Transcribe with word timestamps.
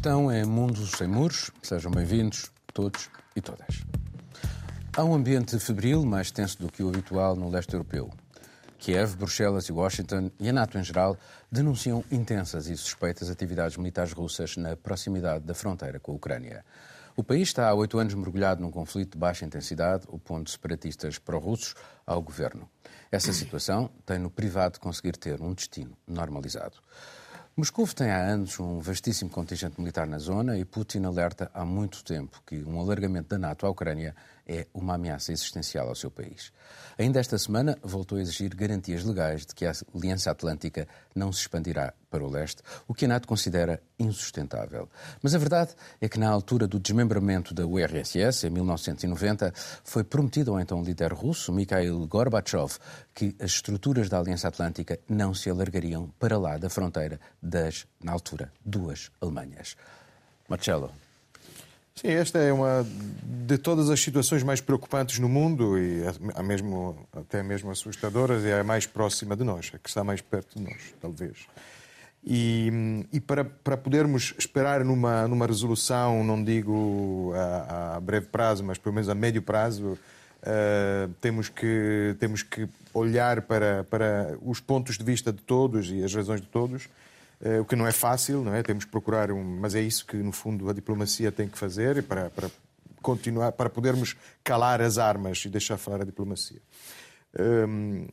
Estão 0.00 0.32
em 0.32 0.46
Mundos 0.46 0.92
Sem 0.92 1.06
Muros, 1.06 1.50
sejam 1.62 1.90
bem-vindos 1.90 2.50
todos 2.72 3.10
e 3.36 3.40
todas. 3.42 3.82
Há 4.96 5.04
um 5.04 5.12
ambiente 5.12 5.58
febril 5.58 6.06
mais 6.06 6.30
tenso 6.30 6.58
do 6.58 6.72
que 6.72 6.82
o 6.82 6.88
habitual 6.88 7.36
no 7.36 7.50
leste 7.50 7.74
europeu. 7.74 8.08
Kiev, 8.78 9.14
Bruxelas 9.16 9.66
e 9.66 9.72
Washington, 9.72 10.30
e 10.40 10.48
a 10.48 10.54
NATO 10.54 10.78
em 10.78 10.82
geral, 10.82 11.18
denunciam 11.52 12.02
intensas 12.10 12.66
e 12.66 12.76
suspeitas 12.78 13.28
atividades 13.28 13.76
militares 13.76 14.14
russas 14.14 14.56
na 14.56 14.74
proximidade 14.74 15.44
da 15.44 15.52
fronteira 15.52 16.00
com 16.00 16.12
a 16.12 16.14
Ucrânia. 16.14 16.64
O 17.14 17.22
país 17.22 17.48
está 17.48 17.68
há 17.68 17.74
oito 17.74 17.98
anos 17.98 18.14
mergulhado 18.14 18.62
num 18.62 18.70
conflito 18.70 19.12
de 19.12 19.18
baixa 19.18 19.44
intensidade, 19.44 20.06
opondo 20.08 20.48
separatistas 20.48 21.18
pró-russos 21.18 21.74
ao 22.06 22.22
governo. 22.22 22.66
Essa 23.12 23.34
situação 23.34 23.90
tem 24.06 24.18
no 24.18 24.30
privado 24.30 24.72
de 24.72 24.80
conseguir 24.80 25.18
ter 25.18 25.42
um 25.42 25.52
destino 25.52 25.94
normalizado. 26.08 26.78
Moscou 27.60 27.86
tem 27.88 28.10
há 28.10 28.16
anos 28.16 28.58
um 28.58 28.80
vastíssimo 28.80 29.28
contingente 29.28 29.78
militar 29.78 30.06
na 30.06 30.16
zona 30.16 30.56
e 30.56 30.64
Putin 30.64 31.04
alerta 31.04 31.50
há 31.52 31.62
muito 31.62 32.02
tempo 32.02 32.42
que 32.46 32.64
um 32.64 32.80
alargamento 32.80 33.28
da 33.28 33.36
NATO 33.36 33.66
à 33.66 33.68
Ucrânia 33.68 34.16
é 34.50 34.66
uma 34.74 34.94
ameaça 34.94 35.30
existencial 35.30 35.88
ao 35.88 35.94
seu 35.94 36.10
país. 36.10 36.52
Ainda 36.98 37.20
esta 37.20 37.38
semana 37.38 37.78
voltou 37.84 38.18
a 38.18 38.20
exigir 38.20 38.52
garantias 38.52 39.04
legais 39.04 39.46
de 39.46 39.54
que 39.54 39.64
a 39.64 39.72
Aliança 39.94 40.28
Atlântica 40.28 40.88
não 41.14 41.32
se 41.32 41.42
expandirá 41.42 41.94
para 42.10 42.24
o 42.24 42.28
leste, 42.28 42.60
o 42.88 42.92
que 42.92 43.04
a 43.04 43.08
NATO 43.08 43.28
considera 43.28 43.80
insustentável. 43.96 44.88
Mas 45.22 45.36
a 45.36 45.38
verdade 45.38 45.70
é 46.00 46.08
que 46.08 46.18
na 46.18 46.28
altura 46.28 46.66
do 46.66 46.80
desmembramento 46.80 47.54
da 47.54 47.64
URSS, 47.64 48.48
em 48.48 48.50
1990, 48.50 49.52
foi 49.84 50.02
prometido 50.02 50.50
ao 50.50 50.60
então 50.60 50.82
líder 50.82 51.12
russo, 51.12 51.52
Mikhail 51.52 52.04
Gorbachev, 52.08 52.76
que 53.14 53.36
as 53.38 53.52
estruturas 53.52 54.08
da 54.08 54.18
Aliança 54.18 54.48
Atlântica 54.48 54.98
não 55.08 55.32
se 55.32 55.48
alargariam 55.48 56.12
para 56.18 56.36
lá 56.36 56.58
da 56.58 56.68
fronteira 56.68 57.20
das, 57.40 57.86
na 58.02 58.10
altura, 58.10 58.52
duas 58.64 59.12
Alemanhas. 59.20 59.76
Marcelo, 60.48 60.92
Sim, 62.00 62.12
esta 62.12 62.38
é 62.38 62.50
uma 62.50 62.86
de 63.22 63.58
todas 63.58 63.90
as 63.90 64.00
situações 64.00 64.42
mais 64.42 64.58
preocupantes 64.58 65.18
no 65.18 65.28
mundo 65.28 65.78
e 65.78 66.00
a 66.34 66.42
mesmo, 66.42 67.06
até 67.12 67.42
mesmo 67.42 67.70
assustadoras, 67.70 68.42
é 68.42 68.58
a 68.58 68.64
mais 68.64 68.86
próxima 68.86 69.36
de 69.36 69.44
nós, 69.44 69.70
a 69.74 69.78
que 69.78 69.86
está 69.86 70.02
mais 70.02 70.22
perto 70.22 70.58
de 70.58 70.64
nós, 70.64 70.94
talvez. 70.98 71.46
E, 72.24 73.04
e 73.12 73.20
para, 73.20 73.44
para 73.44 73.76
podermos 73.76 74.34
esperar 74.38 74.82
numa, 74.82 75.28
numa 75.28 75.46
resolução, 75.46 76.24
não 76.24 76.42
digo 76.42 77.34
a, 77.36 77.96
a 77.96 78.00
breve 78.00 78.28
prazo, 78.28 78.64
mas 78.64 78.78
pelo 78.78 78.94
menos 78.94 79.10
a 79.10 79.14
médio 79.14 79.42
prazo, 79.42 79.88
uh, 79.88 81.12
temos, 81.20 81.50
que, 81.50 82.16
temos 82.18 82.42
que 82.42 82.66
olhar 82.94 83.42
para, 83.42 83.84
para 83.84 84.38
os 84.40 84.58
pontos 84.58 84.96
de 84.96 85.04
vista 85.04 85.30
de 85.30 85.42
todos 85.42 85.90
e 85.90 86.02
as 86.02 86.14
razões 86.14 86.40
de 86.40 86.46
todos 86.46 86.88
o 87.60 87.64
que 87.64 87.74
não 87.74 87.86
é 87.86 87.92
fácil, 87.92 88.42
não 88.42 88.54
é? 88.54 88.62
Temos 88.62 88.84
que 88.84 88.90
procurar 88.90 89.30
um, 89.30 89.42
mas 89.42 89.74
é 89.74 89.80
isso 89.80 90.04
que 90.04 90.16
no 90.16 90.32
fundo 90.32 90.68
a 90.68 90.72
diplomacia 90.72 91.32
tem 91.32 91.48
que 91.48 91.56
fazer 91.56 92.02
para, 92.02 92.28
para 92.28 92.50
continuar, 93.00 93.52
para 93.52 93.70
podermos 93.70 94.16
calar 94.44 94.80
as 94.80 94.98
armas 94.98 95.42
e 95.44 95.48
deixar 95.48 95.78
falar 95.78 96.02
a 96.02 96.04
diplomacia. 96.04 96.60
Um, 97.38 98.06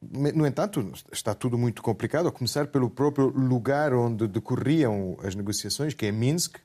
no 0.00 0.46
entanto, 0.46 0.92
está 1.12 1.34
tudo 1.34 1.58
muito 1.58 1.82
complicado, 1.82 2.28
a 2.28 2.32
começar 2.32 2.68
pelo 2.68 2.88
próprio 2.88 3.26
lugar 3.28 3.92
onde 3.92 4.28
decorriam 4.28 5.16
as 5.22 5.34
negociações, 5.34 5.92
que 5.92 6.06
é 6.06 6.12
Minsk, 6.12 6.56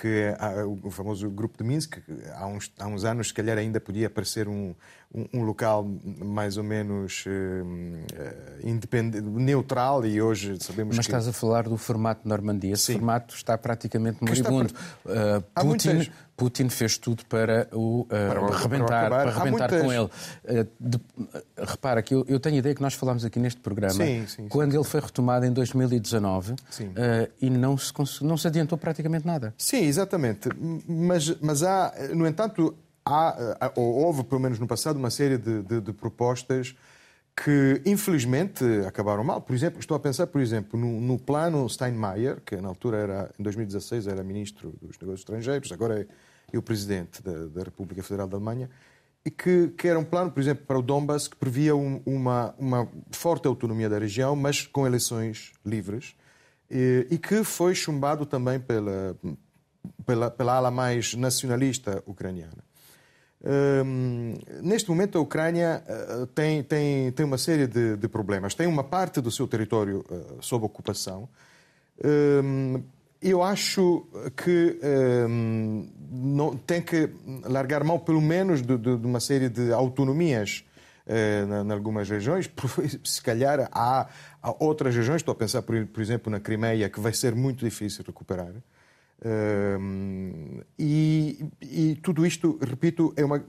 que 0.00 0.34
o 0.82 0.90
famoso 0.90 1.28
grupo 1.28 1.58
de 1.58 1.64
Minsk, 1.64 1.98
há 2.36 2.46
uns, 2.46 2.72
há 2.78 2.86
uns 2.86 3.04
anos, 3.04 3.28
se 3.28 3.34
calhar, 3.34 3.58
ainda 3.58 3.80
podia 3.80 4.08
parecer 4.08 4.46
um, 4.46 4.74
um, 5.12 5.26
um 5.34 5.42
local 5.42 5.84
mais 6.24 6.56
ou 6.56 6.62
menos 6.62 7.24
uh, 7.26 8.66
independente, 8.66 9.26
neutral 9.26 10.06
e 10.06 10.22
hoje 10.22 10.56
sabemos 10.60 10.96
Mas 10.96 11.06
que... 11.06 11.12
estás 11.12 11.26
a 11.26 11.32
falar 11.32 11.64
do 11.64 11.76
formato 11.76 12.22
de 12.22 12.28
Normandia. 12.28 12.74
Esse 12.74 12.84
Sim. 12.84 12.92
formato 12.94 13.34
está 13.34 13.58
praticamente 13.58 14.18
moribundo. 14.22 14.72
Está... 15.04 15.38
Uh, 15.60 15.66
Putin. 15.66 16.10
Putin 16.38 16.68
fez 16.68 16.96
tudo 16.96 17.26
para 17.26 17.68
o 17.72 18.02
uh, 18.02 18.06
para, 18.06 18.56
rebentar, 18.56 19.10
para, 19.10 19.24
para 19.24 19.30
rebentar 19.32 19.70
muitas... 19.70 19.82
com 19.82 19.92
ele. 19.92 20.04
Uh, 20.04 20.68
de, 20.78 21.00
repara 21.58 22.00
que 22.00 22.14
eu, 22.14 22.24
eu, 22.28 22.38
tenho 22.38 22.54
a 22.54 22.58
ideia 22.60 22.74
que 22.76 22.80
nós 22.80 22.94
falámos 22.94 23.24
aqui 23.24 23.40
neste 23.40 23.60
programa 23.60 23.92
sim, 23.92 24.24
sim, 24.28 24.48
quando 24.48 24.72
ele 24.72 24.84
foi 24.84 25.00
retomado 25.00 25.44
em 25.44 25.52
2019 25.52 26.54
e 27.40 27.50
não 27.50 27.76
se, 27.76 27.92
não 28.22 28.36
se 28.36 28.46
adiantou 28.46 28.78
praticamente 28.78 29.26
nada. 29.26 29.52
Sim, 29.58 29.84
exatamente. 29.84 30.48
Mas, 30.86 31.36
mas 31.40 31.64
há, 31.64 31.92
no 32.14 32.24
entanto, 32.24 32.72
há, 33.04 33.72
ou 33.74 34.04
houve, 34.04 34.22
pelo 34.22 34.40
menos 34.40 34.60
no 34.60 34.66
passado, 34.68 34.96
uma 34.96 35.10
série 35.10 35.38
de, 35.38 35.62
de, 35.62 35.80
de, 35.80 35.92
propostas 35.92 36.76
que, 37.34 37.82
infelizmente, 37.84 38.64
acabaram 38.86 39.24
mal. 39.24 39.40
Por 39.40 39.56
exemplo, 39.56 39.80
estou 39.80 39.96
a 39.96 40.00
pensar, 40.00 40.28
por 40.28 40.40
exemplo, 40.40 40.78
no, 40.78 41.00
no, 41.00 41.18
plano 41.18 41.68
Steinmeier, 41.68 42.40
que 42.44 42.56
na 42.56 42.68
altura 42.68 42.98
era, 42.98 43.30
em 43.38 43.42
2016, 43.42 44.06
era 44.06 44.22
ministro 44.22 44.72
dos 44.80 44.96
Negócios 44.98 45.20
Estrangeiros, 45.20 45.72
agora 45.72 46.00
é, 46.00 46.06
é 46.52 46.58
o 46.58 46.62
presidente 46.62 47.22
da, 47.22 47.46
da, 47.46 47.62
República 47.62 48.02
Federal 48.02 48.26
da 48.26 48.36
Alemanha, 48.36 48.70
e 49.24 49.30
que, 49.30 49.68
que, 49.76 49.88
era 49.88 49.98
um 49.98 50.04
plano, 50.04 50.30
por 50.30 50.40
exemplo, 50.40 50.64
para 50.66 50.78
o 50.78 50.82
Donbass, 50.82 51.28
que 51.28 51.36
previa 51.36 51.74
um, 51.76 52.00
uma, 52.06 52.54
uma 52.58 52.88
forte 53.10 53.46
autonomia 53.46 53.88
da 53.88 53.98
região, 53.98 54.34
mas 54.34 54.66
com 54.66 54.86
eleições 54.86 55.52
livres, 55.64 56.14
e, 56.70 57.06
e 57.10 57.18
que 57.18 57.44
foi 57.44 57.74
chumbado 57.74 58.24
também 58.24 58.58
pela, 58.58 59.16
pela, 60.06 60.30
pela 60.30 60.54
ala 60.54 60.70
mais 60.70 61.14
nacionalista 61.14 62.02
ucraniana 62.06 62.68
neste 64.62 64.88
momento, 64.88 65.16
a 65.18 65.20
Ucrânia 65.20 65.82
uh, 65.86 66.26
tem, 66.28 66.62
tem, 66.62 67.12
tem 67.12 67.24
uma 67.24 67.38
série 67.38 67.66
de, 67.66 67.96
de, 67.96 68.08
problemas. 68.08 68.54
Tem 68.54 68.66
uma 68.66 68.82
parte 68.82 69.20
do 69.20 69.30
seu 69.30 69.46
território 69.46 70.04
uh, 70.10 70.42
sob 70.42 70.64
ocupação. 70.64 71.28
Eu 73.20 73.42
acho 73.42 74.06
que 74.36 74.78
não, 76.10 76.56
tem 76.56 76.80
que 76.80 77.10
largar 77.44 77.84
mão, 77.84 77.98
pelo 77.98 78.20
menos, 78.20 78.62
de, 78.62 78.76
de, 78.78 78.96
de 78.96 79.06
uma 79.06 79.20
série 79.20 79.48
de 79.48 79.72
autonomias 79.72 80.64
uh, 81.06 81.66
em 81.66 81.72
algumas 81.72 82.08
regiões. 82.08 82.50
Se 83.04 83.22
calhar 83.22 83.68
há, 83.72 84.08
há, 84.42 84.54
outras 84.58 84.94
regiões, 84.94 85.16
estou 85.16 85.32
a 85.32 85.34
pensar, 85.34 85.62
por, 85.62 85.86
por 85.86 86.02
exemplo, 86.02 86.30
na 86.30 86.40
Crimeia, 86.40 86.88
que 86.88 87.00
vai 87.00 87.12
ser 87.12 87.34
muito 87.34 87.64
difícil 87.64 88.04
recuperar. 88.06 88.52
Uh, 89.20 90.62
e, 90.78 91.44
e, 91.60 91.96
tudo 91.96 92.24
isto, 92.24 92.56
repito, 92.62 93.12
é 93.16 93.24
uma. 93.24 93.42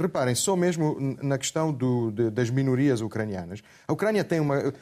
Reparem, 0.00 0.34
só 0.34 0.56
mesmo 0.56 1.16
na 1.22 1.38
questão 1.38 1.72
do, 1.72 2.10
de, 2.10 2.30
das 2.30 2.50
minorias 2.50 3.00
ucranianas. 3.00 3.62
A 3.86 3.92
Ucrânia 3.92 4.24
tem 4.24 4.40
uma. 4.40 4.58
Uh, 4.58 4.72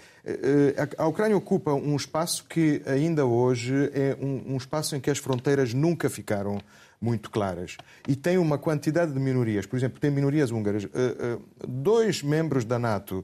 a 0.97 1.06
Ucrânia 1.06 1.37
ocupa 1.37 1.75
um 1.75 1.94
espaço 1.94 2.47
que 2.49 2.81
ainda 2.87 3.27
hoje 3.27 3.91
é 3.93 4.16
um, 4.19 4.55
um, 4.55 4.56
espaço 4.56 4.97
em 4.97 5.00
que 5.00 5.11
as 5.11 5.19
fronteiras 5.19 5.75
nunca 5.75 6.09
ficaram 6.09 6.59
muito 6.99 7.31
claras. 7.31 7.77
E 8.09 8.17
tem 8.17 8.38
uma 8.38 8.56
quantidade 8.56 9.12
de 9.12 9.21
minorias. 9.21 9.67
Por 9.67 9.77
exemplo, 9.77 10.00
tem 10.00 10.11
minorias 10.11 10.50
húngaras. 10.50 10.84
Uh, 10.84 11.43
dois 11.69 12.22
membros 12.22 12.65
da 12.65 12.78
NATO 12.78 13.22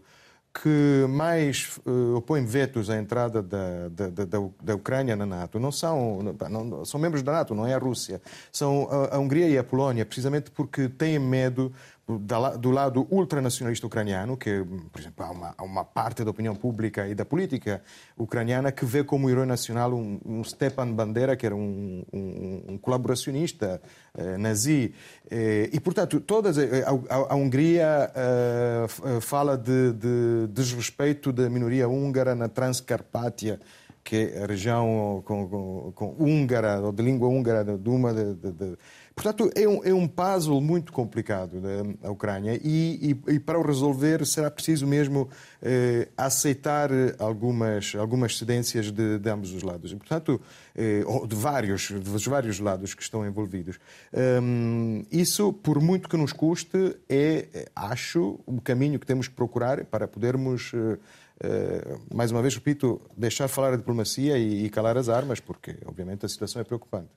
que 0.62 1.06
mais 1.09 1.78
uh, 1.87 2.17
opõem 2.17 2.44
vetos 2.44 2.89
à 2.89 2.97
entrada 2.97 3.43
da, 3.43 3.89
da, 3.89 4.25
da, 4.25 4.41
da, 4.62 4.75
Ucrânia 4.75 5.15
na 5.15 5.27
NATO 5.27 5.61
não 5.61 5.71
são, 5.71 6.21
não, 6.50 6.84
são 6.84 6.99
membros 6.99 7.22
da 7.22 7.33
NATO, 7.33 7.55
não 7.55 7.67
é 7.67 7.75
a 7.75 7.78
Rússia. 7.78 8.21
São 8.50 8.89
a, 8.91 9.17
a 9.17 9.19
Hungria 9.19 9.49
e 9.49 9.59
a 9.59 9.65
Polónia, 9.65 10.06
precisamente 10.06 10.50
porque 10.50 10.89
têm 10.89 11.19
medo 11.19 11.72
do 12.09 12.71
lado 12.71 13.06
ultranacionalista 13.11 13.84
ucraniano, 13.84 14.37
que, 14.37 14.65
por 14.93 15.00
exemplo, 15.00 15.25
há 15.27 15.31
uma, 15.31 15.55
há 15.59 15.62
uma, 15.65 15.84
parte 15.84 16.22
da 16.22 16.31
opinião 16.31 16.55
pública 16.55 17.09
e 17.09 17.17
da 17.17 17.25
política 17.25 17.83
ucraniana 18.17 18.71
que 18.71 18.84
vê 18.84 19.03
como 19.03 19.28
herói 19.28 19.44
nacional 19.44 19.93
um, 19.93 20.21
um 20.25 20.44
Stepan 20.44 20.93
Bandera, 20.93 21.34
que 21.37 21.44
era 21.44 21.56
um, 21.56 22.05
um, 22.12 22.62
um 22.69 22.78
colaboracionista 22.78 23.83
eh, 24.17 24.39
nazi. 24.39 24.94
Eh, 25.28 25.69
e, 25.72 25.81
portanto, 25.81 26.21
todas, 26.21 26.56
eh, 26.59 26.84
a, 26.87 27.32
a, 27.32 27.35
Hungria 27.35 28.12
eh, 28.14 28.87
fala 29.20 29.59
de, 29.59 29.93
de, 29.94 30.47
desrespeito 30.52 31.32
da 31.32 31.50
minoria 31.50 31.88
húngara 31.88 32.37
na 32.37 32.49
Transcarpátia, 32.49 33.61
que 34.06 34.32
é 34.32 34.44
a 34.44 34.47
região 34.47 35.20
com, 35.25 35.49
com, 35.49 35.93
com 35.93 36.17
húngara, 36.20 36.81
ou 36.81 36.93
de 36.93 37.03
língua 37.03 37.29
húngara, 37.29 37.64
de 37.64 37.88
uma 37.88 38.14
de, 38.14 38.35
de 38.53 38.79
Portanto, 39.17 39.50
é 39.56 39.67
um, 39.67 39.82
é 39.82 39.94
um 39.94 40.06
puzzle 40.06 40.61
muito 40.61 40.93
complicado 40.93 41.58
da 42.03 42.11
Ucrânia 42.11 42.61
e, 42.62 43.17
e, 43.26 43.32
e, 43.32 43.41
para 43.41 43.58
o 43.58 43.62
resolver 43.62 44.26
será 44.26 44.50
preciso 44.50 44.87
mesmo 44.87 45.31
eh, 45.62 46.08
aceitar 46.19 46.91
algumas, 47.19 47.94
algumas 47.94 48.37
cedências 48.37 48.93
de, 48.93 49.19
de 49.19 49.31
ambos 49.31 49.55
os 49.55 49.62
lados. 49.62 49.91
E, 49.91 49.97
portanto, 49.97 50.38
eh, 50.75 51.02
de 51.26 51.35
vários, 51.35 51.91
dos 51.93 52.26
vários 52.26 52.61
lados 52.61 52.93
que 52.93 53.02
estão 53.02 53.26
envolvidos. 53.26 53.81
Um, 54.43 55.02
isso, 55.11 55.50
por 55.50 55.81
muito 55.81 56.11
que 56.11 56.17
nos 56.19 56.35
custe, 56.35 56.94
é, 57.09 57.70
acho, 57.75 58.38
o 58.44 58.61
caminho 58.61 59.00
que 59.00 59.06
temos 59.06 59.29
que 59.29 59.35
procurar 59.35 59.82
para 59.87 60.06
podermos. 60.06 60.73
Eh, 60.75 60.99
eh 61.41 61.99
mais 62.15 62.31
uma 62.31 62.43
vez, 62.43 62.55
repito, 62.55 63.00
deixar 63.17 63.49
falar 63.49 63.75
a 63.75 63.77
diplomacia 63.77 64.38
e, 64.38 64.67
e 64.67 64.71
calar 64.71 64.97
as 64.97 65.09
armas, 65.09 65.41
porque, 65.41 65.77
obviamente, 65.85 66.25
a 66.25 66.29
situação 66.29 66.61
é 66.61 66.65
preocupante. 66.65 67.11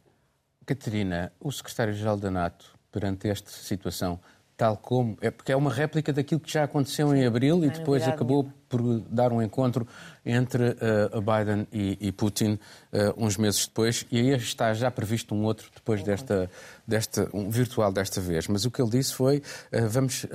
Catarina, 0.65 1.31
o 1.39 1.51
secretário-geral 1.51 2.17
da 2.17 2.29
NATO, 2.29 2.77
perante 2.91 3.27
esta 3.27 3.49
situação, 3.49 4.19
tal 4.59 4.75
como. 4.75 5.17
É 5.21 5.31
porque 5.31 5.53
é 5.53 5.55
uma 5.55 5.71
réplica 5.71 6.11
daquilo 6.11 6.41
que 6.41 6.51
já 6.51 6.65
aconteceu 6.65 7.15
em 7.15 7.25
abril 7.25 7.63
e 7.63 7.69
depois 7.69 8.05
acabou 8.05 8.51
por 8.67 8.99
dar 9.09 9.31
um 9.31 9.41
encontro 9.41 9.87
entre 10.25 10.71
uh, 10.71 11.21
Biden 11.21 11.65
e, 11.71 11.97
e 12.01 12.11
Putin 12.11 12.59
uh, 12.91 13.13
uns 13.17 13.37
meses 13.37 13.65
depois, 13.65 14.05
e 14.11 14.19
aí 14.19 14.35
está 14.35 14.73
já 14.73 14.91
previsto 14.91 15.33
um 15.33 15.43
outro 15.43 15.71
depois 15.73 16.03
desta, 16.03 16.51
desta 16.85 17.29
um 17.33 17.49
virtual 17.49 17.91
desta 17.91 18.19
vez. 18.19 18.47
Mas 18.49 18.65
o 18.65 18.69
que 18.69 18.81
ele 18.81 18.91
disse 18.91 19.13
foi: 19.13 19.37
uh, 19.37 19.87
vamos 19.87 20.25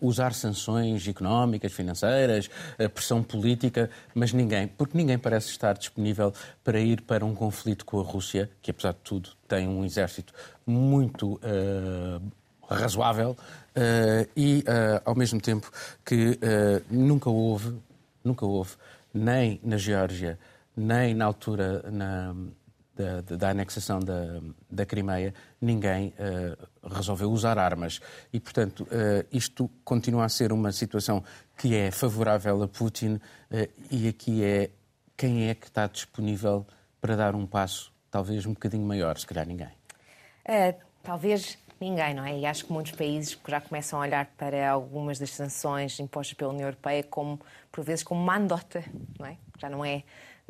usar 0.00 0.34
sanções 0.34 1.06
económicas, 1.06 1.72
financeiras, 1.72 2.48
pressão 2.94 3.22
política, 3.22 3.90
mas 4.14 4.32
ninguém, 4.32 4.68
porque 4.68 4.96
ninguém 4.96 5.18
parece 5.18 5.48
estar 5.48 5.74
disponível 5.74 6.32
para 6.64 6.80
ir 6.80 7.00
para 7.02 7.24
um 7.24 7.34
conflito 7.34 7.84
com 7.84 8.00
a 8.00 8.02
Rússia, 8.02 8.50
que 8.62 8.70
apesar 8.70 8.92
de 8.92 8.98
tudo 9.00 9.30
tem 9.46 9.68
um 9.68 9.84
exército 9.84 10.32
muito 10.66 11.34
uh, 11.34 12.22
razoável 12.68 13.30
uh, 13.30 14.30
e, 14.36 14.60
uh, 14.60 15.02
ao 15.04 15.14
mesmo 15.14 15.40
tempo, 15.40 15.70
que 16.04 16.38
nunca 16.88 17.28
houve, 17.28 17.76
nunca 18.22 18.46
houve, 18.46 18.72
nem 19.12 19.60
na 19.62 19.76
Geórgia, 19.76 20.38
nem 20.76 21.14
na 21.14 21.24
altura 21.24 21.84
na, 21.90 22.34
da, 22.94 23.36
da, 23.36 23.50
anexação 23.50 24.00
da, 24.00 24.40
da 24.70 24.84
Crimeia, 24.84 25.32
ninguém 25.60 26.12
resolveu 26.82 27.30
usar 27.30 27.58
armas. 27.58 28.00
E, 28.32 28.38
portanto, 28.38 28.86
isto 29.32 29.70
continua 29.84 30.24
a 30.24 30.28
ser 30.28 30.52
uma 30.52 30.70
situação 30.72 31.24
que 31.56 31.74
é 31.74 31.90
favorável 31.90 32.62
a 32.62 32.68
Putin 32.68 33.18
e 33.90 34.08
aqui 34.08 34.44
é 34.44 34.70
quem 35.16 35.48
é 35.48 35.54
que 35.54 35.66
está 35.66 35.86
disponível 35.86 36.66
para 37.00 37.16
dar 37.16 37.34
um 37.34 37.46
passo 37.46 37.92
talvez 38.10 38.44
um 38.44 38.52
bocadinho 38.52 38.86
maior, 38.86 39.16
se 39.16 39.26
calhar 39.26 39.46
ninguém. 39.46 39.70
Talvez 41.02 41.56
Ninguém, 41.80 42.12
não 42.12 42.26
é? 42.26 42.38
E 42.38 42.44
acho 42.44 42.66
que 42.66 42.72
muitos 42.72 42.92
países 42.92 43.40
já 43.48 43.58
começam 43.58 43.98
a 43.98 44.02
olhar 44.02 44.26
para 44.36 44.70
algumas 44.70 45.18
das 45.18 45.30
sanções 45.30 45.98
impostas 45.98 46.34
pela 46.34 46.50
União 46.50 46.66
Europeia 46.66 47.02
como, 47.02 47.40
por 47.72 47.82
vezes, 47.82 48.04
como 48.04 48.20
uma 48.20 48.38
não 48.38 49.26
é? 49.26 49.38
Já 49.58 49.70
não, 49.70 49.82
é, 49.82 50.02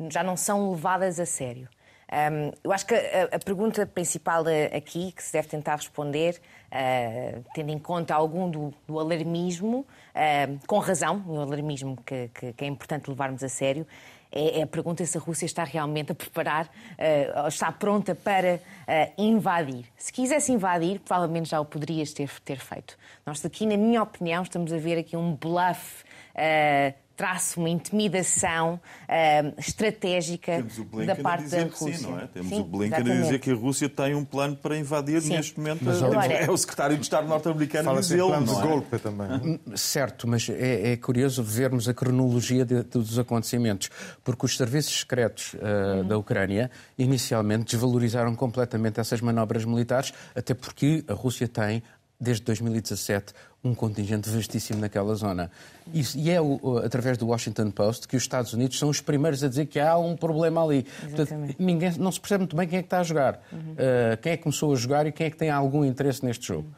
já 0.09 0.23
não 0.23 0.35
são 0.35 0.71
levadas 0.71 1.21
a 1.21 1.25
sério. 1.25 1.69
Um, 2.11 2.51
eu 2.61 2.73
acho 2.73 2.85
que 2.85 2.93
a, 2.93 3.35
a, 3.35 3.39
pergunta 3.39 3.85
principal 3.85 4.43
aqui, 4.75 5.13
que 5.13 5.23
se 5.23 5.31
deve 5.31 5.47
tentar 5.47 5.77
responder, 5.77 6.41
uh, 6.67 7.43
tendo 7.53 7.71
em 7.71 7.79
conta 7.79 8.13
algum 8.13 8.49
do, 8.49 8.73
do 8.85 8.99
alarmismo, 8.99 9.79
uh, 9.79 10.67
com 10.67 10.79
razão, 10.79 11.23
o 11.25 11.39
alarmismo 11.39 11.97
que, 12.05 12.29
que, 12.33 12.51
que 12.51 12.65
é 12.65 12.67
importante 12.67 13.09
levarmos 13.09 13.41
a 13.43 13.49
sério, 13.49 13.87
é, 14.31 14.59
é 14.59 14.63
a 14.63 14.67
pergunta 14.67 15.05
se 15.05 15.17
a 15.17 15.21
Rússia 15.21 15.45
está 15.45 15.63
realmente 15.63 16.13
a 16.13 16.15
preparar, 16.15 16.65
uh, 16.65 17.47
está 17.47 17.71
pronta 17.71 18.15
para 18.15 18.55
uh, 18.55 19.21
invadir. 19.21 19.85
Se 19.97 20.11
quisesse 20.11 20.51
invadir, 20.51 20.99
provavelmente 20.99 21.49
já 21.49 21.59
o 21.59 21.65
poderias 21.65 22.13
ter, 22.13 22.29
ter 22.45 22.57
feito. 22.57 22.97
Nós 23.25 23.43
aqui, 23.45 23.65
na 23.65 23.75
minha 23.75 24.01
opinião, 24.01 24.43
estamos 24.43 24.71
a 24.71 24.77
ver 24.77 24.97
aqui 24.97 25.17
um 25.17 25.35
bluff 25.35 26.03
uh, 26.35 26.93
traço 27.21 27.59
uma 27.59 27.69
intimidação 27.69 28.79
uh, 29.03 29.59
estratégica 29.59 30.65
da 31.05 31.15
parte 31.15 31.49
da 31.49 31.65
Rússia. 31.65 31.93
Sim, 31.93 32.03
não 32.07 32.19
é? 32.19 32.25
Temos 32.25 32.49
sim, 32.49 32.61
o 32.61 32.63
Blinken 32.63 32.87
exatamente. 32.87 33.11
a 33.11 33.21
dizer 33.21 33.39
que 33.39 33.51
a 33.51 33.53
Rússia 33.53 33.87
tem 33.87 34.15
um 34.15 34.25
plano 34.25 34.55
para 34.55 34.75
invadir 34.75 35.21
sim. 35.21 35.29
neste 35.29 35.59
momento. 35.59 35.85
Mas, 35.85 36.01
olha, 36.01 36.33
é 36.33 36.49
o 36.49 36.57
secretário 36.57 36.97
de 36.97 37.03
Estado 37.03 37.27
norte-americano 37.27 37.91
a 37.91 37.99
dizer 37.99 38.17
plano 38.17 38.47
de 38.47 38.59
é? 38.59 38.61
golpe 38.63 38.97
também. 38.97 39.27
Hum, 39.27 39.59
certo, 39.75 40.27
mas 40.27 40.49
é, 40.49 40.93
é, 40.93 40.97
curioso 40.97 41.43
vermos 41.43 41.87
a 41.87 41.93
cronologia 41.93 42.65
de, 42.65 42.81
dos 42.81 43.19
acontecimentos, 43.19 43.91
porque 44.23 44.43
os 44.47 44.57
serviços 44.57 45.01
secretos 45.01 45.53
uh, 45.53 45.99
uhum. 45.99 46.07
da 46.07 46.17
Ucrânia 46.17 46.71
inicialmente 46.97 47.65
desvalorizaram 47.65 48.33
completamente 48.33 48.99
essas 48.99 49.21
manobras 49.21 49.63
militares, 49.63 50.11
até 50.33 50.55
porque 50.55 51.03
a 51.07 51.13
Rússia 51.13 51.47
tem 51.47 51.83
desde 52.21 52.43
2017, 52.43 53.33
um 53.63 53.73
contingente 53.73 54.29
vastíssimo 54.29 54.79
naquela 54.79 55.15
zona. 55.15 55.51
e 55.91 56.29
é 56.29 56.39
o, 56.39 56.77
através 56.77 57.17
do 57.17 57.27
Washington 57.27 57.71
Post 57.71 58.07
que 58.07 58.15
os 58.15 58.21
Estados 58.21 58.53
Unidos 58.53 58.77
são 58.77 58.89
os 58.89 59.01
primeiros 59.01 59.43
a 59.43 59.49
dizer 59.49 59.65
que 59.65 59.79
há 59.79 59.97
um 59.97 60.15
problema 60.15 60.63
ali. 60.63 60.85
Portanto, 61.01 61.55
ninguém, 61.57 61.91
não 61.97 62.11
se 62.11 62.19
percebe 62.19 62.41
muito 62.41 62.55
bem 62.55 62.67
quem 62.67 62.79
é 62.79 62.81
que 62.83 62.85
está 62.85 62.99
a 62.99 63.03
jogar, 63.03 63.41
uhum. 63.51 63.73
uh, 63.73 64.17
quem 64.21 64.33
é 64.33 64.37
que 64.37 64.43
começou 64.43 64.71
a 64.71 64.75
jogar 64.75 65.07
e 65.07 65.11
quem 65.11 65.27
é 65.27 65.29
que 65.31 65.37
tem 65.37 65.49
algum 65.49 65.83
interesse 65.83 66.23
neste 66.23 66.47
jogo. 66.47 66.69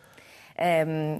Um, 0.87 1.19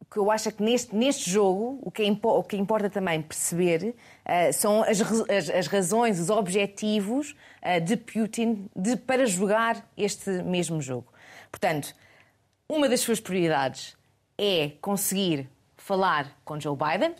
o 0.00 0.04
que 0.12 0.16
eu 0.16 0.30
acho 0.30 0.48
é 0.48 0.52
que 0.52 0.62
neste, 0.62 0.96
neste 0.96 1.30
jogo 1.30 1.78
o 1.82 1.90
que, 1.90 2.02
é 2.02 2.06
impo, 2.06 2.28
o 2.30 2.42
que 2.42 2.56
importa 2.56 2.88
também 2.88 3.20
perceber 3.22 3.94
uh, 4.26 4.52
são 4.52 4.82
as, 4.82 5.00
as, 5.00 5.50
as, 5.50 5.66
razões, 5.66 6.18
os 6.18 6.30
objetivos 6.30 7.36
uh, 7.62 7.80
de 7.80 7.96
Putin 7.96 8.68
de, 8.74 8.96
para 8.96 9.26
jogar 9.26 9.86
este 9.96 10.30
mesmo 10.42 10.80
jogo. 10.80 11.12
Portanto, 11.50 11.94
uma 12.70 12.88
das 12.88 13.00
suas 13.00 13.18
prioridades 13.18 13.96
é 14.38 14.70
conseguir 14.80 15.50
falar 15.76 16.38
com 16.44 16.58
Joe 16.58 16.76
Biden, 16.76 17.16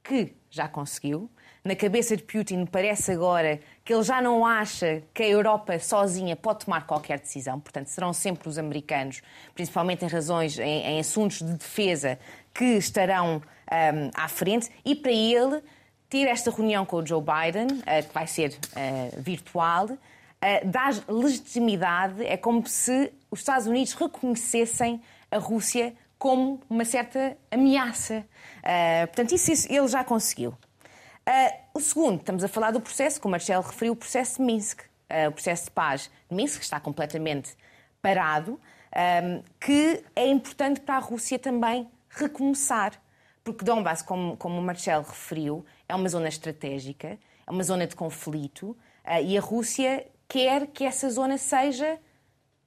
que 0.00 0.32
já 0.48 0.68
conseguiu. 0.68 1.28
Na 1.64 1.74
cabeça 1.74 2.16
de 2.16 2.22
Putin 2.22 2.66
parece 2.66 3.10
agora 3.10 3.58
que 3.84 3.92
ele 3.92 4.04
já 4.04 4.22
não 4.22 4.46
acha 4.46 5.02
que 5.12 5.24
a 5.24 5.28
Europa 5.28 5.76
sozinha 5.80 6.36
pode 6.36 6.64
tomar 6.64 6.86
qualquer 6.86 7.18
decisão, 7.18 7.58
portanto 7.58 7.88
serão 7.88 8.12
sempre 8.12 8.48
os 8.48 8.58
americanos, 8.58 9.22
principalmente 9.56 10.04
em 10.04 10.08
razões, 10.08 10.56
em, 10.58 10.82
em 10.86 11.00
assuntos 11.00 11.38
de 11.38 11.52
defesa, 11.54 12.16
que 12.54 12.64
estarão 12.64 13.36
um, 13.36 14.10
à 14.14 14.28
frente. 14.28 14.70
E 14.84 14.94
para 14.94 15.12
ele 15.12 15.60
ter 16.08 16.28
esta 16.28 16.50
reunião 16.52 16.86
com 16.86 16.98
o 16.98 17.06
Joe 17.06 17.20
Biden, 17.20 17.78
uh, 17.78 18.06
que 18.06 18.14
vai 18.14 18.28
ser 18.28 18.50
uh, 18.50 19.20
virtual, 19.20 19.88
uh, 20.42 20.68
dá 20.68 20.90
legitimidade, 21.08 22.24
é 22.26 22.36
como 22.36 22.66
se 22.66 23.12
os 23.30 23.38
Estados 23.38 23.66
Unidos 23.66 23.92
reconhecessem 23.94 25.00
a 25.30 25.38
Rússia 25.38 25.94
como 26.22 26.60
uma 26.70 26.84
certa 26.84 27.36
ameaça. 27.50 28.24
Uh, 28.58 29.06
portanto, 29.08 29.34
isso, 29.34 29.50
isso, 29.50 29.72
ele 29.72 29.88
já 29.88 30.04
conseguiu. 30.04 30.50
Uh, 30.50 31.58
o 31.74 31.80
segundo, 31.80 32.20
estamos 32.20 32.44
a 32.44 32.48
falar 32.48 32.70
do 32.70 32.80
processo, 32.80 33.20
como 33.20 33.30
o 33.30 33.32
Marcelo 33.32 33.64
referiu, 33.64 33.94
o 33.94 33.96
processo 33.96 34.36
de 34.36 34.42
Minsk, 34.42 34.82
uh, 34.82 35.30
o 35.30 35.32
processo 35.32 35.64
de 35.64 35.70
paz 35.72 36.08
de 36.30 36.36
Minsk, 36.36 36.58
que 36.58 36.64
está 36.64 36.78
completamente 36.78 37.56
parado, 38.00 38.60
que 39.58 40.04
é 40.14 40.26
importante 40.28 40.80
para 40.80 40.96
a 40.96 40.98
Rússia 40.98 41.38
também 41.38 41.88
recomeçar. 42.10 42.92
Porque 43.42 43.64
Donbass, 43.64 44.02
como, 44.02 44.36
como 44.36 44.58
o 44.58 44.62
Marcelo 44.62 45.04
referiu, 45.04 45.64
é 45.88 45.94
uma 45.94 46.08
zona 46.08 46.28
estratégica, 46.28 47.18
é 47.46 47.50
uma 47.50 47.62
zona 47.62 47.86
de 47.86 47.96
conflito, 47.96 48.76
e 49.24 49.38
a 49.38 49.40
Rússia 49.40 50.06
quer 50.32 50.68
que 50.68 50.82
essa 50.82 51.10
zona 51.10 51.36
seja 51.36 52.00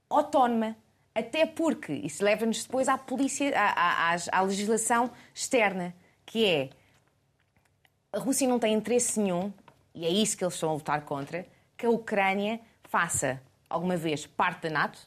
autónoma. 0.07 0.77
Até 1.15 1.47
porque 1.47 1.93
isso 1.93 2.23
leva-nos 2.23 2.63
depois 2.63 2.87
à 2.87 2.95
polícia, 2.95 3.51
à, 3.59 4.13
à, 4.13 4.17
à, 4.31 4.41
legislação 4.41 5.09
externa, 5.33 5.95
que 6.27 6.45
é 6.45 6.69
a 8.13 8.19
Rússia 8.19 8.47
não 8.47 8.59
tem 8.59 8.75
interesse 8.75 9.19
nenhum, 9.19 9.51
e 9.95 10.05
é 10.05 10.09
isso 10.09 10.37
que 10.37 10.43
eles 10.43 10.53
estão 10.53 10.69
a 10.69 10.73
lutar 10.73 11.01
contra, 11.05 11.47
que 11.75 11.87
a 11.87 11.89
Ucrânia 11.89 12.59
faça 12.83 13.41
alguma 13.67 13.97
vez 13.97 14.27
parte 14.27 14.63
da 14.63 14.69
NATO 14.69 14.99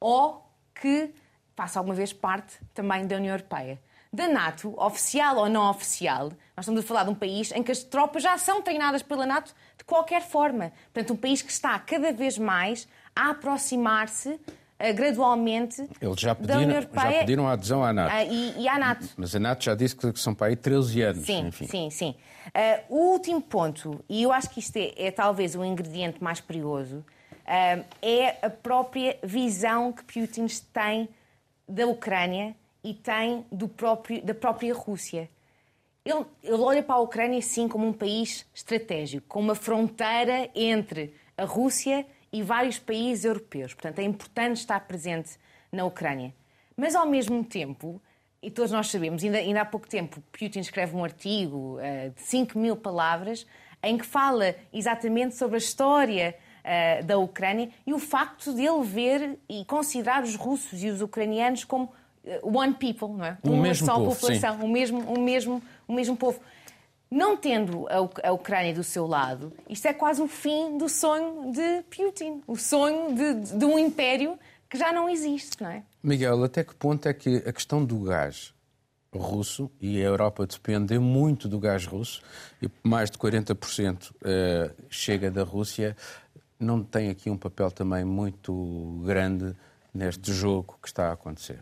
ou 0.00 0.50
que 0.74 1.14
faça 1.54 1.78
alguma 1.78 1.94
vez 1.94 2.12
parte 2.12 2.58
também 2.74 3.06
da 3.06 3.16
União 3.16 3.34
Europeia. 3.34 3.80
Da 4.12 4.26
NATO, 4.26 4.74
oficial 4.82 5.36
ou 5.36 5.48
não 5.48 5.70
oficial, 5.70 6.30
nós 6.56 6.64
estamos 6.64 6.82
a 6.82 6.86
falar 6.86 7.04
de 7.04 7.10
um 7.10 7.14
país 7.14 7.52
em 7.52 7.62
que 7.62 7.70
as 7.70 7.84
tropas 7.84 8.22
já 8.22 8.36
são 8.36 8.62
treinadas 8.62 9.02
pela 9.02 9.24
NATO 9.24 9.54
qualquer 9.88 10.22
forma. 10.22 10.70
Portanto, 10.92 11.14
um 11.14 11.16
país 11.16 11.40
que 11.40 11.50
está 11.50 11.76
cada 11.78 12.12
vez 12.12 12.38
mais 12.38 12.86
a 13.16 13.30
aproximar-se 13.30 14.28
uh, 14.28 14.94
gradualmente 14.94 15.88
Eles 16.00 16.20
já 16.20 16.34
pediram. 16.34 16.70
Já 16.70 17.10
pediram 17.20 17.48
a 17.48 17.52
adesão 17.52 17.82
à 17.82 17.92
NATO. 17.92 18.14
Uh, 18.14 18.32
e, 18.32 18.62
e, 18.62 18.68
à 18.68 18.78
NATO. 18.78 19.08
Mas 19.16 19.34
a 19.34 19.40
NATO 19.40 19.64
já 19.64 19.74
disse 19.74 19.96
que 19.96 20.12
são 20.20 20.34
para 20.34 20.48
aí 20.48 20.56
13 20.56 21.02
anos. 21.02 21.26
Sim, 21.26 21.46
enfim. 21.48 21.66
sim, 21.66 21.90
sim. 21.90 22.14
Uh, 22.48 22.94
o 22.94 23.12
último 23.12 23.40
ponto, 23.40 24.04
e 24.08 24.22
eu 24.22 24.30
acho 24.30 24.50
que 24.50 24.60
isto 24.60 24.76
é, 24.76 24.92
é 24.94 25.10
talvez 25.10 25.56
o 25.56 25.64
ingrediente 25.64 26.22
mais 26.22 26.40
perigoso, 26.40 27.04
é 28.02 28.36
a 28.42 28.50
própria 28.50 29.18
visão 29.22 29.90
que 29.90 30.04
Putin 30.04 30.46
tem 30.70 31.08
da 31.66 31.86
Ucrânia 31.86 32.54
e 32.84 32.92
tem 32.92 33.42
do 33.50 33.66
próprio, 33.66 34.22
da 34.22 34.34
própria 34.34 34.74
Rússia. 34.74 35.30
Ele, 36.04 36.24
ele 36.42 36.62
olha 36.62 36.82
para 36.82 36.96
a 36.96 37.00
Ucrânia, 37.00 37.40
sim, 37.42 37.68
como 37.68 37.86
um 37.86 37.92
país 37.92 38.46
estratégico, 38.54 39.26
com 39.28 39.40
uma 39.40 39.54
fronteira 39.54 40.50
entre 40.54 41.14
a 41.36 41.44
Rússia 41.44 42.06
e 42.32 42.42
vários 42.42 42.78
países 42.78 43.24
europeus. 43.24 43.74
Portanto, 43.74 43.98
é 43.98 44.02
importante 44.02 44.56
estar 44.56 44.80
presente 44.80 45.38
na 45.70 45.84
Ucrânia. 45.84 46.34
Mas, 46.76 46.94
ao 46.94 47.06
mesmo 47.06 47.44
tempo, 47.44 48.00
e 48.42 48.50
todos 48.50 48.70
nós 48.70 48.88
sabemos, 48.88 49.22
ainda, 49.24 49.38
ainda 49.38 49.62
há 49.62 49.64
pouco 49.64 49.88
tempo, 49.88 50.22
Putin 50.32 50.60
escreve 50.60 50.94
um 50.94 51.02
artigo 51.02 51.78
uh, 51.78 52.10
de 52.14 52.22
5 52.22 52.58
mil 52.58 52.76
palavras 52.76 53.46
em 53.82 53.98
que 53.98 54.06
fala 54.06 54.54
exatamente 54.72 55.36
sobre 55.36 55.56
a 55.56 55.58
história 55.58 56.36
uh, 56.64 57.04
da 57.04 57.18
Ucrânia 57.18 57.70
e 57.86 57.92
o 57.92 57.98
facto 57.98 58.54
de 58.54 58.64
ele 58.64 58.82
ver 58.84 59.38
e 59.48 59.64
considerar 59.64 60.22
os 60.22 60.36
russos 60.36 60.82
e 60.82 60.88
os 60.88 61.00
ucranianos 61.00 61.64
como 61.64 61.92
one 62.42 62.74
people, 62.74 63.08
não 63.08 63.24
é? 63.24 63.38
Um 63.44 63.52
Uma 63.52 63.62
mesmo 63.62 63.86
só 63.86 63.94
povo, 63.94 64.14
população, 64.14 64.58
sim. 64.58 64.64
o 64.64 64.68
mesmo, 64.68 65.00
o 65.00 65.20
mesmo, 65.20 65.62
o 65.86 65.92
mesmo 65.92 66.16
povo. 66.16 66.40
Não 67.10 67.36
tendo 67.36 67.86
a 68.22 68.32
Ucrânia 68.32 68.74
do 68.74 68.84
seu 68.84 69.06
lado, 69.06 69.52
isto 69.68 69.86
é 69.86 69.94
quase 69.94 70.20
o 70.20 70.28
fim 70.28 70.76
do 70.76 70.88
sonho 70.88 71.50
de 71.52 71.82
Putin, 71.84 72.42
o 72.46 72.56
sonho 72.56 73.14
de, 73.14 73.56
de 73.56 73.64
um 73.64 73.78
império 73.78 74.38
que 74.68 74.76
já 74.76 74.92
não 74.92 75.08
existe, 75.08 75.62
não 75.62 75.70
é? 75.70 75.82
Miguel, 76.02 76.44
até 76.44 76.62
que 76.62 76.74
ponto 76.74 77.08
é 77.08 77.14
que 77.14 77.36
a 77.36 77.52
questão 77.52 77.82
do 77.82 78.00
gás 78.00 78.52
russo, 79.10 79.70
e 79.80 80.00
a 80.02 80.04
Europa 80.04 80.46
depende 80.46 80.98
muito 80.98 81.48
do 81.48 81.58
gás 81.58 81.86
russo, 81.86 82.22
e 82.62 82.68
mais 82.82 83.10
de 83.10 83.16
40% 83.16 84.12
eh, 84.22 84.70
chega 84.90 85.30
da 85.30 85.42
Rússia, 85.42 85.96
não 86.60 86.82
tem 86.82 87.08
aqui 87.08 87.30
um 87.30 87.36
papel 87.36 87.70
também 87.70 88.04
muito 88.04 89.02
grande 89.06 89.56
neste 89.94 90.32
jogo 90.32 90.78
que 90.82 90.88
está 90.88 91.08
a 91.08 91.12
acontecer? 91.12 91.60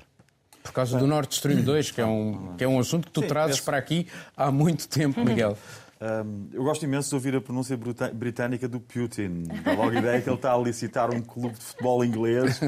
Por 0.66 0.72
causa 0.72 0.98
do 0.98 1.06
Nord 1.06 1.32
Stream 1.32 1.62
2, 1.62 1.90
que 1.92 2.00
é 2.00 2.06
um, 2.06 2.54
que 2.56 2.64
é 2.64 2.68
um 2.68 2.78
assunto 2.78 3.06
que 3.06 3.12
tu 3.12 3.22
Sim, 3.22 3.28
trazes 3.28 3.60
para 3.60 3.76
aqui 3.76 4.06
há 4.36 4.50
muito 4.50 4.88
tempo, 4.88 5.24
Miguel. 5.24 5.56
Um, 5.98 6.48
eu 6.52 6.62
gosto 6.62 6.84
imenso 6.84 7.08
de 7.08 7.14
ouvir 7.14 7.34
a 7.36 7.40
pronúncia 7.40 7.78
britânica 8.12 8.68
do 8.68 8.78
Putin. 8.78 9.44
Dá 9.64 9.72
logo 9.72 9.90
a 9.90 9.98
ideia 9.98 10.20
que 10.20 10.28
ele 10.28 10.36
está 10.36 10.52
a 10.52 10.58
licitar 10.58 11.14
um 11.14 11.22
clube 11.22 11.54
de 11.54 11.64
futebol 11.64 12.04
inglês. 12.04 12.60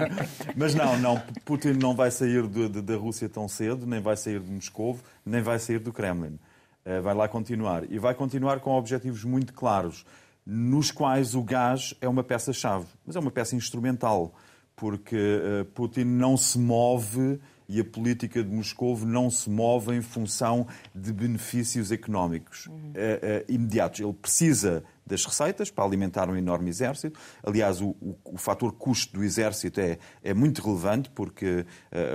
Mas 0.56 0.74
não, 0.74 0.98
não. 0.98 1.22
Putin 1.44 1.72
não 1.72 1.94
vai 1.94 2.10
sair 2.10 2.46
de, 2.46 2.68
de, 2.68 2.80
da 2.80 2.96
Rússia 2.96 3.28
tão 3.28 3.46
cedo, 3.48 3.86
nem 3.86 4.00
vai 4.00 4.16
sair 4.16 4.40
de 4.40 4.50
Moscou, 4.50 4.98
nem 5.26 5.42
vai 5.42 5.58
sair 5.58 5.78
do 5.78 5.92
Kremlin. 5.92 6.38
Uh, 6.86 7.02
vai 7.02 7.14
lá 7.14 7.28
continuar. 7.28 7.84
E 7.90 7.98
vai 7.98 8.14
continuar 8.14 8.60
com 8.60 8.70
objetivos 8.70 9.24
muito 9.24 9.52
claros, 9.52 10.06
nos 10.46 10.90
quais 10.90 11.34
o 11.34 11.42
gás 11.42 11.94
é 12.00 12.08
uma 12.08 12.24
peça-chave. 12.24 12.86
Mas 13.04 13.14
é 13.14 13.18
uma 13.18 13.30
peça 13.30 13.54
instrumental, 13.54 14.34
porque 14.80 15.14
uh, 15.14 15.64
Putin 15.66 16.04
não 16.04 16.38
se 16.38 16.58
move 16.58 17.38
e 17.68 17.78
a 17.78 17.84
política 17.84 18.42
de 18.42 18.50
Moscou 18.50 18.98
não 19.00 19.30
se 19.30 19.50
move 19.50 19.94
em 19.94 20.00
função 20.00 20.66
de 20.94 21.12
benefícios 21.12 21.92
económicos 21.92 22.66
uhum. 22.66 22.74
uh, 22.74 22.80
uh, 22.90 23.44
imediatos. 23.46 24.00
Ele 24.00 24.14
precisa 24.14 24.82
das 25.06 25.26
receitas 25.26 25.70
para 25.70 25.84
alimentar 25.84 26.30
um 26.30 26.36
enorme 26.36 26.70
exército. 26.70 27.20
Aliás, 27.44 27.82
o, 27.82 27.88
o, 28.00 28.16
o 28.24 28.38
fator 28.38 28.72
custo 28.72 29.18
do 29.18 29.22
exército 29.22 29.78
é, 29.80 29.98
é 30.24 30.32
muito 30.32 30.62
relevante 30.62 31.10
porque 31.10 31.66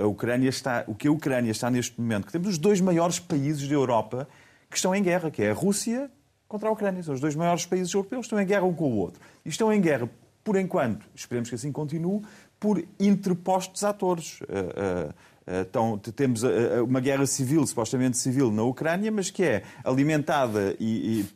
a 0.02 0.06
Ucrânia 0.06 0.48
está, 0.48 0.82
o 0.86 0.94
que 0.94 1.06
a 1.06 1.12
Ucrânia 1.12 1.50
está 1.50 1.70
neste 1.70 2.00
momento, 2.00 2.26
que 2.26 2.32
temos 2.32 2.48
os 2.48 2.58
dois 2.58 2.80
maiores 2.80 3.20
países 3.20 3.68
da 3.68 3.74
Europa 3.74 4.26
que 4.70 4.76
estão 4.76 4.94
em 4.94 5.02
guerra, 5.02 5.30
que 5.30 5.42
é 5.42 5.50
a 5.50 5.54
Rússia 5.54 6.10
contra 6.48 6.68
a 6.68 6.72
Ucrânia. 6.72 7.02
São 7.02 7.14
os 7.14 7.20
dois 7.20 7.34
maiores 7.34 7.66
países 7.66 7.92
europeus, 7.92 8.24
estão 8.24 8.40
em 8.40 8.46
guerra 8.46 8.64
um 8.64 8.74
com 8.74 8.90
o 8.90 8.96
outro. 8.96 9.20
E 9.44 9.50
estão 9.50 9.70
em 9.70 9.80
guerra, 9.80 10.08
por 10.46 10.56
enquanto, 10.56 11.04
esperemos 11.14 11.48
que 11.48 11.56
assim 11.56 11.72
continue, 11.72 12.22
por 12.66 12.82
interpostos 12.98 13.84
atores. 13.84 14.40
Uh, 14.40 15.14
então, 15.48 15.96
temos 15.96 16.42
uma 16.84 16.98
guerra 16.98 17.24
civil, 17.24 17.64
supostamente 17.64 18.18
civil, 18.18 18.50
na 18.50 18.64
Ucrânia, 18.64 19.12
mas 19.12 19.30
que 19.30 19.44
é 19.44 19.62
alimentada 19.84 20.74
e, 20.80 21.20
e, 21.20 21.26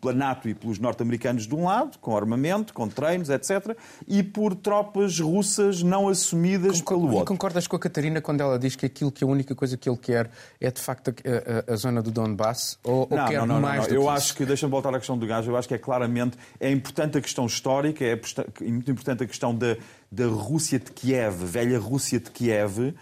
pela 0.00 0.14
NATO 0.14 0.48
e 0.48 0.54
pelos 0.54 0.78
norte-americanos 0.78 1.44
de 1.44 1.52
um 1.56 1.64
lado, 1.64 1.98
com 1.98 2.16
armamento, 2.16 2.72
com 2.72 2.88
treinos, 2.88 3.28
etc., 3.28 3.76
e 4.06 4.22
por 4.22 4.54
tropas 4.54 5.18
russas 5.18 5.82
não 5.82 6.08
assumidas 6.08 6.80
Concordo, 6.80 7.00
pelo 7.02 7.16
outro. 7.16 7.34
E 7.34 7.36
concordas 7.36 7.66
com 7.66 7.74
a 7.74 7.80
Catarina 7.80 8.20
quando 8.20 8.42
ela 8.42 8.60
diz 8.60 8.76
que 8.76 8.86
aquilo 8.86 9.10
que 9.10 9.24
a 9.24 9.26
única 9.26 9.56
coisa 9.56 9.76
que 9.76 9.88
ele 9.90 9.98
quer 9.98 10.30
é, 10.60 10.70
de 10.70 10.80
facto, 10.80 11.08
a, 11.08 11.72
a, 11.72 11.74
a 11.74 11.76
zona 11.76 12.00
do 12.00 12.12
Donbass? 12.12 12.78
Ou, 12.84 13.08
não, 13.10 13.22
ou 13.22 13.28
quer 13.28 13.40
não, 13.40 13.46
não, 13.46 13.60
mais 13.60 13.88
não, 13.88 13.94
Eu 13.94 14.08
acho 14.08 14.36
que, 14.36 14.46
deixa-me 14.46 14.70
voltar 14.70 14.94
à 14.94 14.98
questão 14.98 15.18
do 15.18 15.26
gás, 15.26 15.44
eu 15.44 15.56
acho 15.56 15.66
que 15.66 15.74
é 15.74 15.78
claramente, 15.78 16.38
é 16.60 16.70
importante 16.70 17.18
a 17.18 17.20
questão 17.20 17.44
histórica, 17.44 18.04
é 18.04 18.20
muito 18.62 18.88
importante 18.88 19.24
a 19.24 19.26
questão 19.26 19.52
da, 19.52 19.76
da 20.10 20.26
Rússia 20.26 20.78
de 20.78 20.90
Kiev, 20.90 21.44
velha 21.44 21.78
Rússia 21.78 22.18
de 22.18 22.30
Kiev, 22.30 22.94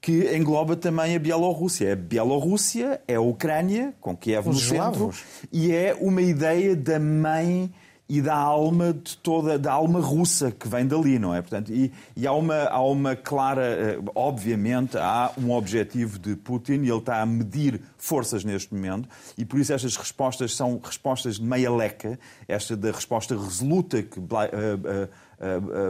que 0.00 0.34
engloba 0.34 0.76
também 0.76 1.14
a 1.14 1.18
Bielorrússia. 1.18 1.92
A 1.92 1.96
Bielorrússia 1.96 3.00
é 3.06 3.16
a 3.16 3.20
Ucrânia, 3.20 3.94
com 4.00 4.16
Kiev 4.16 4.48
Os 4.48 4.56
no 4.56 4.60
centro, 4.60 5.10
e 5.52 5.72
é 5.72 5.96
uma 6.00 6.22
ideia 6.22 6.74
da 6.74 6.98
mãe 6.98 7.70
e 8.10 8.20
da 8.20 8.34
alma 8.34 8.92
de 8.92 9.16
toda 9.18 9.56
da 9.56 9.70
alma 9.70 10.00
russa 10.00 10.50
que 10.50 10.66
vem 10.66 10.84
dali, 10.84 11.16
não 11.16 11.32
é? 11.32 11.40
Portanto, 11.40 11.72
e, 11.72 11.92
e 12.16 12.26
há 12.26 12.32
uma 12.32 12.64
há 12.64 12.82
uma 12.82 13.14
clara, 13.14 13.62
eh, 13.62 13.98
obviamente 14.16 14.98
há 14.98 15.30
um 15.38 15.52
objetivo 15.52 16.18
de 16.18 16.34
Putin 16.34 16.82
e 16.82 16.88
ele 16.88 16.98
está 16.98 17.20
a 17.20 17.26
medir 17.26 17.80
forças 17.96 18.42
neste 18.42 18.74
momento 18.74 19.08
e 19.38 19.44
por 19.44 19.60
isso 19.60 19.72
estas 19.72 19.96
respostas 19.96 20.56
são 20.56 20.80
respostas 20.82 21.36
de 21.36 21.44
meia 21.44 21.70
leca, 21.70 22.18
esta 22.48 22.76
da 22.76 22.90
resposta 22.90 23.36
resoluta 23.36 24.02
que 24.02 24.18
uh, 24.18 24.24
uh, 24.24 25.08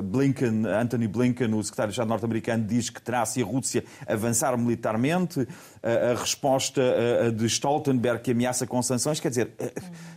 Blinken, 0.05 0.67
Anthony 0.67 1.09
Blinken, 1.09 1.53
o 1.55 1.63
secretário 1.63 1.91
de 1.91 1.95
Estado 1.95 2.09
norte-americano, 2.09 2.65
diz 2.65 2.91
que 2.91 3.03
terá, 3.03 3.25
se 3.27 3.43
a 3.43 3.45
Rússia 3.45 3.85
avançar 4.07 4.57
militarmente, 4.57 5.47
a 5.83 6.19
resposta 6.19 6.83
de 7.35 7.47
Stoltenberg, 7.47 8.23
que 8.23 8.31
ameaça 8.31 8.67
com 8.67 8.83
sanções. 8.83 9.19
Quer 9.19 9.31
dizer, 9.31 9.51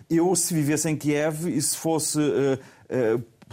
eu, 0.09 0.35
se 0.35 0.53
vivesse 0.53 0.89
em 0.89 0.95
Kiev 0.95 1.47
e 1.47 1.61
se 1.61 1.75
fosse 1.75 2.19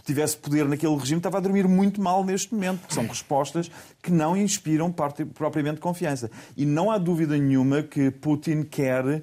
tivesse 0.04 0.36
poder 0.36 0.66
naquele 0.66 0.96
regime, 0.96 1.18
estava 1.18 1.36
a 1.36 1.40
dormir 1.40 1.68
muito 1.68 2.00
mal 2.00 2.24
neste 2.24 2.54
momento, 2.54 2.92
são 2.92 3.06
respostas 3.06 3.70
que 4.02 4.10
não 4.10 4.34
inspiram 4.36 4.90
propriamente 5.34 5.78
confiança. 5.78 6.30
E 6.56 6.64
não 6.64 6.90
há 6.90 6.96
dúvida 6.96 7.36
nenhuma 7.36 7.82
que 7.82 8.10
Putin 8.10 8.62
quer, 8.62 9.22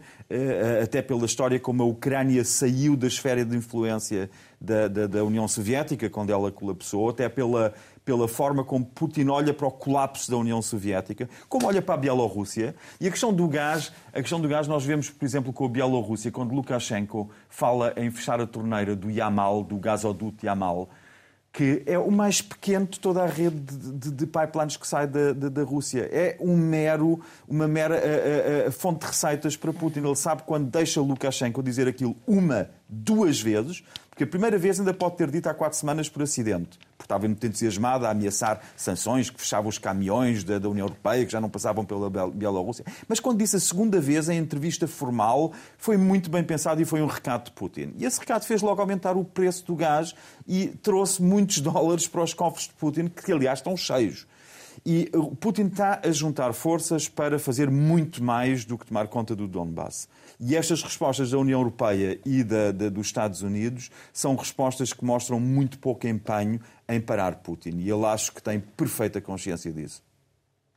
até 0.83 1.01
pela 1.01 1.25
história 1.25 1.59
como 1.59 1.81
a 1.81 1.85
Ucrânia 1.85 2.43
saiu 2.43 2.95
da 2.95 3.07
esfera 3.07 3.43
de 3.43 3.55
influência 3.57 4.29
da, 4.59 4.87
da, 4.87 5.07
da, 5.07 5.23
União 5.23 5.47
Soviética, 5.47 6.09
quando 6.09 6.31
ela 6.31 6.51
colapsou, 6.51 7.09
até 7.09 7.29
pela, 7.29 7.73
pela 8.03 8.27
forma 8.27 8.63
como 8.63 8.85
Putin 8.85 9.27
olha 9.27 9.53
para 9.53 9.67
o 9.67 9.71
colapso 9.71 10.29
da 10.29 10.37
União 10.37 10.61
Soviética, 10.61 11.29
como 11.47 11.67
olha 11.67 11.81
para 11.81 11.93
a 11.93 11.97
Bielorrússia. 11.97 12.75
E 12.99 13.07
a 13.07 13.11
questão 13.11 13.33
do 13.33 13.47
gás, 13.47 13.91
a 14.11 14.21
questão 14.21 14.41
do 14.41 14.47
gás 14.47 14.67
nós 14.67 14.83
vemos, 14.83 15.09
por 15.09 15.25
exemplo, 15.25 15.53
com 15.53 15.65
a 15.65 15.69
Bielorrússia, 15.69 16.31
quando 16.31 16.53
Lukashenko 16.53 17.29
fala 17.49 17.93
em 17.95 18.09
fechar 18.09 18.41
a 18.41 18.47
torneira 18.47 18.95
do 18.95 19.11
Yamal, 19.11 19.63
do 19.63 19.77
gasoduto 19.77 20.45
Yamal, 20.45 20.89
que 21.57 21.81
é 21.87 21.97
o 21.97 22.11
mais 22.11 22.39
pequeno 22.39 22.85
de 22.85 22.99
toda 22.99 23.23
a 23.23 23.25
rede 23.25 23.59
de, 23.59 23.91
de, 23.93 24.11
de 24.11 24.25
pipelines 24.27 24.77
que 24.77 24.87
sai 24.87 25.07
da, 25.07 25.33
da, 25.33 25.49
da, 25.49 25.63
Rússia. 25.63 26.07
É 26.11 26.37
um 26.39 26.55
mero, 26.55 27.19
uma 27.47 27.67
mera 27.67 27.95
a, 27.95 28.65
a, 28.65 28.67
a 28.67 28.71
fonte 28.71 28.99
de 28.99 29.07
receitas 29.07 29.57
para 29.57 29.73
Putin. 29.73 30.01
Ele 30.01 30.15
sabe 30.15 30.43
quando 30.43 30.69
deixa 30.69 31.01
Lukashenko 31.01 31.63
dizer 31.63 31.87
aquilo 31.87 32.15
uma, 32.27 32.69
duas 32.87 33.41
vezes, 33.41 33.83
porque 34.17 34.23
a 34.23 34.27
primeira 34.27 34.57
vez 34.57 34.79
ainda 34.79 34.95
pode 34.95 35.15
ter 35.15 35.29
dito 35.29 35.47
há 35.47 35.53
quatro 35.53 35.77
semanas 35.77 36.09
por 36.09 36.23
acidente, 36.23 36.79
porque 36.97 37.03
estava 37.03 37.27
muito 37.27 37.45
entusiasmado 37.45 38.03
a 38.03 38.09
ameaçar 38.09 38.59
sanções 38.75 39.29
que 39.29 39.39
fechavam 39.39 39.69
os 39.69 39.77
caminhões 39.77 40.43
da, 40.43 40.57
da 40.57 40.67
União 40.67 40.87
Europeia, 40.87 41.23
que 41.23 41.31
já 41.31 41.39
não 41.39 41.51
passavam 41.51 41.85
pela 41.85 42.09
Bielorrússia. 42.31 42.83
Mas 43.07 43.19
quando 43.19 43.37
disse 43.37 43.57
a 43.57 43.59
segunda 43.59 44.01
vez, 44.01 44.27
em 44.27 44.39
entrevista 44.39 44.87
formal, 44.87 45.53
foi 45.77 45.97
muito 45.97 46.31
bem 46.31 46.43
pensado 46.43 46.81
e 46.81 46.85
foi 46.85 46.99
um 46.99 47.05
recado 47.05 47.45
de 47.45 47.51
Putin. 47.51 47.93
E 47.95 48.05
esse 48.05 48.19
recado 48.19 48.43
fez 48.43 48.63
logo 48.63 48.81
aumentar 48.81 49.15
o 49.15 49.23
preço 49.23 49.63
do 49.67 49.75
gás 49.75 50.15
e 50.47 50.69
trouxe 50.81 51.21
muitos 51.21 51.59
dólares 51.61 52.07
para 52.07 52.23
os 52.23 52.33
cofres 52.33 52.69
de 52.69 52.73
Putin, 52.73 53.09
que 53.09 53.31
aliás 53.31 53.59
estão 53.59 53.77
cheios. 53.77 54.25
E 54.89 55.11
Putin 55.41 55.65
está 55.65 55.99
a 56.01 56.11
juntar 56.11 56.53
forças 56.53 57.09
para 57.09 57.37
fazer 57.37 57.69
muito 57.69 58.23
mais 58.23 58.63
do 58.63 58.77
que 58.77 58.85
tomar 58.85 59.09
conta 59.09 59.35
do 59.35 59.45
Donbass. 59.45 60.07
E 60.39 60.55
estas 60.55 60.81
respostas 60.81 61.31
da 61.31 61.37
União 61.37 61.59
Europeia 61.59 62.17
e 62.25 62.41
da, 62.41 62.71
da, 62.71 62.87
dos 62.87 63.07
Estados 63.07 63.41
Unidos 63.41 63.91
são 64.13 64.33
respostas 64.37 64.93
que 64.93 65.03
mostram 65.03 65.41
muito 65.41 65.77
pouco 65.77 66.07
empenho 66.07 66.61
em 66.87 67.01
parar 67.01 67.35
Putin. 67.35 67.79
E 67.79 67.89
ele 67.89 68.05
acho 68.05 68.31
que 68.31 68.41
tem 68.41 68.61
perfeita 68.61 69.19
consciência 69.19 69.73
disso. 69.73 70.01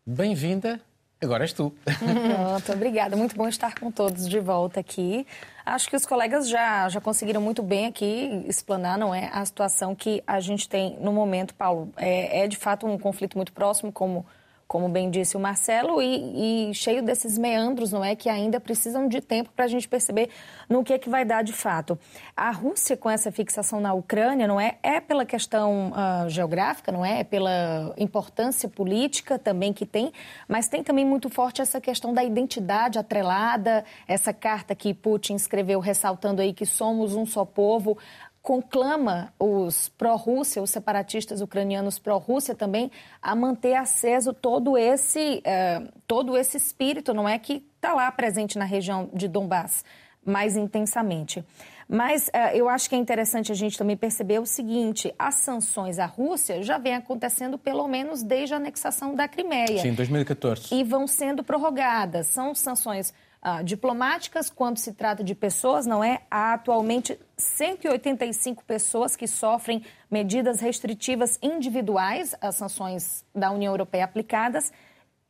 Bem-vinda. 0.04 0.80
Agora 1.22 1.44
és 1.44 1.52
tu. 1.52 1.72
Pronto, 1.84 2.72
obrigada. 2.72 3.14
Muito 3.14 3.36
bom 3.36 3.46
estar 3.46 3.74
com 3.78 3.90
todos 3.90 4.26
de 4.26 4.40
volta 4.40 4.80
aqui. 4.80 5.26
Acho 5.66 5.90
que 5.90 5.94
os 5.94 6.06
colegas 6.06 6.48
já, 6.48 6.88
já 6.88 6.98
conseguiram 6.98 7.42
muito 7.42 7.62
bem 7.62 7.86
aqui 7.86 8.44
explanar, 8.48 8.96
não 8.98 9.14
é, 9.14 9.28
a 9.32 9.44
situação 9.44 9.94
que 9.94 10.22
a 10.26 10.40
gente 10.40 10.66
tem 10.66 10.96
no 10.98 11.12
momento, 11.12 11.54
Paulo. 11.54 11.92
É, 11.96 12.44
é 12.44 12.48
de 12.48 12.56
fato 12.56 12.86
um 12.86 12.98
conflito 12.98 13.36
muito 13.36 13.52
próximo, 13.52 13.92
como 13.92 14.24
como 14.70 14.88
bem 14.88 15.10
disse 15.10 15.36
o 15.36 15.40
Marcelo, 15.40 16.00
e, 16.00 16.68
e, 16.70 16.74
cheio 16.74 17.02
desses 17.02 17.36
meandros, 17.36 17.90
não 17.90 18.04
é, 18.04 18.14
que 18.14 18.28
ainda 18.28 18.60
precisam 18.60 19.08
de 19.08 19.20
tempo 19.20 19.50
para 19.50 19.64
a 19.64 19.68
gente 19.68 19.88
perceber 19.88 20.28
no 20.68 20.84
que 20.84 20.92
é 20.92 20.98
que 20.98 21.10
vai 21.10 21.24
dar 21.24 21.42
de 21.42 21.52
fato. 21.52 21.98
A 22.36 22.52
Rússia, 22.52 22.96
com 22.96 23.10
essa 23.10 23.32
fixação 23.32 23.80
na 23.80 23.92
Ucrânia, 23.92 24.46
não 24.46 24.60
é, 24.60 24.78
é 24.80 25.00
pela 25.00 25.26
questão 25.26 25.90
uh, 25.90 26.30
geográfica, 26.30 26.92
não 26.92 27.04
é, 27.04 27.18
é 27.18 27.24
pela 27.24 27.92
importância 27.98 28.68
política 28.68 29.40
também 29.40 29.72
que 29.72 29.84
tem, 29.84 30.12
mas 30.46 30.68
tem 30.68 30.84
também 30.84 31.04
muito 31.04 31.28
forte 31.28 31.60
essa 31.60 31.80
questão 31.80 32.14
da 32.14 32.22
identidade 32.22 32.96
atrelada, 32.96 33.84
essa 34.06 34.32
carta 34.32 34.72
que 34.72 34.94
Putin 34.94 35.34
escreveu 35.34 35.80
ressaltando 35.80 36.40
aí 36.40 36.52
que 36.52 36.64
somos 36.64 37.16
um 37.16 37.26
só 37.26 37.44
povo, 37.44 37.98
conclama 38.42 39.32
os 39.38 39.88
pró-Rússia, 39.90 40.62
os 40.62 40.70
separatistas 40.70 41.40
ucranianos 41.40 41.98
pró-Rússia 41.98 42.54
também, 42.54 42.90
a 43.20 43.34
manter 43.34 43.74
aceso 43.74 44.32
todo 44.32 44.78
esse, 44.78 45.42
uh, 45.46 45.92
todo 46.06 46.36
esse 46.36 46.56
espírito, 46.56 47.12
não 47.12 47.28
é, 47.28 47.38
que 47.38 47.64
está 47.76 47.92
lá 47.92 48.10
presente 48.10 48.58
na 48.58 48.64
região 48.64 49.10
de 49.12 49.28
Donbass 49.28 49.84
mais 50.24 50.56
intensamente. 50.56 51.44
Mas 51.92 52.28
uh, 52.28 52.54
eu 52.54 52.68
acho 52.68 52.88
que 52.88 52.94
é 52.94 52.98
interessante 52.98 53.50
a 53.50 53.54
gente 53.54 53.76
também 53.76 53.96
perceber 53.96 54.38
o 54.38 54.46
seguinte: 54.46 55.12
as 55.18 55.34
sanções 55.34 55.98
à 55.98 56.06
Rússia 56.06 56.62
já 56.62 56.78
vêm 56.78 56.94
acontecendo 56.94 57.58
pelo 57.58 57.88
menos 57.88 58.22
desde 58.22 58.54
a 58.54 58.58
anexação 58.58 59.12
da 59.12 59.26
Crimeia. 59.26 59.80
Sim, 59.80 59.92
2014. 59.94 60.72
E 60.72 60.84
vão 60.84 61.08
sendo 61.08 61.42
prorrogadas. 61.42 62.28
São 62.28 62.54
sanções 62.54 63.12
ah, 63.42 63.60
diplomáticas, 63.62 64.48
quando 64.48 64.78
se 64.78 64.92
trata 64.92 65.24
de 65.24 65.34
pessoas, 65.34 65.84
não 65.84 66.04
é? 66.04 66.20
Há 66.30 66.54
atualmente 66.54 67.18
185 67.36 68.62
pessoas 68.64 69.16
que 69.16 69.26
sofrem 69.26 69.82
medidas 70.08 70.60
restritivas 70.60 71.40
individuais, 71.42 72.36
as 72.40 72.54
sanções 72.54 73.24
da 73.34 73.50
União 73.50 73.72
Europeia 73.72 74.04
aplicadas. 74.04 74.70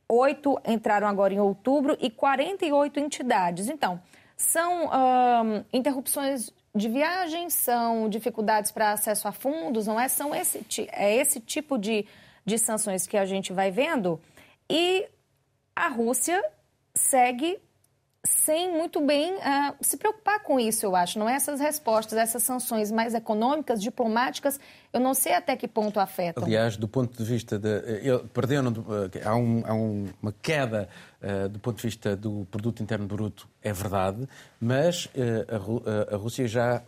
Oito 0.06 0.60
entraram 0.66 1.08
agora 1.08 1.32
em 1.32 1.40
outubro 1.40 1.96
e 2.00 2.10
48 2.10 3.00
entidades. 3.00 3.68
Então, 3.68 3.98
são 4.40 4.90
interrupções 5.70 6.50
de 6.74 6.88
viagem, 6.88 7.50
são 7.50 8.08
dificuldades 8.08 8.70
para 8.70 8.92
acesso 8.92 9.28
a 9.28 9.32
fundos, 9.32 9.86
não 9.86 10.00
é? 10.00 10.08
São 10.08 10.34
esse, 10.34 10.64
é 10.92 11.14
esse 11.14 11.40
tipo 11.40 11.76
de, 11.76 12.06
de 12.44 12.58
sanções 12.58 13.06
que 13.06 13.18
a 13.18 13.26
gente 13.26 13.52
vai 13.52 13.70
vendo. 13.70 14.18
E 14.68 15.06
a 15.76 15.88
Rússia 15.88 16.42
segue 16.94 17.58
sem 18.24 18.76
muito 18.76 19.00
bem 19.00 19.34
uh, 19.34 19.74
se 19.80 19.96
preocupar 19.96 20.42
com 20.42 20.60
isso, 20.60 20.84
eu 20.84 20.94
acho. 20.94 21.18
Não 21.18 21.28
é 21.28 21.34
essas 21.34 21.58
respostas, 21.58 22.18
essas 22.18 22.42
sanções 22.42 22.90
mais 22.90 23.14
econômicas, 23.14 23.80
diplomáticas, 23.80 24.60
eu 24.92 25.00
não 25.00 25.14
sei 25.14 25.32
até 25.32 25.56
que 25.56 25.66
ponto 25.66 25.98
afetam. 25.98 26.44
Aliás, 26.44 26.76
do 26.76 26.86
ponto 26.86 27.16
de 27.16 27.24
vista 27.24 27.58
de. 27.58 27.68
Eh, 27.68 28.18
perderam. 28.32 28.72
Eh, 29.14 29.22
há, 29.24 29.34
um, 29.34 29.62
há 29.64 29.72
uma 29.72 30.34
queda 30.42 30.88
uh, 31.22 31.48
do 31.48 31.58
ponto 31.58 31.76
de 31.76 31.82
vista 31.82 32.14
do 32.14 32.46
produto 32.50 32.82
interno 32.82 33.06
bruto, 33.06 33.48
é 33.62 33.72
verdade, 33.72 34.28
mas 34.60 35.06
uh, 35.06 36.10
a, 36.10 36.14
a, 36.14 36.18
Rússia 36.18 36.46
já 36.46 36.82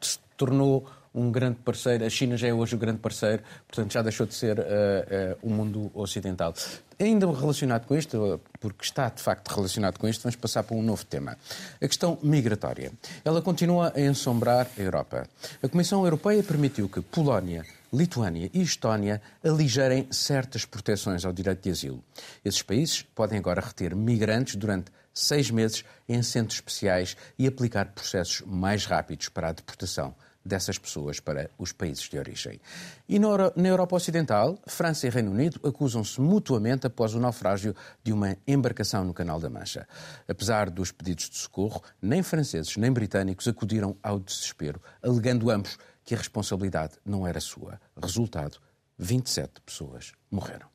se 0.00 0.18
tornou 0.36 0.86
um 1.14 1.30
grande 1.30 1.58
parceiro, 1.64 2.04
a 2.04 2.10
China 2.10 2.36
já 2.36 2.48
é 2.48 2.54
hoje 2.54 2.74
o 2.74 2.78
grande 2.78 2.98
parceiro, 2.98 3.42
portanto 3.66 3.92
já 3.92 4.02
deixou 4.02 4.26
de 4.26 4.34
ser 4.34 4.58
uh, 4.58 4.62
uh, 4.62 5.38
o 5.42 5.50
mundo 5.50 5.90
ocidental. 5.94 6.54
Ainda 7.00 7.30
relacionado 7.30 7.86
com 7.86 7.96
isto, 7.96 8.40
porque 8.58 8.84
está 8.84 9.08
de 9.08 9.22
facto 9.22 9.48
relacionado 9.48 9.98
com 9.98 10.08
isto, 10.08 10.22
vamos 10.22 10.34
passar 10.34 10.64
para 10.64 10.76
um 10.76 10.82
novo 10.82 11.04
tema. 11.04 11.36
A 11.80 11.86
questão 11.86 12.18
migratória. 12.22 12.92
Ela 13.24 13.40
continua 13.40 13.92
a 13.94 14.00
ensombrar 14.00 14.66
a 14.76 14.80
Europa. 14.80 15.28
A 15.62 15.68
Comissão 15.68 16.02
Europeia 16.04 16.42
permitiu 16.42 16.88
que 16.88 17.00
Polónia, 17.00 17.64
Lituânia 17.92 18.50
e 18.52 18.60
Estónia 18.60 19.22
aligerem 19.44 20.08
certas 20.10 20.64
proteções 20.64 21.24
ao 21.24 21.32
direito 21.32 21.62
de 21.62 21.70
asilo. 21.70 22.02
Esses 22.44 22.62
países 22.62 23.02
podem 23.14 23.38
agora 23.38 23.60
reter 23.60 23.94
migrantes 23.94 24.56
durante 24.56 24.90
seis 25.14 25.50
meses 25.50 25.84
em 26.08 26.20
centros 26.22 26.58
especiais 26.58 27.16
e 27.38 27.46
aplicar 27.46 27.92
processos 27.92 28.42
mais 28.44 28.86
rápidos 28.86 29.28
para 29.28 29.48
a 29.48 29.52
deportação 29.52 30.14
dessas 30.48 30.78
pessoas 30.78 31.20
para 31.20 31.50
os 31.58 31.72
países 31.72 32.08
de 32.08 32.18
origem. 32.18 32.60
E 33.08 33.18
na 33.18 33.68
Europa 33.68 33.94
Ocidental, 33.94 34.58
França 34.66 35.06
e 35.06 35.10
Reino 35.10 35.30
Unido 35.30 35.60
acusam-se 35.62 36.20
mutuamente 36.20 36.86
após 36.86 37.14
o 37.14 37.20
naufrágio 37.20 37.76
de 38.02 38.12
uma 38.12 38.36
embarcação 38.46 39.04
no 39.04 39.14
Canal 39.14 39.38
da 39.38 39.48
Mancha. 39.48 39.86
Apesar 40.26 40.70
dos 40.70 40.90
pedidos 40.90 41.28
de 41.30 41.36
socorro, 41.36 41.82
nem 42.02 42.22
franceses 42.22 42.76
nem 42.76 42.90
britânicos 42.90 43.46
acudiram 43.46 43.96
ao 44.02 44.18
desespero, 44.18 44.80
alegando 45.02 45.50
ambos 45.50 45.78
que 46.04 46.14
a 46.14 46.18
responsabilidade 46.18 46.94
não 47.04 47.26
era 47.26 47.38
sua. 47.38 47.78
Resultado: 48.00 48.58
27 48.98 49.60
pessoas 49.60 50.12
morreram. 50.30 50.66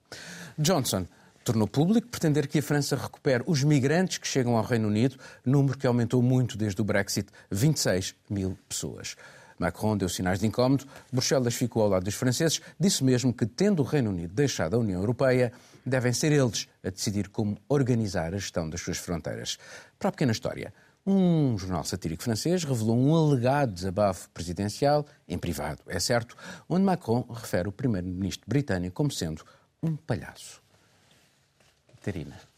Johnson 0.57 1.07
tornou 1.43 1.67
público 1.67 2.07
pretender 2.07 2.47
que 2.47 2.59
a 2.59 2.63
França 2.63 2.95
recupere 2.95 3.43
os 3.45 3.63
migrantes 3.63 4.17
que 4.17 4.27
chegam 4.27 4.55
ao 4.55 4.63
Reino 4.63 4.87
Unido, 4.87 5.17
número 5.45 5.77
que 5.77 5.85
aumentou 5.85 6.21
muito 6.21 6.57
desde 6.57 6.81
o 6.81 6.85
Brexit 6.85 7.29
26 7.51 8.15
mil 8.29 8.57
pessoas. 8.67 9.15
Macron 9.57 9.97
deu 9.97 10.09
sinais 10.09 10.39
de 10.39 10.47
incómodo, 10.47 10.85
Bruxelas 11.11 11.53
ficou 11.55 11.83
ao 11.83 11.89
lado 11.89 12.03
dos 12.03 12.15
franceses, 12.15 12.61
disse 12.79 13.03
mesmo 13.03 13.33
que, 13.33 13.45
tendo 13.45 13.81
o 13.81 13.85
Reino 13.85 14.09
Unido 14.09 14.33
deixado 14.33 14.75
a 14.75 14.79
União 14.79 14.99
Europeia, 14.99 15.51
devem 15.85 16.13
ser 16.13 16.31
eles 16.31 16.67
a 16.83 16.89
decidir 16.89 17.29
como 17.29 17.57
organizar 17.67 18.33
a 18.33 18.37
gestão 18.37 18.69
das 18.69 18.81
suas 18.81 18.97
fronteiras. 18.97 19.57
Para 19.99 20.09
a 20.09 20.11
pequena 20.11 20.31
história, 20.31 20.73
um 21.05 21.57
jornal 21.57 21.83
satírico 21.83 22.23
francês 22.23 22.63
revelou 22.63 22.97
um 22.97 23.13
alegado 23.13 23.73
desabafo 23.73 24.29
presidencial, 24.29 25.05
em 25.27 25.37
privado, 25.37 25.81
é 25.87 25.99
certo, 25.99 26.35
onde 26.69 26.85
Macron 26.85 27.25
refere 27.29 27.67
o 27.67 27.71
primeiro-ministro 27.73 28.45
britânico 28.47 28.95
como 28.95 29.11
sendo 29.11 29.43
um 29.81 29.95
palhaço. 29.97 30.61
Catarina. 31.87 32.52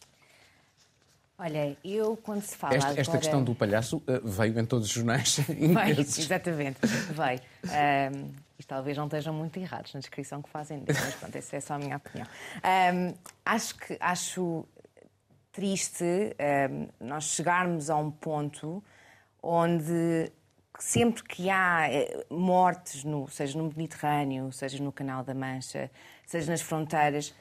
Olha, 1.37 1.77
eu 1.83 2.15
quando 2.17 2.41
se 2.41 2.55
fala. 2.55 2.75
Esta, 2.75 2.87
agora... 2.87 3.01
esta 3.01 3.17
questão 3.17 3.43
do 3.43 3.53
palhaço 3.53 3.97
uh, 3.97 4.27
veio 4.27 4.57
em 4.59 4.65
todos 4.65 4.87
os 4.87 4.93
jornais. 4.93 5.37
Veio, 5.47 5.99
exatamente, 5.99 6.79
veio. 6.81 7.41
Um, 7.65 8.31
isto 8.57 8.69
talvez 8.69 8.97
não 8.97 9.05
estejam 9.05 9.33
muito 9.33 9.59
errados 9.59 9.93
na 9.93 9.99
descrição 9.99 10.41
que 10.41 10.49
fazem 10.49 10.79
disso, 10.83 11.01
mas 11.03 11.15
pronto, 11.15 11.35
essa 11.35 11.57
é 11.57 11.59
só 11.59 11.73
a 11.73 11.77
minha 11.77 11.97
opinião. 11.97 12.25
Um, 12.63 13.13
acho 13.45 13.75
que 13.75 13.97
acho 13.99 14.65
triste 15.51 16.03
um, 16.03 16.87
nós 17.05 17.25
chegarmos 17.25 17.89
a 17.89 17.97
um 17.97 18.11
ponto 18.11 18.81
onde 19.41 20.31
sempre 20.79 21.23
que 21.23 21.49
há 21.49 21.87
eh, 21.89 22.25
mortes, 22.29 23.03
no, 23.03 23.27
seja 23.29 23.57
no 23.57 23.65
Mediterrâneo, 23.65 24.51
seja 24.51 24.83
no 24.83 24.91
Canal 24.91 25.23
da 25.23 25.33
Mancha, 25.33 25.89
seja 26.25 26.51
nas 26.51 26.61
fronteiras, 26.61 27.33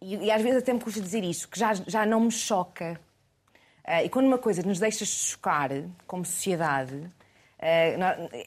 e, 0.00 0.16
e, 0.26 0.30
às 0.30 0.42
vezes 0.42 0.62
até 0.62 0.72
me 0.72 0.80
custa 0.80 1.00
dizer 1.00 1.24
isto, 1.24 1.48
que 1.48 1.58
já, 1.58 1.74
já 1.74 2.06
não 2.06 2.20
me 2.20 2.30
choca. 2.30 2.98
Uh, 3.86 4.04
e 4.04 4.08
quando 4.08 4.26
uma 4.26 4.38
coisa 4.38 4.62
nos 4.62 4.78
deixa 4.78 5.04
chocar 5.04 5.70
como 6.06 6.24
sociedade, 6.24 6.94
uh, 6.94 7.10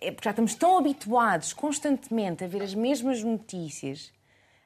é 0.02 0.12
porque 0.12 0.26
já 0.26 0.32
estamos 0.32 0.56
tão 0.56 0.78
habituados 0.78 1.54
constantemente 1.54 2.44
a 2.44 2.48
ver 2.48 2.62
as 2.62 2.74
mesmas 2.74 3.24
notícias 3.24 4.12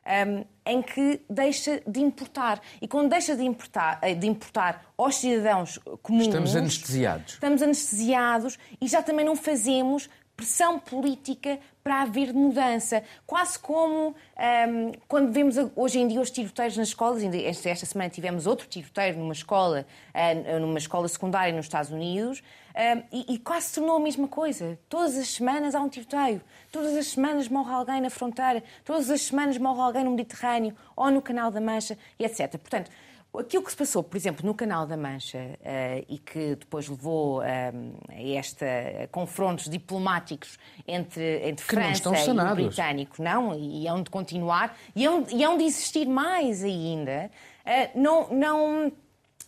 um, 0.05 0.45
em 0.65 0.81
que 0.81 1.21
deixa 1.29 1.81
de 1.87 1.99
importar. 1.99 2.61
E 2.81 2.87
quando 2.87 3.09
deixa 3.09 3.35
de 3.35 3.43
importar, 3.43 3.99
eh, 4.01 4.13
de 4.13 4.27
importar 4.27 4.85
aos 4.97 5.15
cidadãos 5.15 5.79
comuns. 6.01 6.27
Estamos 6.27 6.55
anestesiados. 6.55 7.33
Estamos 7.33 7.61
anestesiados 7.61 8.59
e 8.79 8.87
já 8.87 9.01
também 9.01 9.25
não 9.25 9.35
fazemos 9.35 10.09
pressão 10.35 10.79
política 10.79 11.59
para 11.83 12.01
haver 12.01 12.33
mudança. 12.33 13.03
Quase 13.27 13.59
como 13.59 14.09
um, 14.09 14.91
quando 15.07 15.31
vemos 15.31 15.55
hoje 15.75 15.99
em 15.99 16.07
dia 16.07 16.19
os 16.19 16.31
tiroteiros 16.31 16.75
nas 16.77 16.89
escolas, 16.89 17.21
esta 17.23 17.85
semana 17.85 18.09
tivemos 18.09 18.47
outro 18.47 18.67
tiroteio 18.67 19.17
numa 19.17 19.33
escola, 19.33 19.85
uh, 20.13 20.59
numa 20.59 20.79
escola 20.79 21.07
secundária 21.07 21.53
nos 21.55 21.65
Estados 21.65 21.91
Unidos, 21.91 22.41
um, 22.75 23.03
e, 23.11 23.35
e, 23.35 23.39
quase 23.39 23.67
se 23.67 23.75
tornou 23.75 23.95
a 23.95 23.99
mesma 23.99 24.27
coisa. 24.27 24.77
Todas 24.89 25.15
as 25.15 25.29
semanas 25.29 25.75
há 25.75 25.79
um 25.79 25.87
tiroteio, 25.87 26.41
todas 26.71 26.93
as 26.95 27.07
semanas 27.07 27.47
morre 27.47 27.71
alguém 27.71 28.01
na 28.01 28.09
fronteira, 28.09 28.61
todas 28.83 29.09
as 29.09 29.21
semanas 29.21 29.57
morre 29.57 29.79
alguém 29.79 30.03
no 30.03 30.11
Mediterrâneo 30.11 30.75
ou 30.95 31.09
no 31.09 31.21
Canal 31.21 31.51
da 31.51 31.61
Mancha, 31.61 31.97
etc. 32.19 32.57
Portanto, 32.57 32.91
Aquilo 33.39 33.63
que 33.63 33.71
se 33.71 33.77
passou, 33.77 34.03
por 34.03 34.17
exemplo, 34.17 34.45
no 34.45 34.53
Canal 34.53 34.85
da 34.85 34.97
Mancha 34.97 35.37
uh, 35.59 36.05
e 36.07 36.17
que 36.17 36.55
depois 36.55 36.87
levou 36.87 37.39
uh, 37.39 37.43
a 37.43 38.37
esta 38.37 38.65
a 39.03 39.07
confrontos 39.07 39.69
diplomáticos 39.69 40.57
entre, 40.87 41.47
entre 41.47 41.65
França 41.65 42.09
e 42.09 42.31
o 42.31 42.55
britânico, 42.55 43.21
não, 43.21 43.57
e 43.57 43.87
hão 43.87 44.01
de 44.01 44.09
continuar, 44.09 44.77
e 44.95 45.05
hão, 45.05 45.25
e 45.31 45.43
hão 45.43 45.57
de 45.57 45.63
existir 45.63 46.07
mais 46.07 46.63
ainda, 46.63 47.29
uh, 47.65 47.99
não, 47.99 48.29
não, 48.29 48.91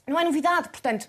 não 0.08 0.20
é 0.20 0.24
novidade. 0.24 0.70
Portanto, 0.70 1.08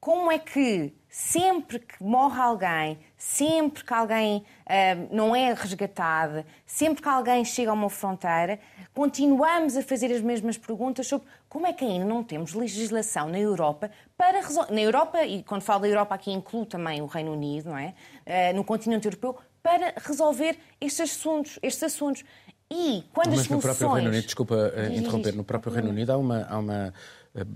como 0.00 0.32
é 0.32 0.38
que 0.38 0.92
sempre 1.08 1.78
que 1.78 2.02
morre 2.02 2.40
alguém, 2.40 2.98
sempre 3.18 3.84
que 3.84 3.92
alguém 3.92 4.38
uh, 4.38 5.14
não 5.14 5.36
é 5.36 5.52
resgatado, 5.52 6.42
sempre 6.64 7.02
que 7.02 7.08
alguém 7.08 7.44
chega 7.44 7.70
a 7.70 7.74
uma 7.74 7.90
fronteira, 7.90 8.58
continuamos 8.94 9.76
a 9.76 9.82
fazer 9.82 10.10
as 10.10 10.22
mesmas 10.22 10.56
perguntas 10.56 11.06
sobre 11.06 11.28
como 11.52 11.66
é 11.66 11.72
que 11.74 11.84
ainda 11.84 12.06
não 12.06 12.24
temos 12.24 12.54
legislação 12.54 13.28
na 13.28 13.38
Europa 13.38 13.90
para 14.16 14.40
resolver. 14.40 14.72
Na 14.72 14.80
Europa, 14.80 15.22
e 15.22 15.42
quando 15.42 15.60
falo 15.60 15.82
da 15.82 15.88
Europa 15.88 16.14
aqui 16.14 16.32
incluo 16.32 16.64
também 16.64 17.02
o 17.02 17.06
Reino 17.06 17.30
Unido, 17.30 17.68
não 17.68 17.76
é? 17.76 17.92
Uh, 18.26 18.56
no 18.56 18.64
continente 18.64 19.06
europeu, 19.06 19.36
para 19.62 19.92
resolver 19.98 20.56
estes 20.80 21.12
assuntos. 21.12 21.58
Estes 21.62 21.82
assuntos. 21.82 22.24
E 22.70 23.04
quando 23.12 23.32
Mas 23.32 23.40
as 23.40 23.46
soluções... 23.48 23.50
no 23.50 23.60
próprio 23.60 23.92
Reino 23.92 24.08
Unido, 24.08 24.24
desculpa 24.24 24.54
uh, 24.54 24.94
interromper, 24.94 25.34
no 25.34 25.44
próprio 25.44 25.74
Reino 25.74 25.90
Unido 25.90 26.10
há 26.12 26.16
uma, 26.16 26.42
há 26.48 26.58
uma 26.58 26.94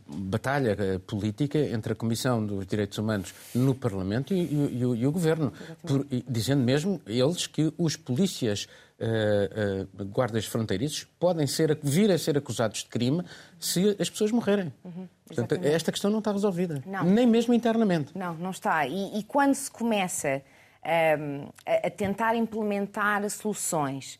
batalha 0.07 0.75
eh, 0.79 0.99
política 0.99 1.59
entre 1.59 1.93
a 1.93 1.97
Comissão 1.97 2.45
dos 2.45 2.67
Direitos 2.67 2.97
Humanos 2.97 3.35
no 3.55 3.75
Parlamento 3.75 4.33
e, 4.33 4.41
e, 4.41 4.55
e, 4.73 4.81
e 4.81 5.07
o 5.07 5.13
Governo, 5.13 5.53
por, 5.87 6.07
dizendo 6.27 6.63
mesmo 6.63 7.01
eles 7.07 7.47
que 7.47 7.73
os 7.77 7.95
polícias 7.95 8.69
Uh, 8.99 9.85
uh, 10.01 10.05
guardas 10.07 10.47
fronteiriços 10.47 11.05
podem 11.21 11.47
ser, 11.47 11.79
vir 11.83 12.11
a 12.11 12.17
ser 12.17 12.39
acusados 12.39 12.79
de 12.79 12.87
crime 12.87 13.23
se 13.61 13.95
as 14.01 14.09
pessoas 14.09 14.33
morrerem. 14.33 14.73
Uhum, 14.83 15.07
Portanto, 15.27 15.55
esta 15.63 15.93
questão 15.93 16.11
não 16.11 16.21
está 16.21 16.33
resolvida, 16.33 16.83
não. 16.87 17.05
nem 17.05 17.27
mesmo 17.27 17.53
internamente. 17.53 18.17
Não, 18.17 18.33
não 18.35 18.51
está. 18.51 18.87
E, 18.87 19.19
e 19.19 19.23
quando 19.23 19.55
se 19.55 19.71
começa 19.71 20.43
uh, 20.83 21.53
a, 21.67 21.91
tentar 21.91 22.35
implementar 22.37 23.29
soluções 23.29 24.19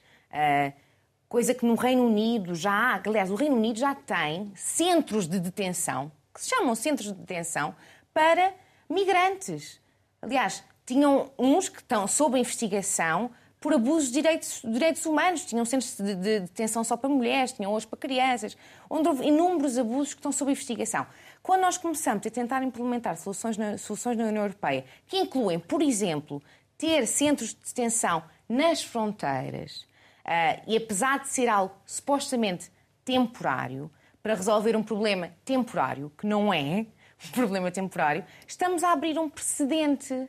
coisa 1.29 1.55
que 1.55 1.65
no 1.67 1.75
Reino 1.75 2.07
Unido 2.07 2.55
já 2.55 2.73
há, 2.73 3.03
aliás, 3.05 3.31
o 3.31 3.35
Reino 3.35 3.57
Unido 3.57 3.79
já 3.79 3.95
tem 3.95 4.53
centros 4.55 5.27
de 5.27 5.39
detenção, 5.39 6.11
que 6.33 6.41
se 6.41 6.51
chamam 6.51 6.75
centros 6.75 7.09
de 7.09 7.15
detenção, 7.15 7.75
para 8.13 8.55
migrantes. 8.89 9.81
Aliás, 10.23 10.63
tinham 10.85 11.31
uns 11.39 11.69
que 11.69 11.81
estão 11.81 12.07
sob 12.07 12.39
investigação 12.39 13.31
por 13.67 13.75
abusos 13.75 14.13
de 14.13 14.23
direitos, 14.23 14.63
direitos 14.65 15.05
humanos. 15.07 15.45
Tinham 15.45 15.65
centros 15.65 15.97
de, 15.97 16.15
de 16.15 16.41
detenção 16.41 16.85
só 16.85 16.97
para 16.97 17.11
mulheres, 17.11 17.51
tinham 17.51 17.73
hoje 17.73 17.85
para 17.85 17.99
crianças, 17.99 18.57
onde 18.89 19.09
houve 19.09 19.27
inúmeros 19.27 19.77
abusos 19.77 20.15
que 20.15 20.21
estão 20.21 20.31
sob 20.31 20.53
investigação. 20.53 21.05
Quando 21.43 21.63
nós 21.63 21.77
começamos 21.77 22.25
a 22.25 22.31
tentar 22.31 22.63
implementar 22.63 23.17
soluções 23.17 23.57
na, 23.57 23.77
soluções 23.77 24.17
na 24.17 24.27
União 24.27 24.45
Europeia, 24.45 24.85
que 25.09 25.19
incluem, 25.19 25.59
por 25.59 25.83
exemplo, 25.83 26.41
ter 26.79 27.09
centros 27.09 27.55
de 27.55 27.57
detenção 27.57 28.23
nas 28.49 28.85
fronteiras, 28.85 29.85
uh, 30.25 30.63
e 30.69 30.77
apesar 30.77 31.19
de 31.19 31.29
ser 31.29 31.49
algo 31.49 31.75
supostamente 31.85 32.71
temporário, 33.05 33.91
para 34.23 34.37
resolver 34.37 34.77
um 34.77 34.83
problema 34.85 35.33
temporário, 35.45 36.13
que 36.17 36.25
não 36.25 36.55
é 36.55 36.87
um 37.27 37.31
problema 37.33 37.73
temporário, 37.73 38.25
estamos 38.47 38.85
a 38.85 38.93
abrir 38.93 39.19
um 39.19 39.29
precedente. 39.29 40.29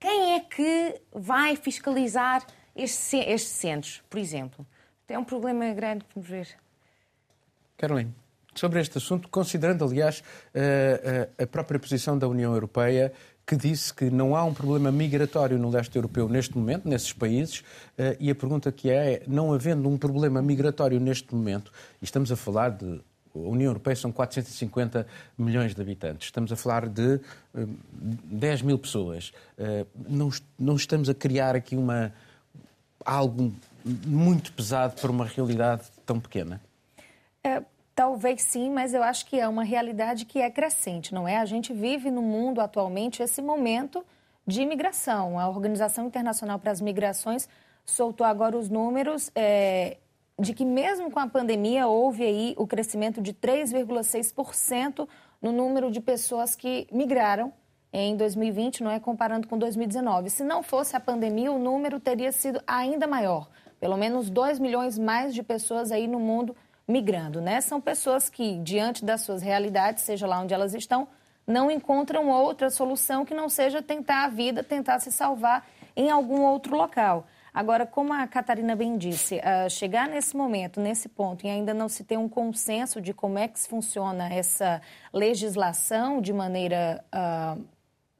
Quem 0.00 0.34
é 0.34 0.40
que 0.40 0.98
vai 1.12 1.54
fiscalizar 1.56 2.44
estes, 2.74 3.42
centros, 3.48 4.02
por 4.08 4.18
exemplo? 4.18 4.66
É 5.06 5.18
um 5.18 5.24
problema 5.24 5.70
grande, 5.74 6.04
por 6.06 6.22
ver. 6.22 6.48
Caroline, 7.76 8.14
sobre 8.54 8.80
este 8.80 8.96
assunto, 8.96 9.28
considerando, 9.28 9.84
aliás, 9.84 10.24
eh, 10.54 11.28
eh, 11.38 11.42
a 11.44 11.46
própria 11.46 11.78
posição 11.78 12.16
da 12.16 12.26
União 12.26 12.54
Europeia 12.54 13.12
que 13.46 13.56
disse 13.56 13.92
que 13.92 14.08
não 14.10 14.36
há 14.36 14.44
um 14.44 14.54
problema 14.54 14.92
migratório 14.92 15.58
no 15.58 15.68
leste 15.68 15.96
europeu 15.96 16.28
neste 16.28 16.56
momento, 16.56 16.88
nesses 16.88 17.12
países, 17.12 17.64
eh, 17.98 18.16
e 18.20 18.30
a 18.30 18.34
pergunta 18.34 18.70
que 18.70 18.88
é, 18.88 19.24
não 19.26 19.52
havendo 19.52 19.88
um 19.88 19.98
problema 19.98 20.40
migratório 20.40 21.00
neste 21.00 21.34
momento, 21.34 21.72
e 22.00 22.04
estamos 22.04 22.30
a 22.30 22.36
falar 22.36 22.70
de 22.70 23.02
a 23.34 23.38
União 23.38 23.70
Europeia 23.70 23.96
são 23.96 24.10
450 24.12 25.06
milhões 25.36 25.74
de 25.74 25.80
habitantes. 25.80 26.26
Estamos 26.26 26.52
a 26.52 26.56
falar 26.56 26.88
de 26.88 27.20
10 27.54 28.62
mil 28.62 28.78
pessoas. 28.78 29.32
Não, 30.08 30.30
não 30.58 30.76
estamos 30.76 31.08
a 31.08 31.14
criar 31.14 31.54
aqui 31.54 31.76
uma, 31.76 32.12
algo 33.04 33.52
muito 34.06 34.52
pesado 34.52 35.00
para 35.00 35.10
uma 35.10 35.24
realidade 35.24 35.84
tão 36.04 36.18
pequena? 36.18 36.60
É, 37.42 37.62
Talvez 38.00 38.40
sim, 38.40 38.70
mas 38.70 38.94
eu 38.94 39.02
acho 39.02 39.26
que 39.26 39.38
é 39.38 39.46
uma 39.46 39.62
realidade 39.62 40.24
que 40.24 40.40
é 40.40 40.50
crescente, 40.50 41.12
não 41.12 41.28
é? 41.28 41.36
A 41.36 41.44
gente 41.44 41.70
vive 41.70 42.10
no 42.10 42.22
mundo 42.22 42.58
atualmente 42.58 43.22
esse 43.22 43.42
momento 43.42 44.02
de 44.46 44.62
imigração. 44.62 45.38
A 45.38 45.46
Organização 45.46 46.06
Internacional 46.06 46.58
para 46.58 46.70
as 46.70 46.80
Migrações 46.80 47.46
soltou 47.84 48.26
agora 48.26 48.56
os 48.56 48.70
números 48.70 49.30
é, 49.34 49.98
de 50.40 50.54
que 50.54 50.64
mesmo 50.64 51.10
com 51.10 51.20
a 51.20 51.28
pandemia 51.28 51.86
houve 51.86 52.24
aí 52.24 52.54
o 52.56 52.66
crescimento 52.66 53.20
de 53.20 53.34
3,6% 53.34 55.06
no 55.40 55.52
número 55.52 55.90
de 55.90 56.00
pessoas 56.00 56.56
que 56.56 56.88
migraram 56.90 57.52
em 57.92 58.16
2020, 58.16 58.82
não 58.82 58.90
é 58.90 58.98
comparando 58.98 59.46
com 59.46 59.58
2019. 59.58 60.30
Se 60.30 60.42
não 60.42 60.62
fosse 60.62 60.96
a 60.96 61.00
pandemia, 61.00 61.52
o 61.52 61.58
número 61.58 62.00
teria 62.00 62.32
sido 62.32 62.62
ainda 62.66 63.06
maior. 63.06 63.50
Pelo 63.78 63.96
menos 63.96 64.30
2 64.30 64.58
milhões 64.58 64.98
mais 64.98 65.34
de 65.34 65.42
pessoas 65.42 65.92
aí 65.92 66.06
no 66.06 66.20
mundo 66.20 66.56
migrando, 66.86 67.40
né? 67.40 67.60
São 67.60 67.80
pessoas 67.80 68.30
que, 68.30 68.58
diante 68.58 69.04
das 69.04 69.22
suas 69.22 69.42
realidades, 69.42 70.04
seja 70.04 70.26
lá 70.26 70.40
onde 70.40 70.54
elas 70.54 70.72
estão, 70.72 71.08
não 71.46 71.70
encontram 71.70 72.28
outra 72.28 72.70
solução 72.70 73.24
que 73.24 73.34
não 73.34 73.48
seja 73.48 73.82
tentar 73.82 74.24
a 74.24 74.28
vida, 74.28 74.62
tentar 74.62 75.00
se 75.00 75.10
salvar 75.10 75.66
em 75.96 76.10
algum 76.10 76.42
outro 76.42 76.76
local. 76.76 77.26
Agora, 77.52 77.84
como 77.84 78.12
a 78.12 78.26
Catarina 78.26 78.76
bem 78.76 78.96
disse, 78.96 79.36
uh, 79.36 79.68
chegar 79.68 80.08
nesse 80.08 80.36
momento, 80.36 80.80
nesse 80.80 81.08
ponto, 81.08 81.46
e 81.46 81.50
ainda 81.50 81.74
não 81.74 81.88
se 81.88 82.04
ter 82.04 82.16
um 82.16 82.28
consenso 82.28 83.00
de 83.00 83.12
como 83.12 83.38
é 83.38 83.48
que 83.48 83.58
funciona 83.60 84.32
essa 84.32 84.80
legislação 85.12 86.20
de 86.20 86.32
maneira 86.32 87.04
uh, 87.14 87.62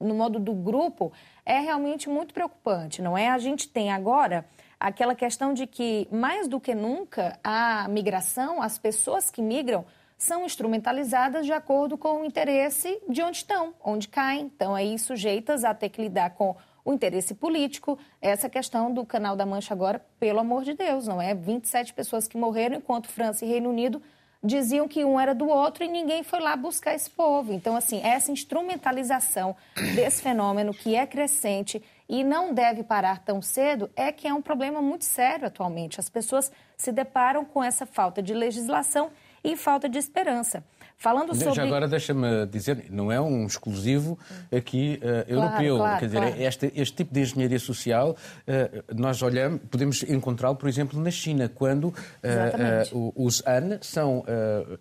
no 0.00 0.14
modo 0.14 0.40
do 0.40 0.54
grupo, 0.54 1.12
é 1.44 1.58
realmente 1.60 2.08
muito 2.08 2.32
preocupante, 2.32 3.02
não 3.02 3.16
é? 3.16 3.28
A 3.28 3.38
gente 3.38 3.68
tem 3.68 3.92
agora 3.92 4.46
aquela 4.78 5.14
questão 5.14 5.52
de 5.52 5.66
que, 5.66 6.08
mais 6.10 6.48
do 6.48 6.58
que 6.58 6.74
nunca, 6.74 7.38
a 7.44 7.86
migração, 7.88 8.62
as 8.62 8.78
pessoas 8.78 9.30
que 9.30 9.42
migram, 9.42 9.84
são 10.16 10.44
instrumentalizadas 10.44 11.46
de 11.46 11.52
acordo 11.52 11.96
com 11.96 12.20
o 12.20 12.24
interesse 12.24 13.00
de 13.08 13.22
onde 13.22 13.38
estão, 13.38 13.74
onde 13.82 14.06
caem. 14.06 14.48
Estão 14.48 14.74
aí 14.74 14.98
sujeitas 14.98 15.64
a 15.64 15.72
ter 15.72 15.88
que 15.88 16.02
lidar 16.02 16.30
com 16.30 16.54
o 16.84 16.92
interesse 16.92 17.34
político. 17.34 17.98
Essa 18.20 18.48
questão 18.48 18.92
do 18.92 19.04
Canal 19.04 19.36
da 19.36 19.46
Mancha 19.46 19.74
agora, 19.74 20.04
pelo 20.18 20.40
amor 20.40 20.64
de 20.64 20.74
Deus, 20.74 21.06
não 21.06 21.20
é? 21.20 21.34
27 21.34 21.92
pessoas 21.94 22.26
que 22.26 22.36
morreram, 22.36 22.76
enquanto 22.76 23.08
França 23.08 23.44
e 23.44 23.48
Reino 23.48 23.70
Unido 23.70 24.02
diziam 24.42 24.88
que 24.88 25.04
um 25.04 25.20
era 25.20 25.34
do 25.34 25.48
outro 25.48 25.84
e 25.84 25.88
ninguém 25.88 26.22
foi 26.22 26.40
lá 26.40 26.56
buscar 26.56 26.94
esse 26.94 27.10
povo. 27.10 27.52
Então, 27.52 27.76
assim, 27.76 28.00
essa 28.02 28.32
instrumentalização 28.32 29.54
desse 29.94 30.22
fenômeno 30.22 30.72
que 30.72 30.94
é 30.94 31.06
crescente 31.06 31.82
e 32.08 32.24
não 32.24 32.52
deve 32.52 32.82
parar 32.82 33.20
tão 33.20 33.42
cedo, 33.42 33.90
é 33.94 34.10
que 34.10 34.26
é 34.26 34.34
um 34.34 34.42
problema 34.42 34.80
muito 34.80 35.04
sério 35.04 35.46
atualmente. 35.46 36.00
As 36.00 36.08
pessoas 36.08 36.50
se 36.76 36.90
deparam 36.90 37.44
com 37.44 37.62
essa 37.62 37.84
falta 37.86 38.22
de 38.22 38.32
legislação 38.32 39.10
e 39.44 39.56
falta 39.56 39.88
de 39.88 39.98
esperança. 39.98 40.64
Falando 41.00 41.34
sobre... 41.34 41.54
Já 41.54 41.62
agora 41.64 41.88
deixa-me 41.88 42.44
dizer, 42.44 42.84
não 42.90 43.10
é 43.10 43.18
um 43.18 43.46
exclusivo 43.46 44.18
aqui 44.54 45.00
uh, 45.02 45.32
europeu. 45.32 45.78
Claro, 45.78 45.98
Quer 45.98 46.06
dizer, 46.06 46.18
claro. 46.18 46.42
este, 46.42 46.72
este, 46.76 46.96
tipo 46.98 47.14
de 47.14 47.20
engenharia 47.20 47.58
social, 47.58 48.10
uh, 48.10 48.94
nós 48.94 49.22
olhamos, 49.22 49.62
podemos 49.70 50.02
encontrá-lo, 50.02 50.56
por 50.56 50.68
exemplo, 50.68 51.00
na 51.00 51.10
China, 51.10 51.48
quando 51.48 51.84
uh, 51.84 53.12
os 53.16 53.42
AN 53.46 53.78
são 53.80 54.22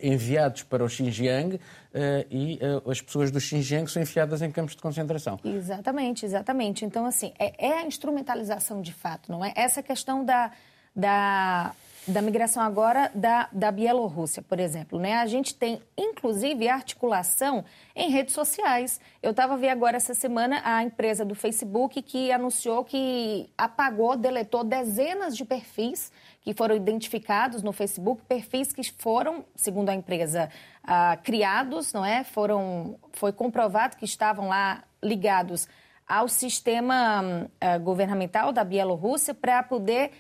enviados 0.02 0.64
para 0.64 0.84
o 0.84 0.90
Xinjiang 0.90 1.58
e 2.30 2.60
as 2.90 3.00
pessoas 3.00 3.32
do 3.32 3.40
Xinjiang 3.40 3.90
são 3.90 4.02
enfiadas 4.02 4.42
em 4.42 4.52
campos 4.52 4.76
de 4.76 4.82
concentração. 4.82 5.40
Exatamente, 5.42 6.26
exatamente. 6.26 6.84
Então, 6.84 7.06
assim, 7.06 7.32
é, 7.40 7.68
é 7.68 7.80
a 7.80 7.86
instrumentalização 7.86 8.82
de 8.82 8.92
fato, 8.92 9.32
não 9.32 9.44
é? 9.46 9.54
Essa 9.56 9.82
questão 9.82 10.26
da, 10.26 10.52
da 10.94 11.74
da 12.10 12.22
migração 12.22 12.64
agora 12.64 13.12
da, 13.14 13.48
da 13.52 13.72
Bielorrússia, 13.72 14.42
por 14.42 14.60
exemplo. 14.60 15.00
Né? 15.00 15.16
A 15.16 15.26
gente 15.28 15.54
tem, 15.54 15.82
inclusive, 15.98 16.68
articulação 16.68 17.64
em 17.96 18.10
redes 18.10 18.34
sociais. 18.34 19.00
Eu 19.22 19.32
estava 19.32 19.56
vendo 19.56 19.72
agora 19.72 19.98
essa 19.98 20.14
semana 20.14 20.62
a 20.64 20.84
empresa 20.84 21.24
do 21.24 21.36
Facebook 21.36 22.02
que 22.02 22.32
anunciou 22.32 22.84
que 22.84 23.50
apagou, 23.58 24.18
deletou 24.18 24.64
dezenas 24.64 25.38
de 25.38 25.46
perfis 25.46 26.12
que 26.42 26.54
foram 26.54 26.76
identificados 26.76 27.62
no 27.62 27.72
Facebook, 27.72 28.24
perfis 28.28 28.74
que 28.74 28.82
foram, 28.98 29.46
segundo 29.56 29.90
a 29.90 29.96
empresa, 29.96 30.50
ah, 30.84 31.18
criados, 31.24 31.94
não 31.94 32.04
é? 32.04 32.24
Foram, 32.24 32.98
foi 33.14 33.32
comprovado 33.32 33.98
que 33.98 34.06
estavam 34.06 34.48
lá 34.48 34.84
ligados 35.04 35.68
ao 36.08 36.28
sistema 36.28 37.48
ah, 37.62 37.78
governamental 37.78 38.52
da 38.52 38.64
Bielorrússia 38.64 39.34
para 39.34 39.62
poder 39.62 40.12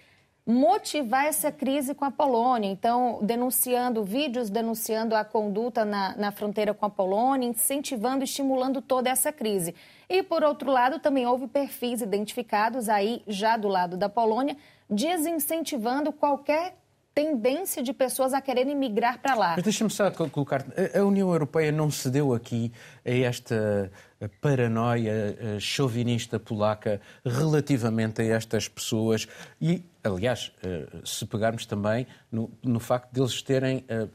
motivar 0.50 1.28
essa 1.28 1.52
crise 1.52 1.94
com 1.94 2.04
a 2.04 2.10
Polônia. 2.10 2.68
Então, 2.68 3.20
denunciando 3.22 4.04
vídeos, 4.04 4.50
denunciando 4.50 5.16
a 5.16 5.24
conduta 5.24 5.86
na, 5.86 6.18
na 6.18 6.32
fronteira 6.32 6.74
com 6.74 6.88
a 6.88 6.90
Polônia, 6.90 7.48
incentivando, 7.48 8.24
estimulando 8.24 8.82
toda 8.82 9.12
essa 9.12 9.32
crise. 9.32 9.76
E, 10.10 10.24
por 10.24 10.44
outro 10.44 10.72
lado, 10.72 10.98
também 10.98 11.28
houve 11.28 11.46
perfis 11.46 12.02
identificados 12.02 12.90
aí, 12.90 13.22
já 13.28 13.56
do 13.58 13.68
lado 13.68 13.96
da 13.96 14.10
Polônia, 14.10 14.58
desincentivando 14.90 16.12
qualquer 16.12 16.80
tendência 17.14 17.84
de 17.84 17.94
pessoas 17.94 18.34
a 18.34 18.42
quererem 18.42 18.76
migrar 18.76 19.20
para 19.20 19.36
lá. 19.36 19.54
Mas 19.56 19.64
deixa-me 19.64 19.90
só 19.92 20.10
colocar, 20.10 20.66
a 20.96 21.04
União 21.04 21.32
Europeia 21.32 21.72
não 21.72 21.92
cedeu 21.92 22.34
aqui 22.34 22.72
a 23.06 23.12
esta 23.12 23.92
paranoia 24.27 25.60
chauvinista 25.60 26.39
polaca 26.39 26.99
relativamente 27.23 28.21
a 28.21 28.25
estas 28.25 28.67
pessoas. 28.67 29.27
E, 29.62 29.84
aliás, 30.03 30.51
eh, 30.63 30.88
se 31.05 31.25
pegarmos 31.25 31.65
também 31.65 32.05
no, 32.32 32.51
no 32.63 32.79
facto 32.79 33.13
de 33.13 33.21
eles 33.21 33.41
terem 33.41 33.86
eh, 33.88 34.08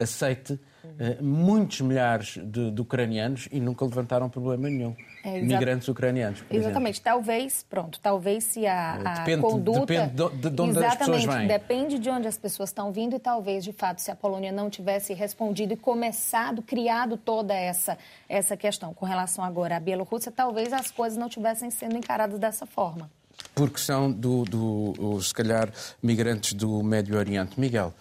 aceite 0.00 0.52
uh, 0.52 1.24
muitos 1.24 1.80
milhares 1.80 2.38
de, 2.40 2.70
de, 2.70 2.80
ucranianos 2.80 3.48
e 3.50 3.58
nunca 3.58 3.84
levantaram 3.84 4.30
problema 4.30 4.68
nenhum. 4.68 4.94
É, 5.24 5.40
Migrantes 5.40 5.88
ucranianos, 5.88 6.44
Exatamente. 6.48 6.94
Exemplo. 6.94 7.04
Talvez, 7.04 7.66
pronto, 7.68 7.98
talvez 8.00 8.44
se 8.44 8.64
a, 8.64 8.94
a 8.94 9.14
depende, 9.14 9.42
conduta... 9.42 9.86
Depende 9.86 10.36
de, 10.36 10.50
de 10.50 10.62
onde 10.62 10.84
as 10.84 10.96
pessoas 10.96 11.24
vêm. 11.24 11.46
depende 11.48 11.98
de 11.98 12.10
onde 12.10 12.28
as 12.28 12.38
pessoas 12.38 12.68
estão 12.68 12.92
vindo 12.92 13.16
e 13.16 13.18
talvez, 13.18 13.64
de 13.64 13.72
fato, 13.72 14.00
se 14.00 14.10
a 14.10 14.14
Polônia 14.14 14.52
não 14.52 14.70
tivesse 14.70 15.12
respondido 15.12 15.72
e 15.72 15.76
começado, 15.76 16.62
criado 16.62 17.16
toda 17.16 17.52
essa, 17.52 17.98
essa 18.28 18.56
questão 18.56 18.94
com 18.94 19.04
relação 19.04 19.42
agora 19.44 19.76
à 19.76 19.80
Bielorrússia, 19.80 20.30
talvez 20.30 20.72
as 20.72 20.92
coisas 20.92 21.18
não 21.18 21.28
tivessem 21.28 21.70
sendo 21.72 21.96
encaradas 21.96 22.38
dessa 22.38 22.64
forma. 22.64 23.10
Porque 23.54 23.78
são, 23.78 24.10
do, 24.10 24.44
do, 24.44 25.20
se 25.20 25.34
calhar, 25.34 25.72
migrantes 26.00 26.52
do 26.52 26.82
Médio 26.82 27.16
Oriente. 27.16 27.58
Miguel, 27.58 27.92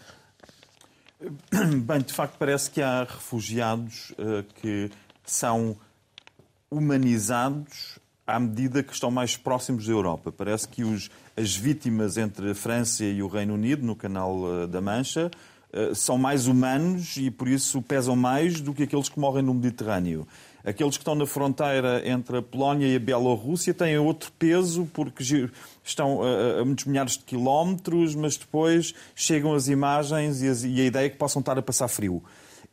Bem, 1.83 2.01
de 2.01 2.13
facto, 2.13 2.35
parece 2.37 2.69
que 2.69 2.81
há 2.81 3.03
refugiados 3.03 4.11
uh, 4.11 4.43
que 4.61 4.91
são 5.25 5.75
humanizados 6.69 7.97
à 8.25 8.39
medida 8.39 8.83
que 8.83 8.93
estão 8.93 9.09
mais 9.09 9.35
próximos 9.35 9.87
da 9.87 9.93
Europa. 9.93 10.31
Parece 10.31 10.67
que 10.67 10.83
os, 10.83 11.09
as 11.35 11.55
vítimas 11.55 12.17
entre 12.17 12.51
a 12.51 12.55
França 12.55 13.03
e 13.03 13.23
o 13.23 13.27
Reino 13.27 13.55
Unido, 13.55 13.85
no 13.85 13.95
Canal 13.95 14.37
uh, 14.37 14.67
da 14.67 14.79
Mancha, 14.79 15.31
uh, 15.73 15.95
são 15.95 16.19
mais 16.19 16.45
humanos 16.45 17.17
e, 17.17 17.31
por 17.31 17.47
isso, 17.47 17.81
pesam 17.81 18.15
mais 18.15 18.61
do 18.61 18.73
que 18.73 18.83
aqueles 18.83 19.09
que 19.09 19.19
morrem 19.19 19.43
no 19.43 19.55
Mediterrâneo. 19.55 20.27
Aqueles 20.67 20.97
que 20.97 21.01
estão 21.01 21.15
na 21.15 21.25
fronteira 21.25 22.05
entre 22.05 22.39
a 22.39 22.41
Polónia 22.41 22.87
e 22.87 22.97
a 22.97 22.99
Bielorrússia 22.99 23.73
têm 23.73 23.97
outro 23.97 24.33
peso 24.37 24.85
porque 24.93 25.23
estão 25.81 26.19
a, 26.21 26.65
muitos 26.65 26.83
milhares 26.83 27.13
de 27.13 27.23
quilómetros, 27.23 28.13
mas 28.15 28.35
depois 28.35 28.93
chegam 29.15 29.53
as 29.53 29.69
imagens 29.69 30.41
e 30.41 30.81
a 30.81 30.83
ideia 30.83 31.05
é 31.05 31.09
que 31.09 31.15
possam 31.15 31.39
estar 31.39 31.57
a 31.57 31.61
passar 31.61 31.87
frio. 31.87 32.21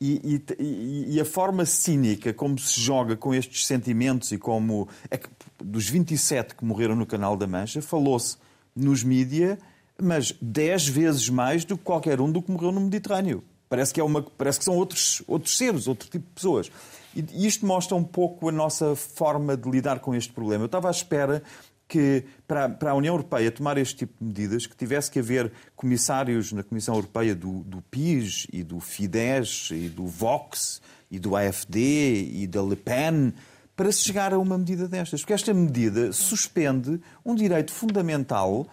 E, 0.00 0.42
e, 0.59 1.14
e, 1.14 1.20
a 1.20 1.24
forma 1.24 1.64
cínica 1.64 2.35
como 2.35 2.59
se 2.59 2.80
joga 2.80 3.16
com 3.16 3.33
estes 3.33 3.64
sentimentos 3.64 4.33
e 4.33 4.38
como 4.38 4.88
é 5.09 5.16
que, 5.16 5.28
dos 5.62 5.88
27 5.88 6.57
que 6.57 6.64
morreram 6.64 6.96
no 6.96 7.07
Canal 7.07 7.37
da 7.37 7.46
Mancha, 7.46 7.80
falou-se 7.80 8.37
nos 8.74 9.04
mídia, 9.04 9.57
mas 10.02 10.35
10 10.42 10.88
vezes 10.88 11.28
mais 11.28 11.64
do 11.64 11.78
que 11.78 11.85
qualquer 11.85 12.20
um 12.20 12.28
do 12.28 12.42
que 12.42 12.50
morreu 12.50 12.72
no 12.72 12.80
Mediterrâneo. 12.80 13.44
Parece 13.68 13.94
que, 13.94 14.00
é 14.00 14.04
uma, 14.04 14.20
parece 14.22 14.59
que 14.59 14.64
são 14.64 14.76
outros, 14.76 15.22
outros 15.26 15.57
seres, 15.57 15.87
outro 15.87 16.09
tipo 16.09 16.26
de 16.26 16.33
pessoas. 16.35 16.70
E 17.14 17.46
isto 17.46 17.66
mostra 17.66 17.96
um 17.96 18.05
pouco 18.05 18.48
a 18.48 18.53
nossa 18.53 18.96
forma 18.96 19.57
de 19.57 19.70
lidar 19.70 20.00
com 20.00 20.14
este 20.14 20.33
problema. 20.33 20.64
Eu 20.64 20.66
estava 20.66 20.88
à 20.88 20.90
espera 20.90 21.42
que 21.87 22.24
para, 22.46 22.68
para 22.68 22.90
a 22.90 22.94
União 22.94 23.14
Europeia 23.14 23.50
tomar 23.50 23.79
este 23.79 23.98
tipo 23.98 24.14
de 24.18 24.24
medidas, 24.24 24.66
que 24.66 24.77
tivesse 24.77 25.11
que 25.11 25.18
haver 25.18 25.53
comissários 25.77 26.53
na 26.53 26.62
Comissão 26.62 26.94
Europeia 26.94 27.35
do, 27.35 27.61
do 27.64 27.83
PIS 27.83 28.46
e 28.53 28.62
do 28.62 28.81
Fidesz 28.81 29.70
e 29.70 29.88
do 29.88 30.07
Vox 30.07 30.81
e 31.11 31.18
do 31.18 31.37
AFD 31.37 32.31
e 32.33 32.46
da 32.46 32.62
Le 32.62 32.77
Pen 32.77 33.33
para 33.77 33.90
se 33.92 34.03
chegar 34.03 34.33
a 34.33 34.38
uma 34.38 34.57
medida 34.57 34.88
destas. 34.88 35.20
Porque 35.20 35.33
esta 35.33 35.53
medida 35.53 36.12
suspende 36.12 37.00
um 37.24 37.35
direito 37.35 37.72
fundamental 37.72 38.66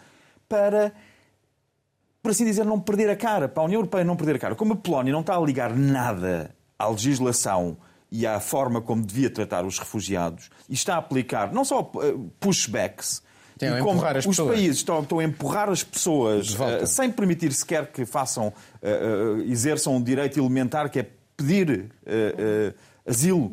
para, 0.47 0.93
por 2.21 2.31
assim 2.31 2.45
dizer, 2.45 2.65
não 2.65 2.79
perder 2.79 3.09
a 3.09 3.15
cara, 3.15 3.47
para 3.47 3.61
a 3.63 3.65
União 3.65 3.79
Europeia 3.79 4.03
não 4.03 4.15
perder 4.15 4.35
a 4.35 4.39
cara. 4.39 4.55
Como 4.55 4.73
a 4.73 4.75
Polónia 4.75 5.11
não 5.11 5.21
está 5.21 5.35
a 5.35 5.41
ligar 5.41 5.75
nada 5.75 6.55
à 6.77 6.87
legislação 6.87 7.77
e 8.11 8.27
à 8.27 8.39
forma 8.39 8.81
como 8.81 9.05
devia 9.05 9.29
tratar 9.29 9.65
os 9.65 9.79
refugiados 9.79 10.49
e 10.67 10.73
está 10.73 10.95
a 10.95 10.97
aplicar 10.97 11.53
não 11.53 11.63
só 11.63 11.91
eh, 12.01 12.13
pushbacks, 12.39 13.23
e 13.61 13.81
como 13.81 14.01
os 14.03 14.25
pessoas. 14.25 14.55
países 14.55 14.77
estão, 14.77 15.01
estão, 15.01 15.19
a 15.19 15.23
empurrar 15.23 15.69
as 15.69 15.83
pessoas 15.83 16.55
uh, 16.55 16.87
sem 16.87 17.11
permitir 17.11 17.53
sequer 17.53 17.91
que 17.91 18.05
façam, 18.05 18.47
uh, 18.47 19.37
uh, 19.37 19.41
exerçam 19.43 19.95
um 19.95 20.01
direito 20.01 20.39
elementar 20.39 20.89
que 20.89 20.99
é 20.99 21.05
pedir 21.37 21.91
asilo, 23.05 23.51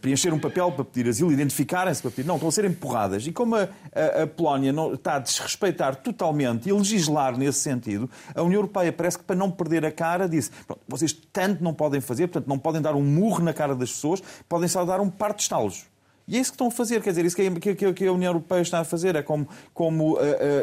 preencher 0.00 0.32
um 0.32 0.38
papel 0.38 0.72
para 0.72 0.84
pedir 0.84 1.08
asilo, 1.08 1.32
identificarem-se 1.32 2.02
para 2.02 2.10
pedir. 2.10 2.26
Não, 2.26 2.34
estão 2.34 2.48
a 2.48 2.52
ser 2.52 2.64
empurradas. 2.64 3.26
E 3.26 3.32
como 3.32 3.56
a, 3.56 3.68
a, 3.94 4.22
a, 4.22 4.26
Polónia 4.26 4.72
não, 4.72 4.94
está 4.94 5.16
a 5.16 5.18
desrespeitar 5.18 5.96
totalmente 5.96 6.68
e 6.68 6.72
legislar 6.72 7.36
nesse 7.36 7.60
sentido, 7.60 8.10
a 8.34 8.42
União 8.42 8.58
Europeia 8.58 8.92
parece 8.92 9.18
que 9.18 9.24
para 9.24 9.36
não 9.36 9.50
perder 9.50 9.84
a 9.84 9.92
cara 9.92 10.28
disse 10.28 10.50
vocês 10.88 11.12
tanto 11.32 11.62
não 11.62 11.72
podem 11.72 12.00
fazer, 12.00 12.26
portanto 12.26 12.48
não 12.48 12.58
podem 12.58 12.82
dar 12.82 12.94
um 12.94 13.02
murro 13.02 13.42
na 13.42 13.52
cara 13.52 13.74
das 13.74 13.90
pessoas, 13.90 14.22
podem 14.48 14.68
só 14.68 14.84
dar 14.84 15.00
um 15.00 15.08
par 15.08 15.34
de 15.34 15.42
estalos. 15.42 15.90
E 16.30 16.36
é 16.36 16.40
isso 16.40 16.52
que 16.52 16.54
estão 16.54 16.68
a 16.68 16.70
fazer, 16.70 17.02
quer 17.02 17.10
dizer, 17.10 17.24
isso 17.24 17.34
que, 17.34 17.74
que, 17.74 17.92
que 17.92 18.06
a 18.06 18.12
União 18.12 18.30
Europeia 18.30 18.60
está 18.60 18.78
a 18.78 18.84
fazer 18.84 19.16
é 19.16 19.22
como, 19.22 19.48
como 19.74 20.14
uh, 20.14 20.18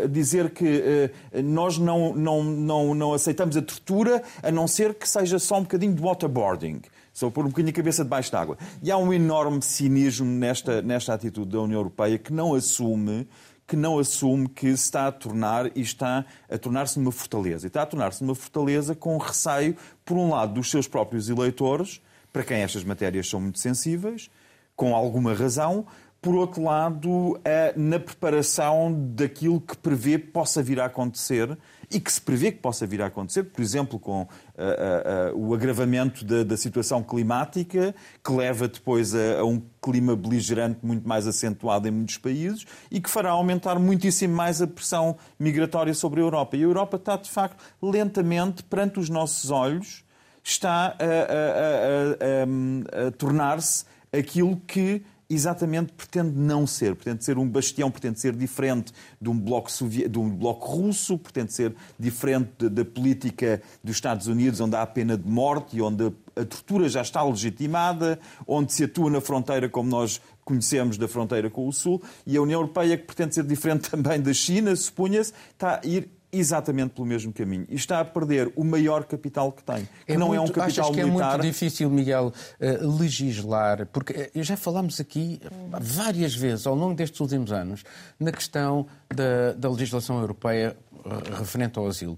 uh, 0.06 0.08
dizer 0.08 0.52
que 0.52 0.64
uh, 0.64 1.42
nós 1.44 1.78
não, 1.78 2.16
não, 2.16 2.42
não, 2.42 2.96
não 2.96 3.14
aceitamos 3.14 3.58
a 3.58 3.62
tortura 3.62 4.24
a 4.42 4.50
não 4.50 4.66
ser 4.66 4.94
que 4.94 5.08
seja 5.08 5.38
só 5.38 5.58
um 5.58 5.64
bocadinho 5.64 5.94
de 5.94 6.02
waterboarding. 6.02 6.82
Só 7.18 7.32
pôr 7.32 7.46
um 7.46 7.48
bocadinho 7.48 7.72
a 7.72 7.74
cabeça 7.74 8.04
debaixo 8.04 8.32
d'água. 8.32 8.60
E 8.80 8.92
há 8.92 8.98
um 8.98 9.12
enorme 9.12 9.60
cinismo 9.64 10.28
nesta, 10.28 10.84
nesta 10.84 11.16
atitude 11.16 11.50
da 11.50 11.60
União 11.60 11.80
Europeia 11.80 12.16
que 12.20 12.32
não 12.32 12.54
assume 12.54 13.28
que 13.66 13.76
não 13.76 13.98
assume 13.98 14.48
que 14.48 14.68
se 14.78 14.84
está 14.84 15.08
a 15.08 15.12
tornar 15.12 15.76
e 15.76 15.82
está 15.82 16.24
a 16.48 16.58
tornar-se 16.60 17.00
numa 17.00 17.12
fortaleza. 17.12 17.66
E 17.66 17.70
está 17.70 17.82
a 17.82 17.86
tornar-se 17.88 18.24
numa 18.24 18.36
fortaleza 18.36 18.94
com 18.94 19.18
receio, 19.18 19.76
por 20.06 20.16
um 20.16 20.30
lado, 20.30 20.54
dos 20.54 20.70
seus 20.70 20.88
próprios 20.88 21.28
eleitores, 21.28 22.00
para 22.32 22.44
quem 22.44 22.62
estas 22.62 22.84
matérias 22.84 23.28
são 23.28 23.42
muito 23.42 23.58
sensíveis, 23.58 24.30
com 24.76 24.96
alguma 24.96 25.34
razão, 25.34 25.88
por 26.22 26.36
outro 26.36 26.64
lado, 26.64 27.40
na 27.76 28.00
preparação 28.00 28.94
daquilo 29.14 29.62
que 29.62 29.78
prevê 29.78 30.18
possa 30.18 30.62
vir 30.62 30.80
a 30.80 30.86
acontecer 30.86 31.58
e 31.90 32.00
que 32.00 32.12
se 32.12 32.20
prevê 32.20 32.52
que 32.52 32.60
possa 32.60 32.86
vir 32.86 33.02
a 33.02 33.06
acontecer, 33.06 33.44
por 33.44 33.62
exemplo, 33.62 33.98
com 33.98 34.24
uh, 34.24 34.26
uh, 34.26 35.36
uh, 35.36 35.48
o 35.48 35.54
agravamento 35.54 36.26
da, 36.26 36.44
da, 36.44 36.58
situação 36.58 37.02
climática, 37.02 37.96
que 38.24 38.32
leva 38.32 38.68
depois 38.68 39.16
a, 39.16 39.40
a, 39.40 39.46
um 39.46 39.62
clima 39.82 40.16
beligerante 40.16 40.80
muito 40.84 41.08
mais 41.08 41.26
acentuado 41.26 41.88
em 41.88 41.92
muitos 41.92 42.18
países 42.18 42.66
e 42.92 43.00
que 43.00 43.10
fará 43.10 43.30
aumentar 43.30 43.80
muitíssimo 43.80 44.36
mais 44.36 44.62
a 44.62 44.68
pressão 44.68 45.16
migratória 45.40 45.94
sobre 45.94 46.20
a 46.20 46.24
Europa. 46.24 46.58
E 46.58 46.60
a 46.60 46.64
Europa 46.64 46.98
está, 46.98 47.16
de 47.16 47.30
facto, 47.30 47.64
lentamente, 47.82 48.64
perante 48.64 49.00
os 49.00 49.10
nossos 49.10 49.50
olhos, 49.50 50.04
está 50.44 50.96
a, 51.00 53.08
a 53.08 53.12
tornar-se 53.12 53.86
aquilo 54.12 54.58
que 54.68 55.04
exatamente 55.30 55.94
pretende 55.94 56.38
não 56.38 56.66
ser. 56.66 56.96
Pretende 56.96 57.24
ser 57.24 57.38
um 57.38 57.48
bastião, 57.48 57.92
pretende 57.92 58.20
ser 58.20 58.34
diferente 58.34 58.94
de 59.22 59.30
um 59.30 59.38
bloco, 59.38 59.72
sovi... 59.72 60.08
de 60.08 60.18
um 60.18 60.30
bloco 60.30 60.68
russo, 60.68 61.18
pretende 61.18 61.54
ser 61.54 61.76
diferente 62.00 62.70
da 62.70 62.86
política 62.86 63.62
dos 63.84 63.96
Estados 63.96 64.28
Unidos, 64.28 64.60
onde 64.60 64.76
há 64.76 64.82
a 64.82 64.88
pena 64.88 65.18
de 65.18 65.28
morte 65.28 65.78
e 65.78 65.82
onde 65.82 66.14
a 66.36 66.46
tortura 66.46 66.88
já 66.88 67.02
está 67.02 67.24
legitimada, 67.24 68.20
onde 68.48 68.72
se 68.74 68.84
atua 68.84 69.10
na 69.10 69.20
fronteira 69.20 69.68
como 69.68 69.90
nós 69.90 70.22
conhecemos 70.46 70.98
da 70.98 71.08
fronteira 71.08 71.50
com 71.50 71.68
o 71.68 71.74
Sul, 71.74 72.02
e 72.26 72.38
a 72.38 72.42
União 72.42 72.62
Europeia, 72.62 72.98
que 72.98 73.04
pretende 73.04 73.36
ser 73.36 73.44
diferente 73.44 73.90
também 73.92 74.22
da 74.22 74.34
China, 74.34 74.76
supunha-se, 74.76 75.34
está 75.54 75.82
a 75.84 75.88
ir 75.88 76.10
exatamente 76.38 76.92
pelo 76.92 77.08
mesmo 77.08 77.32
caminho. 77.34 77.66
E 77.70 77.76
está 77.76 78.00
a 78.00 78.06
perder 78.06 78.52
o 78.56 78.64
maior 78.64 79.04
capital 79.06 79.52
que 79.52 79.64
tem, 79.64 79.88
que 80.06 80.14
é 80.14 80.18
não 80.18 80.28
muito, 80.28 80.40
é 80.40 80.42
um 80.42 80.48
capital 80.48 80.86
achas 80.86 80.96
que 80.96 81.04
militar. 81.04 81.30
é 81.30 81.32
muito 81.32 81.42
difícil, 81.42 81.90
Miguel, 81.90 82.34
eh, 82.60 82.80
legislar, 82.82 83.86
porque 83.88 84.30
eh, 84.34 84.44
já 84.44 84.58
falámos 84.58 85.00
aqui 85.00 85.42
várias 85.80 86.36
vezes 86.36 86.68
ao 86.68 86.76
longo 86.76 86.96
destes 86.96 87.20
últimos 87.20 87.52
anos 87.52 87.84
na 88.20 88.32
questão 88.32 88.88
da, 89.14 89.54
da 89.54 89.70
legislação 89.70 90.20
europeia 90.20 90.76
eh, 90.94 91.10
referente 91.38 91.78
ao 91.80 91.88
asilo. 91.88 92.18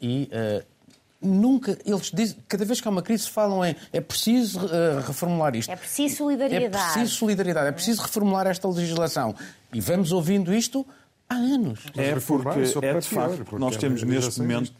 E 0.00 0.28
nunca 1.20 1.76
eles 1.84 2.10
dizem, 2.12 2.36
cada 2.46 2.64
vez 2.64 2.80
que 2.80 2.86
há 2.86 2.90
uma 2.90 3.02
crise 3.02 3.28
falam 3.28 3.64
em 3.64 3.74
é 3.92 4.00
preciso 4.00 4.60
uh, 4.60 5.00
reformular 5.06 5.54
isto. 5.56 5.70
É 5.70 5.76
preciso 5.76 6.16
solidariedade. 6.16 6.76
É 6.76 6.92
preciso 6.92 7.14
solidariedade 7.16 7.68
é 7.68 7.72
preciso 7.72 8.02
reformular 8.02 8.46
esta 8.46 8.68
legislação. 8.68 9.34
E 9.72 9.80
vamos 9.80 10.12
ouvindo 10.12 10.54
isto 10.54 10.86
há 11.28 11.34
anos. 11.34 11.86
É 11.96 12.14
porque, 12.20 12.86
é 12.86 12.98
de 12.98 13.08
facto, 13.08 13.44
porque 13.44 13.56
nós 13.58 13.76
temos 13.76 14.02
neste 14.02 14.40
momento... 14.40 14.72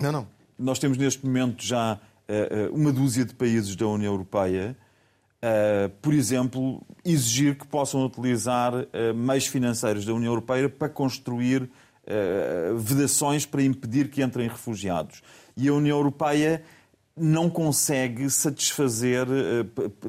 Não, 0.00 0.12
não. 0.12 0.28
Nós 0.58 0.78
temos 0.78 0.98
neste 0.98 1.24
momento 1.24 1.64
já 1.64 1.94
uh, 1.94 2.74
uma 2.74 2.92
dúzia 2.92 3.24
de 3.24 3.34
países 3.34 3.74
da 3.74 3.86
União 3.86 4.12
Europeia, 4.12 4.76
uh, 5.42 5.88
por 6.00 6.12
exemplo, 6.12 6.84
exigir 7.04 7.56
que 7.56 7.66
possam 7.66 8.04
utilizar 8.04 8.74
uh, 8.74 9.14
meios 9.14 9.46
financeiros 9.46 10.04
da 10.04 10.12
União 10.14 10.32
Europeia 10.32 10.68
para 10.68 10.88
construir 10.88 11.70
vedações 12.76 13.46
para 13.46 13.62
impedir 13.62 14.10
que 14.10 14.22
entrem 14.22 14.46
refugiados. 14.46 15.22
E 15.56 15.68
a 15.68 15.72
União 15.72 15.96
Europeia 15.96 16.62
não 17.16 17.48
consegue 17.48 18.28
satisfazer, 18.28 19.26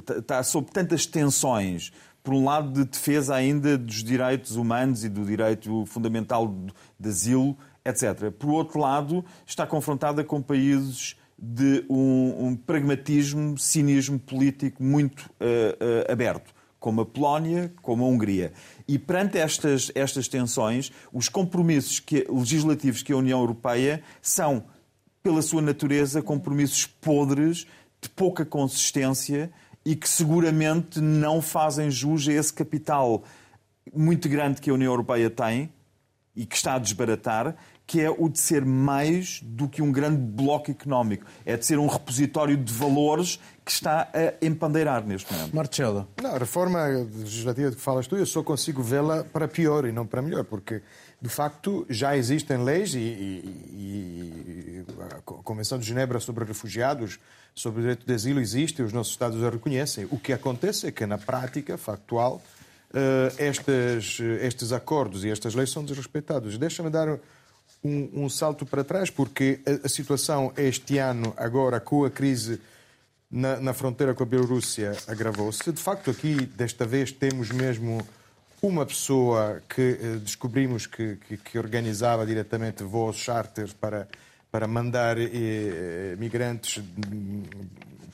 está 0.09 0.43
sob 0.43 0.69
tantas 0.71 1.05
tensões 1.05 1.93
por 2.25 2.33
um 2.33 2.43
lado, 2.43 2.71
de 2.71 2.89
defesa 2.89 3.35
ainda 3.35 3.77
dos 3.77 4.03
direitos 4.03 4.55
humanos 4.55 5.03
e 5.03 5.09
do 5.09 5.23
direito 5.23 5.85
fundamental 5.85 6.51
de 6.99 7.07
asilo, 7.07 7.55
etc. 7.85 8.31
Por 8.31 8.49
outro 8.49 8.79
lado, 8.79 9.23
está 9.45 9.67
confrontada 9.67 10.23
com 10.23 10.41
países 10.41 11.15
de 11.37 11.85
um, 11.87 12.47
um 12.47 12.55
pragmatismo, 12.55 13.59
cinismo 13.59 14.17
político 14.17 14.81
muito 14.81 15.29
uh, 15.39 16.09
uh, 16.09 16.11
aberto, 16.11 16.51
como 16.79 17.01
a 17.01 17.05
Polónia, 17.05 17.71
como 17.83 18.03
a 18.03 18.07
Hungria. 18.07 18.53
E 18.87 18.97
perante 18.97 19.37
estas, 19.37 19.91
estas 19.93 20.27
tensões, 20.27 20.91
os 21.13 21.29
compromissos 21.29 21.99
que, 21.99 22.25
legislativos 22.27 23.03
que 23.03 23.13
a 23.13 23.17
União 23.17 23.39
Europeia 23.39 24.01
são, 24.19 24.63
pela 25.21 25.43
sua 25.43 25.61
natureza, 25.61 26.23
compromissos 26.23 26.87
podres, 26.87 27.67
de 28.01 28.09
pouca 28.09 28.43
consistência 28.43 29.51
e 29.85 29.95
que 29.95 30.09
seguramente 30.09 30.99
não 30.99 31.41
fazem 31.41 31.91
jus 31.91 32.27
a 32.27 32.33
esse 32.33 32.51
capital 32.51 33.23
muito 33.93 34.27
grande 34.27 34.59
que 34.59 34.69
a 34.69 34.73
União 34.73 34.91
Europeia 34.91 35.29
tem 35.29 35.71
e 36.35 36.45
que 36.45 36.55
está 36.55 36.73
a 36.73 36.79
desbaratar, 36.79 37.55
que 37.87 38.01
é 38.01 38.09
o 38.09 38.27
de 38.27 38.39
ser 38.39 38.65
mais 38.65 39.39
do 39.43 39.69
que 39.69 39.81
um 39.81 39.91
grande 39.91 40.17
bloco 40.17 40.71
económico. 40.71 41.25
É 41.45 41.55
de 41.55 41.65
ser 41.65 41.79
um 41.79 41.87
repositório 41.87 42.57
de 42.57 42.73
valores 42.73 43.39
que 43.63 43.71
está 43.71 44.09
a 44.13 44.45
empandeirar 44.45 45.05
neste 45.05 45.31
momento. 45.31 45.55
Marcelo. 45.55 46.07
Não, 46.21 46.35
a 46.35 46.37
reforma 46.37 46.83
legislativa 46.87 47.69
de 47.69 47.75
que 47.77 47.81
falas 47.81 48.07
tu, 48.07 48.17
eu 48.17 48.25
só 48.25 48.43
consigo 48.43 48.81
vê-la 48.81 49.23
para 49.23 49.47
pior 49.47 49.85
e 49.85 49.91
não 49.91 50.05
para 50.05 50.21
melhor, 50.21 50.43
porque 50.43 50.81
de 51.25 51.33
facto 51.33 51.85
já 51.89 52.15
existem 52.15 52.63
leis 52.63 52.93
e, 52.93 52.99
e, 52.99 53.65
e 53.73 54.85
a 55.01 55.21
Convenção 55.21 55.79
de 55.79 55.85
Genebra 55.85 56.19
sobre 56.19 56.45
refugiados 56.45 57.19
sobre 57.55 57.79
o 57.79 57.81
direito 57.83 58.05
de 58.05 58.13
asilo 58.13 58.39
existe, 58.41 58.81
os 58.81 58.91
nossos 58.91 59.13
Estados 59.13 59.41
a 59.41 59.49
reconhecem. 59.49 60.05
O 60.11 60.19
que 60.19 60.33
acontece 60.33 60.87
é 60.87 60.91
que, 60.91 61.05
na 61.05 61.17
prática 61.17 61.77
factual, 61.77 62.41
eh, 62.93 63.47
estes, 63.49 64.19
estes 64.41 64.73
acordos 64.73 65.23
e 65.23 65.29
estas 65.29 65.55
leis 65.55 65.71
são 65.71 65.83
desrespeitados. 65.83 66.57
Deixa-me 66.57 66.89
dar 66.89 67.17
um, 67.81 68.25
um, 68.25 68.29
salto 68.29 68.65
para 68.65 68.83
trás, 68.83 69.09
porque 69.09 69.61
a, 69.65 69.85
a, 69.85 69.89
situação 69.89 70.51
este 70.57 70.97
ano, 70.97 71.33
agora 71.37 71.79
com 71.79 72.03
a 72.03 72.11
crise 72.11 72.59
na, 73.31 73.57
na 73.61 73.73
fronteira 73.73 74.13
com 74.13 74.23
a 74.23 74.25
Bielorrússia 74.25 74.91
agravou-se. 75.07 75.71
De 75.71 75.81
facto, 75.81 76.11
aqui, 76.11 76.45
desta 76.45 76.85
vez, 76.85 77.11
temos 77.11 77.51
mesmo 77.51 78.05
uma 78.61 78.85
pessoa 78.85 79.61
que 79.67 79.81
eh, 79.81 80.19
descobrimos 80.21 80.87
que, 80.87 81.17
que, 81.17 81.37
que, 81.37 81.57
organizava 81.57 82.25
diretamente 82.25 82.83
voos 82.83 83.17
charters 83.17 83.73
para, 83.73 84.07
para 84.51 84.67
mandar 84.67 85.17
eh, 85.17 86.15
migrantes 86.17 86.77
hum, 87.11 87.43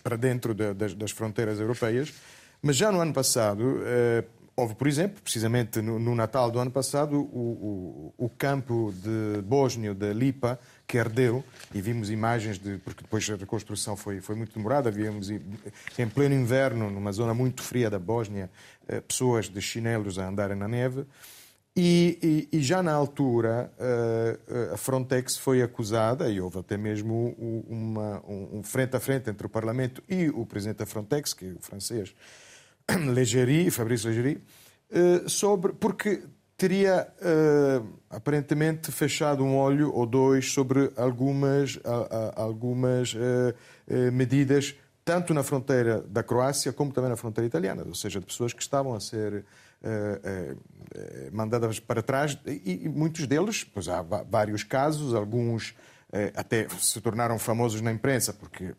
para 0.04 0.16
dentro 0.16 0.54
de, 0.54 0.74
das, 0.74 0.94
das, 0.94 1.12
fronteiras 1.12 1.60
europeias. 1.60 2.14
Mas 2.62 2.76
já 2.76 2.92
no 2.92 3.00
ano 3.00 3.14
passado, 3.14 3.82
eh, 3.86 4.24
houve, 4.56 4.76
por 4.76 4.88
exemplo, 4.88 5.22
precisamente 5.22 5.82
no, 5.82 5.98
no, 6.00 6.16
Natal 6.16 6.52
do 6.52 6.60
ano 6.60 6.72
passado, 6.72 7.18
o, 7.18 8.14
o, 8.18 8.26
o 8.26 8.30
campo 8.30 8.94
de 8.96 9.42
Bósnio, 9.42 9.94
de 9.94 10.14
Lipa, 10.14 10.60
que 10.92 11.00
ardeu 11.00 11.42
e 11.74 11.80
vimos 11.80 12.10
imagens 12.10 12.60
de 12.60 12.78
porque 12.80 13.02
depois 13.02 13.28
a 13.30 13.38
reconstrução 13.38 13.96
foi 13.96 14.20
foi 14.20 14.36
muito 14.36 14.54
demorada 14.54 14.92
víamos 14.92 15.30
em 15.30 16.08
pleno 16.14 16.36
inverno 16.36 16.92
numa 16.92 17.14
zona 17.14 17.34
muito 17.34 17.64
fria 17.64 17.90
da 17.90 17.98
Bósnia 17.98 18.52
eh, 18.90 19.00
pessoas 19.00 19.48
de 19.48 19.62
chinelos 19.62 20.20
a 20.20 20.28
andarem 20.28 20.58
na 20.58 20.68
neve 20.68 21.06
e, 21.74 22.50
e, 22.52 22.58
e 22.58 22.62
já 22.62 22.84
na 22.84 22.92
altura 22.92 23.72
uh, 23.80 24.74
a 24.74 24.78
Frontex 24.78 25.38
foi 25.38 25.62
acusada 25.62 26.30
e 26.30 26.42
houve 26.42 26.60
até 26.60 26.76
mesmo 26.76 27.34
uma, 27.70 28.22
um 28.28 28.62
frente 28.62 28.94
a 28.98 29.00
frente 29.00 29.30
entre 29.30 29.48
o 29.48 29.50
Parlamento 29.50 30.04
e 30.10 30.28
o 30.28 30.46
presidente 30.46 30.80
da 30.80 30.86
Frontex 30.86 31.34
que 31.34 31.46
é 31.46 31.54
o 31.54 31.62
francês 31.62 32.14
Leggeri 33.14 33.72
Fabrice 33.72 34.06
Leggeri 34.06 34.44
uh, 34.92 35.30
sobre 35.30 35.72
porque 35.72 36.22
teria 36.62 37.08
uh, 37.18 37.88
aparentemente 38.08 38.92
fechado 38.92 39.44
um 39.44 39.58
olho 39.58 39.92
ou 39.96 40.06
dois 40.06 40.54
sobre 40.54 40.92
algumas, 40.96 41.78
uh, 41.78 41.82
algumas 42.36 43.16
uh, 43.16 44.12
medidas, 44.14 44.76
tanto 45.04 45.34
na 45.34 45.42
fronteira 45.42 46.04
da 46.04 46.22
Croácia 46.22 46.72
como 46.72 46.94
também 46.94 47.10
na 47.10 47.16
fronteira 47.16 47.48
italiana, 47.48 47.84
ou 47.84 47.96
seja, 47.96 48.20
de 48.20 48.28
pessoas 48.28 48.54
que 48.54 48.62
estavam 48.62 48.94
a 48.94 49.00
ser 49.00 49.44
mandadas 51.32 51.80
para 51.80 52.04
trás 52.04 52.38
e, 52.46 52.84
e, 52.84 52.88
muitos 52.88 53.26
deles, 53.26 53.64
pois 53.64 53.88
há 53.90 54.04
vários 54.04 54.64
casos, 54.64 55.16
alguns 55.16 55.74
até 56.36 56.68
se 56.78 57.02
tornaram 57.02 57.40
famosos 57.40 57.82
na 57.82 57.92
imprensa 57.92 58.32
porque 58.32 58.76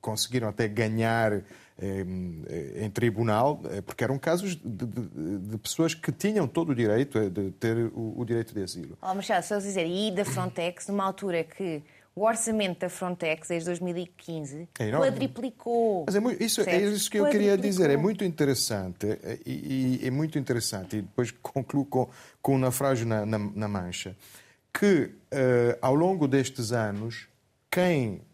conseguiram 0.00 0.48
até 0.48 0.66
ganhar 0.66 1.44
em 1.76 2.90
tribunal, 2.90 3.60
eh, 3.70 3.80
porque 3.80 4.04
eram 4.04 4.18
casos 4.18 4.54
de, 4.54 4.86
de, 4.86 5.38
de, 5.38 5.58
pessoas 5.58 5.92
que 5.92 6.12
tinham 6.12 6.46
todo 6.46 6.70
o 6.70 6.74
direito 6.74 7.18
eh, 7.18 7.28
de 7.28 7.50
ter 7.52 7.76
o, 7.92 8.14
o 8.16 8.24
direito 8.24 8.54
de 8.54 8.62
asilo. 8.62 8.96
Oh, 9.02 9.14
Machado, 9.14 9.44
só 9.44 9.58
dizer, 9.58 9.86
e 9.86 10.12
da 10.12 10.24
Frontex, 10.24 10.86
numa 10.86 11.04
altura 11.04 11.42
que 11.42 11.82
o 12.14 12.24
orçamento 12.24 12.80
da 12.80 12.88
Frontex, 12.88 13.48
desde 13.48 13.66
2015, 13.70 14.68
é 14.78 14.90
quadriplicou. 14.92 16.04
Mas 16.06 16.14
é 16.14 16.20
muito, 16.20 16.40
isso, 16.40 16.60
é 16.60 16.80
isso 16.80 17.10
que 17.10 17.18
eu 17.18 17.26
queria 17.26 17.58
dizer. 17.58 17.90
É 17.90 17.96
muito 17.96 18.24
interessante 18.24 19.06
eh, 19.06 19.40
e, 19.44 20.00
e 20.02 20.06
é 20.06 20.10
muito 20.12 20.38
interessante, 20.38 20.98
e 20.98 21.02
depois 21.02 21.32
concluo 21.42 21.84
com, 21.84 22.08
com 22.40 22.54
um 22.54 22.58
naufrágio 22.58 23.04
na, 23.04 23.26
na, 23.26 23.38
na 23.38 23.66
Mancha, 23.66 24.16
que 24.72 25.04
uh, 25.04 25.78
ao 25.80 25.94
longo 25.94 26.28
destes 26.28 26.72
anos 26.72 27.28
quem 27.74 28.20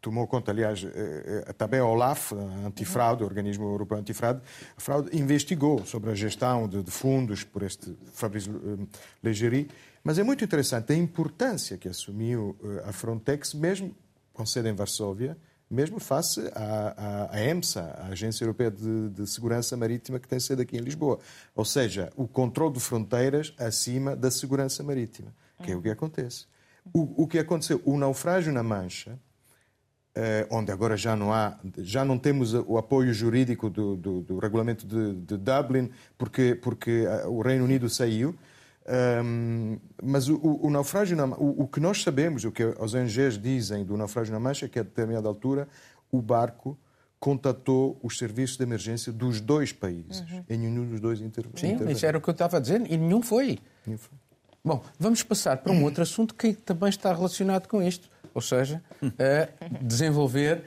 tomou 0.00 0.26
conta, 0.26 0.50
aliás, 0.50 0.84
eh, 0.84 1.44
eh, 1.46 1.52
também 1.54 1.80
a 1.80 1.86
OLAF, 1.86 2.34
Antifraude, 2.64 3.22
o 3.22 3.26
Organismo 3.26 3.64
Europeu 3.66 3.98
Antifraude, 3.98 4.40
fraude 4.76 5.16
investigou 5.16 5.84
sobre 5.86 6.10
a 6.10 6.14
gestão 6.14 6.68
de, 6.68 6.90
fundos 6.90 7.44
por 7.44 7.62
este 7.62 7.96
Fabrício 8.12 8.52
eh, 8.54 8.86
Leggeri, 9.22 9.70
mas 10.02 10.18
é 10.18 10.22
muito 10.22 10.44
interessante 10.44 10.92
a 10.92 10.96
importância 10.96 11.78
que 11.78 11.88
assumiu 11.88 12.56
eh, 12.62 12.88
a 12.88 12.92
Frontex, 12.92 13.54
mesmo 13.54 13.94
com 14.32 14.44
sede 14.44 14.68
em 14.68 14.74
Varsóvia, 14.74 15.36
mesmo 15.70 15.98
face 15.98 16.40
à, 16.54 17.28
à, 17.30 17.36
à 17.36 17.44
EMSA, 17.44 17.82
a 17.98 18.06
Agência 18.08 18.44
Europeia 18.44 18.70
de, 18.70 19.08
de, 19.08 19.26
Segurança 19.26 19.76
Marítima, 19.76 20.18
que 20.18 20.28
tem 20.28 20.38
sede 20.38 20.62
aqui 20.62 20.76
em 20.76 20.80
Lisboa. 20.80 21.18
Ou 21.54 21.64
seja, 21.64 22.12
o 22.16 22.28
controle 22.28 22.74
de 22.74 22.80
fronteiras 22.80 23.54
acima 23.58 24.14
da 24.14 24.30
segurança 24.30 24.82
marítima, 24.82 25.34
que 25.62 25.72
é 25.72 25.76
o 25.76 25.80
que 25.80 25.88
acontece. 25.88 26.46
O, 26.92 27.24
o 27.24 27.26
que 27.26 27.38
aconteceu? 27.38 27.80
O 27.84 27.96
naufrágio 27.96 28.52
na 28.52 28.62
Mancha, 28.62 29.12
eh, 29.12 29.33
onde 30.50 30.70
agora 30.70 30.96
já 30.96 31.16
não 31.16 31.32
há, 31.32 31.58
já 31.78 32.04
não 32.04 32.18
temos 32.18 32.54
o 32.54 32.78
apoio 32.78 33.12
jurídico 33.12 33.68
do, 33.68 33.96
do, 33.96 34.20
do 34.20 34.38
regulamento 34.38 34.86
de, 34.86 35.14
de, 35.14 35.36
Dublin, 35.36 35.90
porque, 36.16 36.54
porque 36.54 37.04
eh, 37.06 37.26
o 37.26 37.40
Reino 37.42 37.64
Unido 37.64 37.88
saiu. 37.88 38.34
Um, 38.86 39.78
mas 40.02 40.28
o, 40.28 40.36
o, 40.36 40.66
o 40.66 40.70
naufrágio, 40.70 41.16
na, 41.16 41.24
o, 41.24 41.62
o, 41.62 41.68
que 41.68 41.80
nós 41.80 42.02
sabemos, 42.02 42.44
o 42.44 42.52
que 42.52 42.62
os 42.62 42.94
ONGs 42.94 43.40
dizem 43.40 43.84
do 43.84 43.96
naufrágio 43.96 44.32
na 44.32 44.38
Mancha, 44.38 44.66
é 44.66 44.68
que 44.68 44.78
a 44.78 44.82
determinada 44.82 45.26
altura 45.26 45.66
o 46.12 46.20
barco 46.20 46.78
contatou 47.18 47.98
os 48.02 48.18
serviços 48.18 48.58
de 48.58 48.62
emergência 48.62 49.10
dos 49.10 49.40
dois 49.40 49.72
países. 49.72 50.20
Uhum. 50.20 50.44
E 50.46 50.56
nenhum 50.58 50.86
dos 50.86 51.00
dois 51.00 51.20
interveio. 51.22 51.56
Sim, 51.56 51.90
isso 51.90 52.04
era 52.04 52.18
o 52.18 52.20
que 52.20 52.28
eu 52.28 52.32
estava 52.32 52.60
dizer, 52.60 52.82
e 52.86 52.98
nenhum 52.98 53.22
foi. 53.22 53.58
Nenhum 53.86 53.98
foi. 53.98 54.18
Bom, 54.66 54.82
vamos 54.98 55.22
passar 55.22 55.58
para 55.58 55.70
um 55.72 55.84
outro 55.84 56.02
assunto 56.02 56.34
que 56.34 56.54
também 56.54 56.88
está 56.88 57.12
relacionado 57.12 57.68
com 57.68 57.82
isto, 57.82 58.08
ou 58.32 58.40
seja, 58.40 58.82
a 59.02 59.82
desenvolver 59.82 60.64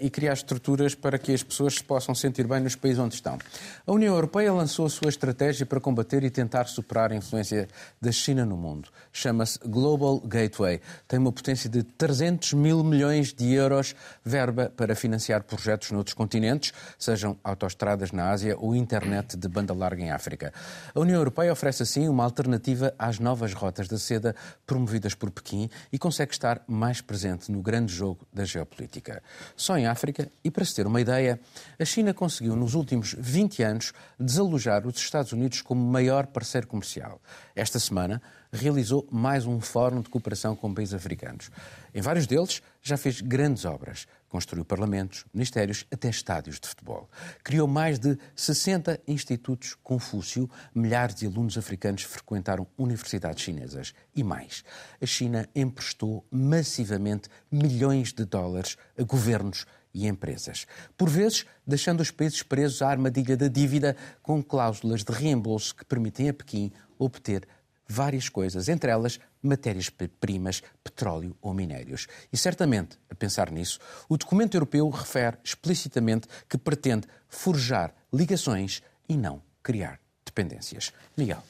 e 0.00 0.10
criar 0.10 0.34
estruturas 0.34 0.94
para 0.94 1.18
que 1.18 1.32
as 1.32 1.42
pessoas 1.42 1.74
se 1.74 1.84
possam 1.84 2.14
sentir 2.14 2.46
bem 2.46 2.60
nos 2.60 2.76
países 2.76 2.98
onde 2.98 3.14
estão. 3.14 3.38
A 3.86 3.92
União 3.92 4.14
Europeia 4.14 4.52
lançou 4.52 4.86
a 4.86 4.90
sua 4.90 5.08
estratégia 5.08 5.64
para 5.64 5.80
combater 5.80 6.22
e 6.24 6.30
tentar 6.30 6.66
superar 6.66 7.10
a 7.12 7.16
influência 7.16 7.68
da 8.00 8.12
China 8.12 8.44
no 8.44 8.56
mundo. 8.56 8.90
Chama-se 9.12 9.58
Global 9.60 10.20
Gateway. 10.20 10.80
Tem 11.08 11.18
uma 11.18 11.32
potência 11.32 11.70
de 11.70 11.82
300 11.82 12.52
mil 12.52 12.84
milhões 12.84 13.32
de 13.32 13.52
euros, 13.52 13.94
verba 14.24 14.70
para 14.76 14.94
financiar 14.94 15.42
projetos 15.42 15.90
noutros 15.90 16.14
continentes, 16.14 16.72
sejam 16.98 17.38
autoestradas 17.42 18.12
na 18.12 18.30
Ásia 18.30 18.56
ou 18.58 18.74
internet 18.74 19.36
de 19.36 19.48
banda 19.48 19.72
larga 19.72 20.02
em 20.02 20.10
África. 20.10 20.52
A 20.94 21.00
União 21.00 21.16
Europeia 21.16 21.52
oferece 21.52 21.82
assim 21.82 22.08
uma 22.08 22.24
alternativa 22.24 22.94
às 22.98 23.18
novas 23.18 23.54
rotas 23.54 23.88
da 23.88 23.98
seda 23.98 24.34
promovidas 24.66 25.14
por 25.14 25.30
Pequim 25.30 25.70
e 25.90 25.98
consegue 25.98 26.32
estar 26.32 26.62
mais 26.66 27.00
presente 27.00 27.50
no 27.50 27.62
grande 27.62 27.92
jogo 27.92 28.26
da 28.32 28.44
geopolítica 28.44 29.22
só 29.62 29.78
em 29.78 29.86
África, 29.86 30.28
e 30.42 30.50
para 30.50 30.64
se 30.64 30.74
ter 30.74 30.86
uma 30.86 31.00
ideia, 31.00 31.40
a 31.78 31.84
China 31.84 32.12
conseguiu 32.12 32.56
nos 32.56 32.74
últimos 32.74 33.14
20 33.16 33.62
anos 33.62 33.92
desalojar 34.18 34.86
os 34.86 34.96
Estados 34.96 35.32
Unidos 35.32 35.62
como 35.62 35.80
maior 35.80 36.26
parceiro 36.26 36.66
comercial. 36.66 37.20
Esta 37.54 37.78
semana 37.78 38.20
realizou 38.52 39.06
mais 39.10 39.46
um 39.46 39.60
fórum 39.60 40.00
de 40.00 40.08
cooperação 40.08 40.56
com 40.56 40.74
países 40.74 40.92
africanos. 40.92 41.50
Em 41.94 42.00
vários 42.00 42.26
deles 42.26 42.60
já 42.82 42.96
fez 42.96 43.20
grandes 43.20 43.64
obras. 43.64 44.06
Construiu 44.32 44.64
parlamentos, 44.64 45.26
ministérios, 45.34 45.86
até 45.92 46.08
estádios 46.08 46.58
de 46.58 46.66
futebol. 46.66 47.06
Criou 47.44 47.68
mais 47.68 47.98
de 47.98 48.16
60 48.34 48.98
institutos 49.06 49.76
Confúcio. 49.82 50.48
Milhares 50.74 51.16
de 51.16 51.26
alunos 51.26 51.58
africanos 51.58 52.04
frequentaram 52.04 52.66
universidades 52.78 53.44
chinesas. 53.44 53.92
E 54.16 54.24
mais, 54.24 54.64
a 55.02 55.04
China 55.04 55.46
emprestou 55.54 56.26
massivamente 56.30 57.28
milhões 57.50 58.10
de 58.10 58.24
dólares 58.24 58.78
a 58.98 59.02
governos 59.02 59.66
e 59.92 60.06
empresas. 60.06 60.66
Por 60.96 61.10
vezes, 61.10 61.44
deixando 61.66 62.00
os 62.00 62.10
países 62.10 62.42
presos 62.42 62.80
à 62.80 62.88
armadilha 62.88 63.36
da 63.36 63.48
dívida 63.48 63.94
com 64.22 64.42
cláusulas 64.42 65.04
de 65.04 65.12
reembolso 65.12 65.74
que 65.74 65.84
permitem 65.84 66.30
a 66.30 66.32
Pequim 66.32 66.72
obter 66.98 67.46
várias 67.86 68.30
coisas, 68.30 68.70
entre 68.70 68.90
elas 68.90 69.20
matérias-primas, 69.42 70.62
petróleo 70.82 71.36
ou 71.42 71.52
minérios. 71.52 72.06
E 72.32 72.36
certamente, 72.36 72.98
a 73.10 73.14
pensar 73.14 73.50
nisso, 73.50 73.78
o 74.08 74.16
documento 74.16 74.54
europeu 74.54 74.88
refere 74.88 75.38
explicitamente 75.42 76.28
que 76.48 76.56
pretende 76.56 77.06
forjar 77.28 77.94
ligações 78.12 78.82
e 79.08 79.16
não 79.16 79.42
criar 79.62 79.98
dependências. 80.24 80.92
Miguel. 81.16 81.42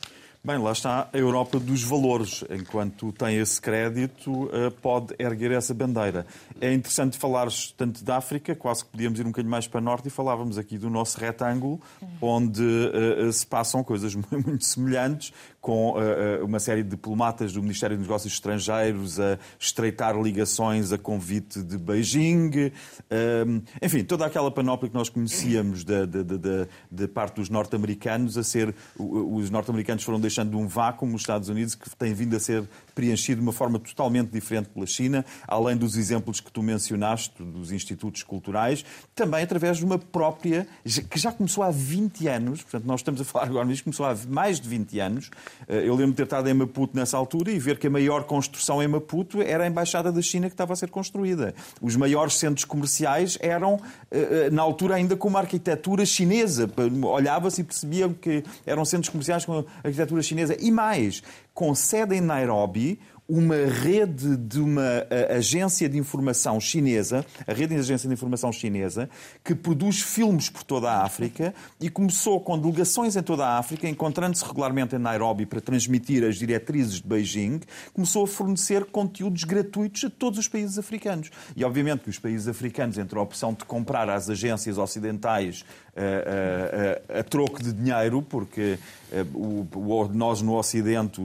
Bem, 0.45 0.59
lá 0.59 0.73
está 0.73 1.09
a 1.13 1.17
Europa 1.17 1.61
dos 1.61 1.85
valores. 1.85 2.43
Enquanto 2.51 3.13
tem 3.13 3.37
esse 3.37 3.61
crédito, 3.61 4.51
eh, 4.53 4.71
pode 4.71 5.15
erguer 5.17 5.53
essa 5.53 5.73
bandeira. 5.73 6.27
É 6.61 6.73
interessante 6.73 7.17
falar 7.17 7.47
tanto 7.77 8.03
da 8.03 8.17
África, 8.17 8.53
quase 8.57 8.85
que 8.85 8.91
podíamos 8.91 9.21
ir 9.21 9.23
um 9.23 9.29
bocadinho 9.29 9.53
mais 9.53 9.69
para 9.69 9.81
norte 9.81 10.09
e 10.09 10.11
falávamos 10.11 10.59
aqui 10.59 10.79
do 10.79 10.91
nosso 10.91 11.21
retângulo, 11.21 11.81
onde 12.21 12.61
uh, 12.61 13.33
se 13.33 13.47
passam 13.47 13.85
coisas 13.85 14.17
muito 14.33 14.65
semelhantes, 14.65 15.33
com 15.63 15.93
uh, 15.93 16.45
uma 16.45 16.59
série 16.59 16.83
de 16.83 16.91
diplomatas 16.91 17.53
do 17.53 17.63
Ministério 17.63 17.97
dos 17.97 18.05
Negócios 18.05 18.33
Estrangeiros 18.33 19.21
a 19.21 19.39
estreitar 19.61 20.21
ligações 20.21 20.93
a 20.93 20.99
convite 20.99 21.63
de 21.63 21.79
Beijing. 21.79 22.51
Uh, 22.51 23.63
enfim, 23.81 24.03
toda 24.03 24.27
aquela 24.27 24.51
panóplia 24.51 24.91
que 24.91 24.97
nós 24.97 25.09
conhecíamos 25.09 25.85
da, 25.85 26.05
da, 26.05 26.23
da, 26.25 26.67
da 26.91 27.09
parte 27.09 27.37
dos 27.37 27.49
norte-americanos 27.49 28.37
a 28.37 28.43
ser. 28.43 28.75
Os 28.99 29.51
norte-americanos 29.51 30.03
foram 30.03 30.19
deixando 30.19 30.59
um 30.59 30.67
vácuo 30.67 31.07
nos 31.07 31.23
Estados 31.23 31.49
Unidos 31.49 31.77
que 31.77 31.89
tem 31.95 32.13
vindo 32.13 32.35
a 32.35 32.41
ser 32.41 32.69
preenchido 32.93 33.41
de 33.41 33.47
uma 33.47 33.53
forma 33.53 33.79
totalmente 33.79 34.31
diferente 34.31 34.69
pela 34.69 34.85
China, 34.85 35.25
além 35.47 35.77
dos 35.77 35.97
exemplos 35.97 36.41
que 36.41 36.51
tu 36.51 36.61
mencionaste, 36.61 37.41
dos 37.41 37.71
institutos 37.71 38.25
culturais, 38.25 38.85
também 39.15 39.45
através 39.45 39.79
de 39.79 39.85
uma 39.85 39.97
própria, 39.97 40.67
que 41.09 41.19
já 41.21 41.31
começou 41.31 41.63
há 41.63 41.71
20 41.71 42.27
anos, 42.27 42.63
portanto, 42.63 42.85
nós 42.85 42.99
estamos 42.99 43.21
a 43.21 43.25
falar 43.25 43.47
agora 43.47 43.65
nisto, 43.65 43.85
começou 43.85 44.05
há 44.05 44.17
mais 44.29 44.61
de 44.61 44.69
20 44.69 44.99
anos, 44.99 45.31
Eh, 45.31 45.52
eu 45.69 45.95
lembro 45.95 46.13
de 46.13 46.17
ter 46.17 46.25
estado 46.25 46.49
em 46.49 46.55
Maputo 46.55 46.97
nessa 46.97 47.17
altura 47.17 47.51
e 47.51 47.59
ver 47.59 47.79
que 47.79 47.87
a 47.87 47.91
maior 47.91 48.25
construção 48.25 48.83
em 48.83 48.89
Maputo 48.89 49.41
era 49.41 49.65
a 49.65 49.67
Embaixada 49.67 50.11
da 50.11 50.21
China 50.23 50.49
que 50.49 50.55
estava 50.55 50.73
a 50.73 50.77
ser 50.77 50.91
construída. 50.91 51.55
Os 51.81 51.97
maiores 51.97 52.35
centros 52.35 52.65
comerciais 52.65 53.39
eram, 53.41 53.81
eh, 54.11 54.51
na 54.51 54.63
altura, 54.63 54.97
ainda 54.97 55.17
com 55.17 55.29
uma 55.29 55.41
arquitetura 55.41 56.05
chinesa. 56.05 56.71
Olhava-se 57.05 57.61
e 57.61 57.65
percebia 57.65 58.09
que 58.09 58.45
eram 58.67 58.85
centros 58.85 59.09
comerciais 59.09 59.45
com 59.45 59.65
arquitetura 59.83 60.23
chinesa. 60.23 60.57
E 60.61 60.71
mais, 60.71 61.23
com 61.55 61.75
sede 61.75 62.17
em 62.17 62.21
Nairobi, 62.21 62.99
uma 63.35 63.57
rede 63.57 64.37
de 64.37 64.61
uma 64.61 65.07
agência 65.31 65.89
de 65.89 65.97
informação 65.97 66.61
chinesa, 66.61 67.25
a 67.47 67.55
rede 67.55 67.75
de 67.75 67.81
agência 67.81 68.07
de 68.07 68.13
informação 68.13 68.53
chinesa, 68.53 69.09
que 69.43 69.55
produz 69.55 70.03
filmes 70.03 70.51
por 70.51 70.63
toda 70.63 70.91
a 70.91 71.03
África 71.03 71.55
e 71.81 71.89
começou 71.89 72.39
com 72.43 72.59
delegações 72.59 73.17
em 73.17 73.23
toda 73.23 73.47
a 73.47 73.57
África, 73.57 73.89
encontrando-se 73.89 74.45
regularmente 74.45 74.97
em 74.97 74.99
Nairobi 74.99 75.47
para 75.47 75.63
transmitir 75.63 76.23
as 76.25 76.37
diretrizes 76.37 76.97
de 76.97 77.09
Beijing, 77.09 77.61
começou 77.95 78.25
a 78.25 78.29
fornecer 78.29 78.85
conteúdos 78.85 79.45
gratuitos 79.45 80.05
a 80.05 80.11
todos 80.11 80.39
os 80.39 80.47
países 80.47 80.79
africanos. 80.79 81.31
E 81.57 81.65
obviamente 81.65 82.03
que 82.03 82.11
os 82.11 82.19
países 82.19 82.49
africanos, 82.49 82.99
entre 82.99 83.19
a 83.19 83.23
opção 83.23 83.55
de 83.55 83.65
comprar 83.65 84.11
às 84.11 84.29
agências 84.29 84.77
ocidentais 84.77 85.65
a, 85.95 87.17
a, 87.17 87.21
a, 87.21 87.23
troco 87.23 87.63
de 87.63 87.73
dinheiro, 87.73 88.23
porque 88.23 88.79
eh, 89.11 89.25
o, 89.35 89.67
o, 89.75 90.09
nós 90.09 90.41
no 90.41 90.57
Ocidente, 90.57 91.21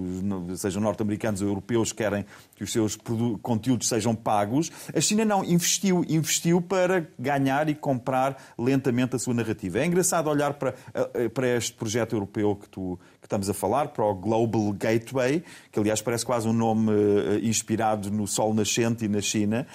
sejam 0.57 0.81
norte-americanos 0.81 1.41
ou 1.41 1.47
europeus, 1.47 1.93
querem 1.93 2.25
que 2.55 2.63
os 2.63 2.71
seus 2.71 2.97
conteúdos 3.41 3.87
sejam 3.87 4.13
pagos. 4.13 4.69
A 4.93 4.99
China 4.99 5.23
não, 5.23 5.43
investiu, 5.43 6.03
investiu 6.09 6.61
para 6.61 7.07
ganhar 7.17 7.69
e 7.69 7.75
comprar 7.75 8.53
lentamente 8.57 9.15
a 9.15 9.19
sua 9.19 9.33
narrativa. 9.33 9.79
É 9.79 9.85
engraçado 9.85 10.29
olhar 10.29 10.55
para, 10.55 10.75
eh, 11.13 11.29
para 11.29 11.47
este 11.55 11.73
projeto 11.73 12.13
europeu 12.13 12.55
que, 12.55 12.67
tu, 12.67 12.99
que 13.21 13.25
estamos 13.25 13.49
a 13.49 13.53
falar, 13.53 13.89
para 13.89 14.03
o 14.03 14.13
Global 14.13 14.73
Gateway, 14.73 15.43
que 15.71 15.79
aliás 15.79 16.01
parece 16.01 16.25
quase 16.25 16.45
um 16.45 16.53
nome 16.53 16.91
eh, 16.91 17.39
inspirado 17.41 18.11
no 18.11 18.27
Sol 18.27 18.53
Nascente 18.53 19.05
e 19.05 19.07
na 19.07 19.21
China, 19.21 19.65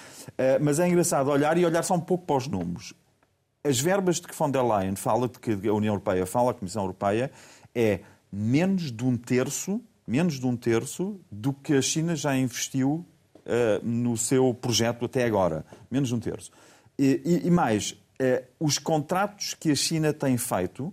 mas 0.60 0.78
é 0.78 0.88
engraçado 0.88 1.30
olhar 1.30 1.56
e 1.56 1.64
olhar 1.64 1.82
só 1.82 1.94
um 1.94 2.00
pouco 2.00 2.26
para 2.26 2.36
os 2.36 2.48
números 2.48 2.94
as 3.64 3.78
verbas 3.80 4.20
de 4.20 4.26
que 4.26 4.34
von 4.34 4.50
der 4.50 4.62
Leyen 4.62 4.96
fala, 4.96 5.28
de 5.28 5.38
que 5.38 5.52
a 5.68 5.72
União 5.72 5.94
Europeia 5.94 6.26
fala, 6.26 6.50
a 6.50 6.54
Comissão 6.54 6.82
Europeia, 6.82 7.30
é 7.74 8.00
menos 8.32 8.90
de 8.90 9.04
um 9.04 9.16
terço, 9.16 9.80
menos 10.06 10.40
de 10.40 10.46
um 10.46 10.56
terço 10.56 11.20
do 11.30 11.52
que 11.52 11.74
a 11.74 11.82
China 11.82 12.16
já 12.16 12.36
investiu 12.36 13.06
uh, 13.46 13.86
no 13.86 14.16
seu 14.16 14.52
projeto 14.52 15.04
até 15.04 15.24
agora. 15.24 15.64
Menos 15.90 16.08
de 16.08 16.14
um 16.14 16.20
terço. 16.20 16.50
E, 16.98 17.20
e, 17.24 17.46
e 17.46 17.50
mais, 17.50 17.92
uh, 17.92 18.44
os 18.58 18.78
contratos 18.78 19.54
que 19.54 19.70
a 19.70 19.74
China 19.74 20.12
tem 20.12 20.36
feito 20.36 20.92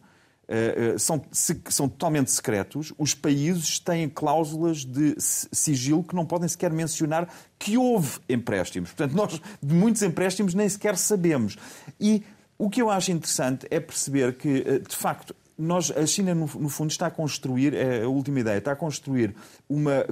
Uh, 0.52 0.98
são, 0.98 1.22
se, 1.32 1.62
são 1.70 1.88
totalmente 1.88 2.32
secretos. 2.32 2.92
Os 2.98 3.14
países 3.14 3.78
têm 3.78 4.10
cláusulas 4.10 4.84
de 4.84 5.14
sigilo 5.20 6.04
que 6.04 6.16
não 6.16 6.26
podem 6.26 6.50
sequer 6.50 6.74
mencionar 6.74 7.32
que 7.60 7.78
houve 7.78 8.18
empréstimos. 8.28 8.90
Portanto, 8.90 9.16
nós 9.16 9.40
de 9.62 9.76
muitos 9.76 10.02
empréstimos 10.02 10.56
nem 10.56 10.68
sequer 10.68 10.98
sabemos. 10.98 11.56
E 12.00 12.24
o 12.60 12.70
que 12.70 12.82
eu 12.82 12.90
acho 12.90 13.12
interessante 13.12 13.66
é 13.72 13.80
perceber 13.80 14.36
que, 14.36 14.64
eh, 14.68 14.80
de 14.80 14.96
facto, 14.96 15.34
nós, 15.58 15.92
a 15.92 16.06
China, 16.06 16.36
no, 16.36 16.48
fundo, 16.48 16.92
está 16.92 17.08
a 17.08 17.12
construir, 17.12 17.74
é 17.74 18.04
a 18.04 18.08
última 18.08 18.42
ideia, 18.42 18.58
está 18.60 18.74
a 18.74 18.76
construir 18.76 19.36
uma, 19.68 20.06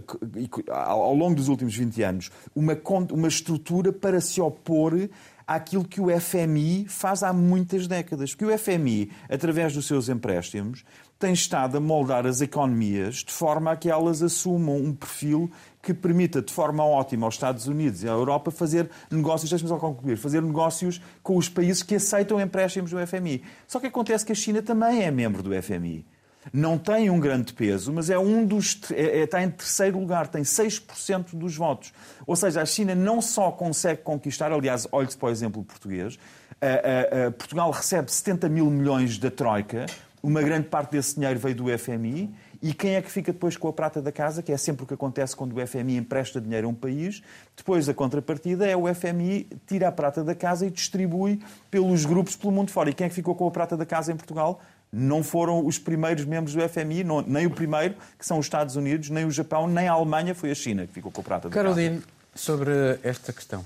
ao 0.70 1.14
longo 1.14 1.36
dos 1.36 1.48
últimos 1.48 1.76
20 1.76 2.04
anos, 2.04 2.32
uma, 2.54 2.78
uma 3.12 3.28
estrutura 3.28 3.94
para 3.94 4.20
se 4.20 4.42
opor 4.42 5.10
àquilo 5.48 5.86
que 5.86 6.02
o 6.02 6.08
FMI 6.20 6.86
faz 6.90 7.24
há 7.24 7.32
muitas 7.32 7.88
décadas. 7.88 8.36
Porque 8.36 8.46
o 8.46 8.58
FMI, 8.58 9.10
através 9.30 9.74
dos 9.74 9.88
seus 9.88 10.10
empréstimos, 10.10 10.84
tem 11.18 11.34
estado 11.34 11.78
a 11.78 11.80
moldar 11.80 12.28
as 12.28 12.42
economias 12.42 13.24
de 13.24 13.32
forma 13.32 13.72
a 13.72 13.76
que 13.78 13.90
elas 13.90 14.22
assumam 14.22 14.76
um 14.76 14.94
perfil 14.94 15.50
que 15.82 15.94
permita 15.94 16.42
de 16.42 16.52
forma 16.52 16.84
ótima 16.84 17.26
aos 17.26 17.36
Estados 17.36 17.66
Unidos 17.66 18.04
e 18.04 18.10
à 18.10 18.12
Europa 18.12 18.52
fazer 18.52 18.90
negócios, 19.10 19.50
deixe-me 19.50 19.70
só 19.70 19.78
concluir, 19.78 20.18
fazer 20.18 20.42
negócios 20.42 21.02
com 21.24 21.38
os 21.38 21.48
países 21.48 21.82
que 21.82 21.96
aceitam 21.96 22.42
empréstimos 22.42 22.92
do 22.92 23.08
FMI. 23.08 23.42
Só 23.66 23.80
que 23.80 23.88
acontece 23.88 24.26
que 24.26 24.34
a 24.34 24.36
China 24.36 24.62
também 24.62 25.04
é 25.04 25.10
membro 25.10 25.42
do 25.42 25.52
FMI. 25.64 26.06
Não 26.52 26.78
tem 26.78 27.10
um 27.10 27.20
grande 27.20 27.54
peso, 27.54 27.92
mas 27.92 28.10
é 28.10 28.18
um 28.18 28.46
dos. 28.46 28.80
É, 28.92 29.20
é 29.20 29.24
está 29.24 29.44
em 29.44 29.50
terceiro 29.50 30.00
lugar, 30.00 30.28
tem 30.28 30.44
6% 30.44 31.36
dos 31.36 31.56
votos. 31.56 31.94
Ou 32.26 32.36
seja, 32.36 32.62
a 32.62 32.66
China 32.66 32.96
não 32.96 33.22
só 33.22 33.52
consegue 33.52 34.02
conquistar, 34.02 34.52
aliás, 34.52 34.88
olhe-se 34.92 35.18
para 35.18 35.28
o 35.28 35.32
exemplo 35.32 35.64
português, 35.64 36.18
a, 36.62 37.24
a, 37.24 37.28
a 37.28 37.32
Portugal 37.32 37.70
recebe 37.72 38.12
70 38.12 38.50
mil 38.50 38.70
milhões 38.70 39.18
da 39.18 39.30
Troika, 39.30 39.86
uma 40.22 40.42
grande 40.42 40.68
parte 40.68 40.92
desse 40.92 41.16
dinheiro 41.16 41.40
veio 41.40 41.56
do 41.56 41.78
FMI 41.78 42.34
e 42.62 42.74
quem 42.74 42.96
é 42.96 43.02
que 43.02 43.12
fica 43.12 43.32
depois 43.32 43.56
com 43.56 43.68
a 43.68 43.74
prata 43.74 44.02
da 44.02 44.12
casa, 44.12 44.42
que 44.42 44.52
é 44.52 44.58
sempre 44.58 44.84
o 44.84 44.88
que 44.88 44.94
acontece 44.94 45.36
quando 45.36 45.56
o 45.56 45.68
FMI 45.68 45.98
empresta 45.98 46.42
dinheiro 46.42 46.68
a 46.68 46.70
um 46.72 46.74
país. 46.74 47.22
Depois 47.56 47.88
a 47.88 47.94
contrapartida 47.94 48.68
é 48.68 48.76
o 48.76 48.94
FMI 48.94 49.48
tira 49.68 49.88
a 49.88 49.92
prata 49.92 50.24
da 50.24 50.34
casa 50.34 50.66
e 50.66 50.72
distribui 50.72 51.40
pelos 51.70 52.06
grupos 52.06 52.36
pelo 52.36 52.52
mundo 52.52 52.72
fora. 52.72 52.90
E 52.90 52.94
quem 52.94 53.06
é 53.06 53.10
que 53.10 53.16
ficou 53.16 53.36
com 53.36 53.48
a 53.48 53.52
prata 53.52 53.78
da 53.78 53.86
casa 53.86 54.12
em 54.12 54.16
Portugal? 54.16 54.60
Não 54.92 55.24
foram 55.24 55.66
os 55.66 55.78
primeiros 55.78 56.26
membros 56.26 56.56
do 56.56 56.70
FMI, 56.70 57.04
não, 57.04 57.22
nem 57.22 57.46
o 57.46 57.52
primeiro, 57.52 57.96
que 58.18 58.26
são 58.26 58.40
os 58.40 58.46
Estados 58.46 58.76
Unidos, 58.76 59.10
nem 59.10 59.26
o 59.26 59.32
Japão, 59.32 59.68
nem 59.68 59.88
a 59.88 59.94
Alemanha, 59.94 60.34
foi 60.34 60.52
a 60.52 60.56
China 60.56 60.88
que 60.88 60.94
ficou 60.94 61.12
com 61.12 61.22
a 61.22 61.24
prata 61.24 61.50
Caroline, 61.50 62.00
casa. 62.00 62.02
Caroline, 62.02 62.18
sobre 62.36 62.72
esta 63.04 63.34
questão. 63.34 63.66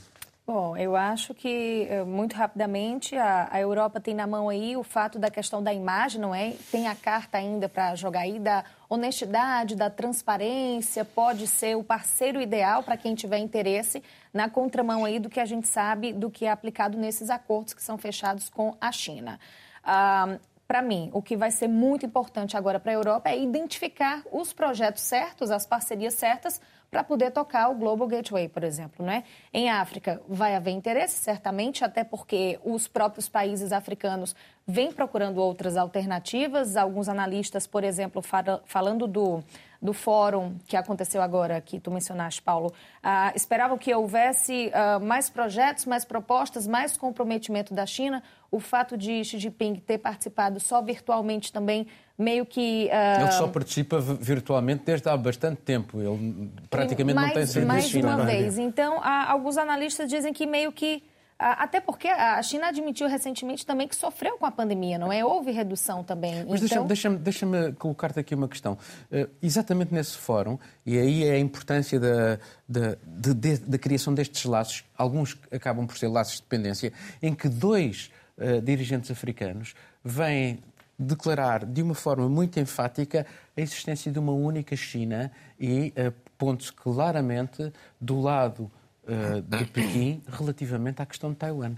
Bom, 0.53 0.75
eu 0.75 0.97
acho 0.97 1.33
que, 1.33 1.87
eh, 1.89 2.03
muito 2.03 2.35
rapidamente, 2.35 3.15
a, 3.15 3.47
a, 3.51 3.61
Europa 3.61 4.01
tem 4.01 4.13
na 4.13 4.27
mão 4.27 4.49
aí 4.49 4.75
o 4.75 4.83
fato 4.83 5.17
da 5.17 5.29
questão 5.29 5.63
da 5.63 5.71
imagem, 5.71 6.19
não 6.19 6.35
é? 6.35 6.55
Tem 6.71 6.87
a 6.87 6.95
carta 6.95 7.37
ainda 7.37 7.69
para 7.69 7.95
jogar 7.95 8.21
aí 8.21 8.37
da 8.37 8.65
honestidade, 8.89 9.75
da 9.75 9.89
transparência, 9.89 11.05
pode 11.05 11.47
ser 11.47 11.77
o 11.77 11.83
parceiro 11.83 12.41
ideal 12.41 12.83
para 12.83 12.97
quem 12.97 13.15
tiver 13.15 13.37
interesse 13.37 14.03
na 14.33 14.49
contramão 14.49 15.05
aí 15.05 15.19
do 15.19 15.29
que 15.29 15.39
a 15.39 15.45
gente 15.45 15.67
sabe 15.67 16.11
do 16.11 16.29
que 16.29 16.45
é 16.45 16.51
aplicado 16.51 16.97
nesses 16.97 17.29
acordos 17.29 17.73
que 17.73 17.81
são 17.81 17.97
fechados 17.97 18.49
com 18.49 18.75
a 18.81 18.91
China. 18.91 19.39
Ah, 19.83 20.37
para 20.71 20.81
mim, 20.81 21.09
o 21.11 21.21
que 21.21 21.35
vai 21.35 21.51
ser 21.51 21.67
muito 21.67 22.05
importante 22.05 22.55
agora 22.55 22.79
para 22.79 22.93
a 22.93 22.95
Europa 22.95 23.29
é 23.29 23.37
identificar 23.37 24.23
os 24.31 24.53
projetos 24.53 25.01
certos, 25.01 25.51
as 25.51 25.65
parcerias 25.65 26.13
certas 26.13 26.61
para 26.89 27.03
poder 27.03 27.31
tocar 27.31 27.69
o 27.69 27.75
Global 27.75 28.07
Gateway, 28.07 28.47
por 28.47 28.63
exemplo. 28.63 29.05
Né? 29.05 29.25
Em 29.53 29.69
África 29.69 30.21
vai 30.29 30.55
haver 30.55 30.71
interesse, 30.71 31.21
certamente, 31.21 31.83
até 31.83 32.05
porque 32.05 32.57
os 32.63 32.87
próprios 32.87 33.27
países 33.27 33.73
africanos 33.73 34.33
vêm 34.65 34.93
procurando 34.93 35.39
outras 35.39 35.75
alternativas. 35.75 36.77
Alguns 36.77 37.09
analistas, 37.09 37.67
por 37.67 37.83
exemplo, 37.83 38.23
falando 38.63 39.07
do 39.07 39.43
do 39.81 39.93
fórum 39.93 40.57
que 40.67 40.77
aconteceu 40.77 41.21
agora, 41.21 41.59
que 41.59 41.79
tu 41.79 41.89
mencionaste, 41.89 42.41
Paulo, 42.41 42.71
ah, 43.01 43.31
esperavam 43.35 43.77
que 43.77 43.93
houvesse 43.93 44.69
ah, 44.73 44.99
mais 44.99 45.29
projetos, 45.29 45.85
mais 45.85 46.05
propostas, 46.05 46.67
mais 46.67 46.95
comprometimento 46.95 47.73
da 47.73 47.85
China. 47.85 48.21
O 48.51 48.59
fato 48.59 48.97
de 48.97 49.23
Xi 49.23 49.39
Jinping 49.39 49.75
ter 49.75 49.97
participado 49.97 50.59
só 50.59 50.81
virtualmente 50.81 51.53
também 51.53 51.87
meio 52.17 52.45
que. 52.45 52.89
Uh... 52.91 53.21
Ele 53.21 53.31
só 53.31 53.47
participa 53.47 53.99
virtualmente 53.99 54.83
desde 54.85 55.07
há 55.07 55.15
bastante 55.15 55.61
tempo. 55.61 56.01
Ele 56.01 56.51
praticamente 56.69 57.15
mais, 57.15 57.27
não 57.29 57.33
tem 57.33 57.45
serviço. 57.45 57.67
Mais 57.67 57.89
de 57.89 58.01
uma 58.01 58.25
vez. 58.25 58.57
Então, 58.57 59.01
alguns 59.01 59.57
analistas 59.57 60.09
dizem 60.09 60.33
que 60.33 60.45
meio 60.45 60.71
que 60.71 61.01
até 61.41 61.81
porque 61.81 62.07
a 62.07 62.41
China 62.43 62.67
admitiu 62.67 63.07
recentemente 63.07 63.65
também 63.65 63.87
que 63.87 63.95
sofreu 63.95 64.37
com 64.37 64.45
a 64.45 64.51
pandemia, 64.51 64.99
não 64.99 65.11
é? 65.11 65.25
Houve 65.25 65.49
redução 65.51 66.03
também. 66.03 66.45
Mas 66.47 66.61
então... 66.61 66.85
deixa-me 66.85 67.17
deixa 67.17 67.45
deixa 67.47 67.75
colocar-te 67.79 68.19
aqui 68.19 68.35
uma 68.35 68.47
questão. 68.47 68.77
Uh, 69.11 69.27
exatamente 69.41 69.91
nesse 69.91 70.17
fórum, 70.17 70.59
e 70.85 70.99
aí 70.99 71.23
é 71.23 71.31
a 71.31 71.39
importância 71.39 71.99
da, 71.99 72.37
da, 72.69 72.95
de, 73.03 73.33
de, 73.33 73.57
da 73.57 73.77
criação 73.79 74.13
destes 74.13 74.45
laços, 74.45 74.83
alguns 74.95 75.35
acabam 75.51 75.87
por 75.87 75.97
ser 75.97 76.09
laços 76.09 76.35
de 76.35 76.41
dependência, 76.43 76.93
em 77.23 77.33
que 77.33 77.49
dois 77.49 78.11
uh, 78.37 78.61
dirigentes 78.61 79.11
africanos 79.11 79.73
vêm 80.03 80.59
declarar 80.97 81.65
de 81.65 81.81
uma 81.81 81.95
forma 81.95 82.29
muito 82.29 82.59
enfática 82.59 83.25
a 83.57 83.61
existência 83.61 84.11
de 84.11 84.19
uma 84.19 84.31
única 84.31 84.75
China 84.75 85.31
e 85.59 85.93
uh, 85.97 86.13
ponto-se 86.37 86.71
claramente 86.71 87.71
do 87.99 88.19
lado 88.19 88.71
uh, 89.03 89.41
de 89.41 89.65
Pequim 89.71 90.21
relativamente 90.27 91.01
à 91.01 91.05
questão 91.05 91.31
de 91.31 91.37
Taiwan. 91.37 91.75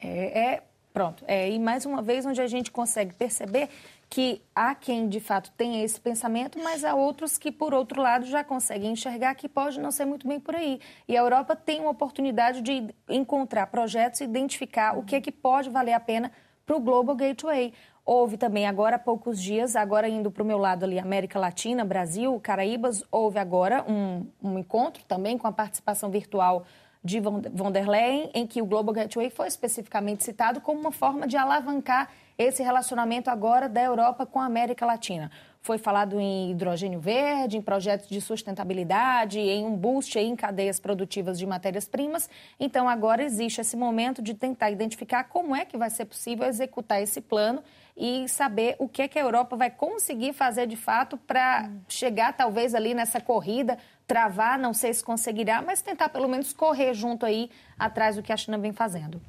É, 0.00 0.54
é, 0.54 0.62
pronto. 0.92 1.24
É, 1.26 1.48
e 1.50 1.58
mais 1.58 1.86
uma 1.86 2.02
vez 2.02 2.26
onde 2.26 2.40
a 2.40 2.46
gente 2.46 2.70
consegue 2.70 3.14
perceber 3.14 3.68
que 4.12 4.42
há 4.54 4.74
quem 4.74 5.08
de 5.08 5.20
fato 5.20 5.50
tenha 5.56 5.82
esse 5.82 5.98
pensamento, 5.98 6.58
mas 6.62 6.84
há 6.84 6.94
outros 6.94 7.38
que, 7.38 7.50
por 7.50 7.72
outro 7.72 8.02
lado, 8.02 8.26
já 8.26 8.44
conseguem 8.44 8.92
enxergar 8.92 9.34
que 9.34 9.48
pode 9.48 9.80
não 9.80 9.90
ser 9.90 10.04
muito 10.04 10.28
bem 10.28 10.38
por 10.38 10.54
aí. 10.54 10.80
E 11.08 11.16
a 11.16 11.20
Europa 11.20 11.56
tem 11.56 11.80
uma 11.80 11.92
oportunidade 11.92 12.60
de 12.60 12.94
encontrar 13.08 13.68
projetos 13.68 14.20
e 14.20 14.24
identificar 14.24 14.98
o 14.98 15.02
que 15.02 15.16
é 15.16 15.20
que 15.22 15.32
pode 15.32 15.70
valer 15.70 15.94
a 15.94 15.98
pena 15.98 16.30
para 16.66 16.76
o 16.76 16.80
Global 16.80 17.16
Gateway. 17.16 17.72
Houve 18.04 18.36
também 18.36 18.66
agora 18.66 18.96
há 18.96 18.98
poucos 18.98 19.40
dias, 19.40 19.74
agora 19.74 20.06
indo 20.06 20.30
para 20.30 20.42
o 20.42 20.46
meu 20.46 20.58
lado 20.58 20.84
ali, 20.84 20.98
América 20.98 21.38
Latina, 21.38 21.82
Brasil, 21.82 22.38
Caraíbas, 22.38 23.02
houve 23.10 23.38
agora 23.38 23.82
um, 23.90 24.26
um 24.42 24.58
encontro 24.58 25.02
também 25.04 25.38
com 25.38 25.46
a 25.46 25.52
participação 25.52 26.10
virtual 26.10 26.66
de 27.02 27.18
von 27.18 27.72
der 27.72 27.88
Leyen, 27.88 28.30
em 28.34 28.46
que 28.46 28.60
o 28.60 28.66
Global 28.66 28.94
Gateway 28.94 29.30
foi 29.30 29.48
especificamente 29.48 30.22
citado 30.22 30.60
como 30.60 30.78
uma 30.78 30.92
forma 30.92 31.26
de 31.26 31.38
alavancar 31.38 32.10
esse 32.38 32.62
relacionamento 32.62 33.30
agora 33.30 33.68
da 33.68 33.82
Europa 33.82 34.26
com 34.26 34.40
a 34.40 34.46
América 34.46 34.86
Latina. 34.86 35.30
foi 35.64 35.78
falado 35.78 36.18
em 36.18 36.50
hidrogênio 36.50 36.98
verde, 36.98 37.56
em 37.56 37.62
projetos 37.62 38.08
de 38.08 38.20
sustentabilidade, 38.20 39.38
em 39.38 39.64
um 39.64 39.76
boost 39.76 40.18
em 40.18 40.34
cadeias 40.34 40.80
produtivas 40.80 41.38
de 41.38 41.46
matérias-primas. 41.46 42.28
Então, 42.58 42.88
agora 42.88 43.22
existe 43.22 43.60
esse 43.60 43.76
momento 43.76 44.20
de 44.20 44.34
tentar 44.34 44.72
identificar 44.72 45.22
como 45.22 45.54
é 45.54 45.64
que 45.64 45.76
vai 45.76 45.88
ser 45.88 46.06
possível 46.06 46.48
executar 46.48 47.00
esse 47.00 47.20
plano 47.20 47.62
e 47.96 48.28
saber 48.28 48.74
o 48.80 48.88
que, 48.88 49.02
é 49.02 49.08
que 49.08 49.18
a 49.18 49.22
Europa 49.22 49.54
vai 49.54 49.70
conseguir 49.70 50.32
fazer 50.32 50.66
de 50.66 50.76
fato 50.76 51.16
para 51.16 51.70
chegar, 51.88 52.32
talvez, 52.32 52.74
ali 52.74 52.92
nessa 52.92 53.20
corrida, 53.20 53.78
travar, 54.04 54.58
não 54.58 54.74
sei 54.74 54.92
se 54.92 55.04
conseguirá, 55.04 55.62
mas 55.62 55.80
tentar 55.80 56.08
pelo 56.08 56.28
menos 56.28 56.52
correr 56.52 56.92
junto 56.92 57.24
aí 57.24 57.50
atrás 57.78 58.16
do 58.16 58.22
que 58.22 58.32
a 58.32 58.36
China 58.36 58.58
vem 58.58 58.72
fazendo. 58.72 59.20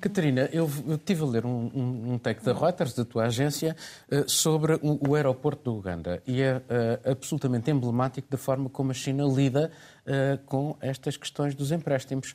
Catarina, 0.00 0.48
eu, 0.52 0.68
eu 0.88 0.96
tive 0.96 1.22
a 1.22 1.26
ler 1.26 1.44
um, 1.44 1.70
um, 1.74 2.12
um 2.12 2.18
take 2.18 2.42
da 2.42 2.52
Reuters, 2.52 2.94
da 2.94 3.04
tua 3.04 3.26
agência, 3.26 3.76
uh, 4.10 4.28
sobre 4.28 4.74
o, 4.74 5.10
o, 5.10 5.14
aeroporto 5.14 5.64
do 5.64 5.78
Uganda 5.78 6.22
e 6.26 6.40
é 6.40 6.56
uh, 6.56 7.10
absolutamente 7.10 7.70
emblemático 7.70 8.26
da 8.30 8.38
forma 8.38 8.70
como 8.70 8.90
a 8.90 8.94
China 8.94 9.24
lida 9.24 9.70
uh, 10.06 10.42
com 10.46 10.76
estas 10.80 11.16
questões 11.16 11.54
dos 11.54 11.70
empréstimos. 11.70 12.34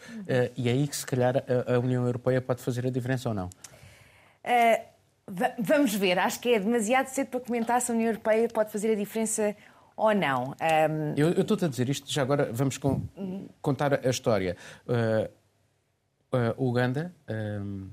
e 0.55 0.70
é 0.70 0.72
aí 0.72 0.88
que, 0.88 0.95
se 0.95 1.05
calhar, 1.05 1.38
a, 1.38 1.74
a, 1.74 1.80
União 1.80 2.05
Europeia 2.05 2.41
pode 2.41 2.61
fazer 2.61 2.86
a 2.86 2.89
diferença 2.89 3.30
ou 3.30 3.36
não? 3.36 3.49
vamos 5.57 5.95
ver. 5.95 6.20
Acho 6.20 6.39
que 6.39 6.53
é 6.53 6.59
demasiado 6.59 7.07
cedo 7.07 7.30
para 7.30 7.39
comentar 7.39 7.82
se 7.82 7.91
a 7.91 7.95
União 7.95 8.09
Europeia 8.09 8.47
pode 8.47 8.72
fazer 8.72 8.91
a 8.91 8.95
diferença 8.95 9.55
ou 9.97 10.13
não. 10.13 10.53
Um... 10.61 11.13
Eu, 11.18 11.32
eu 11.32 11.41
estou-te 11.41 11.66
a 11.66 11.68
dizer 11.68 11.89
isto, 11.89 12.11
já 12.11 12.22
agora 12.22 12.49
vamos 12.51 12.78
com, 12.78 13.01
contar 13.61 14.05
a 14.05 14.09
história. 14.09 14.55
Uh, 14.88 15.30
uh, 16.36 16.53
Uganda 16.57 17.13
um, 17.29 17.88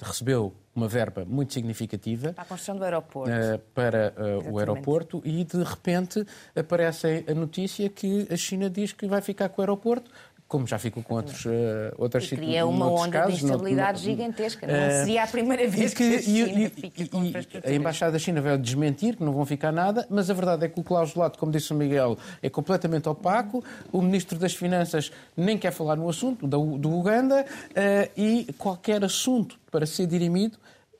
recebeu 0.00 0.54
uma 0.74 0.88
verba 0.88 1.24
muito 1.24 1.52
significativa 1.52 2.32
para 2.32 2.42
a 2.42 2.46
construção 2.46 2.76
do 2.76 2.84
aeroporto. 2.84 3.30
Uh, 3.30 3.58
para 3.74 4.14
uh, 4.16 4.52
o 4.52 4.58
aeroporto 4.58 5.20
e 5.24 5.44
de 5.44 5.62
repente 5.62 6.24
aparece 6.56 7.24
a 7.28 7.34
notícia 7.34 7.88
que 7.88 8.26
a 8.30 8.36
China 8.36 8.70
diz 8.70 8.92
que 8.92 9.06
vai 9.06 9.20
ficar 9.20 9.48
com 9.50 9.60
o 9.60 9.62
aeroporto 9.62 10.10
como 10.52 10.66
já 10.66 10.78
ficou 10.78 11.02
com 11.02 11.14
outros, 11.14 11.46
uh, 11.46 11.48
outras 11.96 12.24
situações. 12.24 12.50
Cria 12.50 12.66
uma 12.66 12.86
onda 12.86 13.08
casos, 13.08 13.38
de 13.38 13.44
instabilidade 13.46 14.02
no, 14.02 14.04
no, 14.04 14.10
gigantesca. 14.10 14.66
Não 14.66 14.74
uh, 14.74 14.90
seria 14.90 15.22
a 15.22 15.26
primeira 15.26 15.66
vez 15.66 15.94
que, 15.94 16.10
que, 16.10 16.16
a 16.16 16.46
China 16.46 16.70
fica 16.70 17.08
com 17.08 17.24
e, 17.24 17.32
A 17.64 17.72
Embaixada 17.72 18.12
da 18.12 18.18
China 18.18 18.42
vai 18.42 18.58
desmentir 18.58 19.16
que 19.16 19.24
não 19.24 19.32
vão 19.32 19.46
ficar 19.46 19.72
nada, 19.72 20.06
mas 20.10 20.28
a 20.28 20.34
verdade 20.34 20.66
é 20.66 20.68
que 20.68 20.78
o 20.78 20.84
clausulado, 20.84 21.38
como 21.38 21.50
disse 21.50 21.72
o 21.72 21.74
Miguel, 21.74 22.18
é 22.42 22.50
completamente 22.50 23.08
opaco. 23.08 23.64
O 23.90 24.02
Ministro 24.02 24.38
das 24.38 24.54
Finanças 24.54 25.10
nem 25.34 25.56
quer 25.56 25.72
falar 25.72 25.96
no 25.96 26.06
assunto 26.06 26.46
do, 26.46 26.76
do 26.76 26.98
Uganda 26.98 27.46
uh, 27.46 28.10
e 28.14 28.52
qualquer 28.58 29.02
assunto 29.02 29.58
para 29.70 29.86
ser 29.86 30.06
dirimido, 30.06 30.58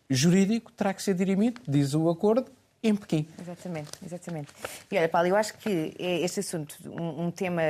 jurídico, 0.09 0.73
terá 0.73 0.95
que 0.95 1.03
ser 1.03 1.13
dirimido, 1.13 1.61
diz 1.69 1.93
o 1.93 2.09
acordo, 2.09 2.47
em 2.83 2.97
Pequim. 2.97 3.29
Exatamente, 3.39 3.91
exatamente. 4.03 4.49
E 4.91 4.97
olha, 4.97 5.11
Paulo, 5.11 5.29
eu 5.29 5.37
acho 5.37 5.59
que 5.59 5.95
este 5.99 6.41
assunto, 6.41 6.75
um, 6.87 7.27
um 7.27 7.31
tema 7.31 7.63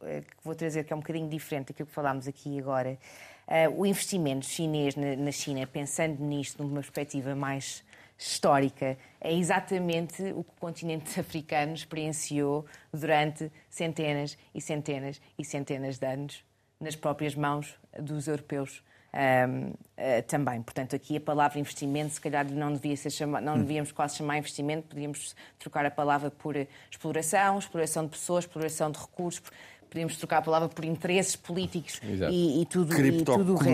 que 0.00 0.44
vou 0.44 0.54
trazer, 0.54 0.84
que 0.84 0.92
é 0.92 0.96
um 0.96 1.00
bocadinho 1.00 1.28
diferente 1.28 1.68
daquilo 1.68 1.86
que 1.86 1.94
falámos 1.94 2.28
aqui 2.28 2.58
agora. 2.58 2.98
Uh, 3.46 3.80
o 3.80 3.86
investimento 3.86 4.44
chinês 4.44 4.96
na, 4.96 5.14
na, 5.14 5.30
China, 5.30 5.66
pensando 5.66 6.22
nisto 6.22 6.62
numa 6.62 6.80
perspectiva 6.80 7.34
mais 7.34 7.84
histórica, 8.18 8.98
é 9.20 9.32
exatamente 9.32 10.22
o 10.32 10.42
que 10.42 10.50
o 10.50 10.60
continente 10.60 11.18
africano 11.20 11.72
experienciou 11.74 12.66
durante 12.92 13.50
centenas 13.68 14.36
e 14.54 14.60
centenas 14.60 15.20
e 15.38 15.44
centenas 15.44 15.98
de 15.98 16.06
anos 16.06 16.44
nas 16.80 16.96
próprias 16.96 17.34
mãos 17.34 17.74
dos 17.98 18.26
europeus. 18.26 18.82
Uh, 19.16 19.72
eh, 19.96 20.20
também. 20.20 20.60
Portanto, 20.60 20.94
aqui 20.94 21.16
a 21.16 21.20
palavra 21.20 21.58
investimento, 21.58 22.12
se 22.12 22.20
calhar 22.20 22.44
não, 22.50 22.74
devia 22.74 22.94
ser 22.98 23.08
chama... 23.08 23.40
não 23.40 23.54
hum. 23.54 23.60
devíamos 23.60 23.90
quase 23.90 24.16
chamar 24.16 24.36
investimento, 24.36 24.88
podíamos 24.88 25.34
trocar 25.58 25.86
a 25.86 25.90
palavra 25.90 26.30
por 26.30 26.54
exploração, 26.90 27.58
exploração 27.58 28.04
de 28.04 28.10
pessoas, 28.10 28.44
exploração 28.44 28.90
de 28.90 28.98
recursos, 28.98 29.42
podemos 29.88 30.16
trocar 30.16 30.38
a 30.38 30.42
palavra 30.42 30.68
por 30.68 30.84
interesses 30.84 31.36
políticos 31.36 32.00
e, 32.30 32.62
e, 32.62 32.66
tudo, 32.66 32.92
e 32.92 33.22
tudo 33.38 33.52
o 33.52 33.56
resto. 33.56 33.72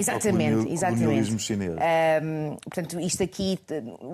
Exatamente, 0.00 0.72
exatamente. 0.72 1.04
Colonialismo 1.04 1.38
chinês. 1.38 1.72
Um, 2.22 2.56
portanto, 2.56 3.00
isto 3.00 3.22
aqui, 3.22 3.58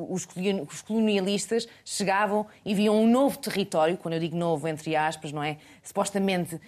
os 0.08 0.82
colonialistas 0.82 1.66
chegavam 1.84 2.46
e 2.64 2.74
viam 2.74 2.96
um 2.96 3.08
novo 3.08 3.38
território, 3.38 3.96
quando 3.96 4.14
eu 4.14 4.20
digo 4.20 4.36
novo, 4.36 4.66
entre 4.68 4.94
aspas, 4.96 5.32
não 5.32 5.42
é? 5.42 5.58
Supostamente 5.82 6.54
uh, 6.54 6.60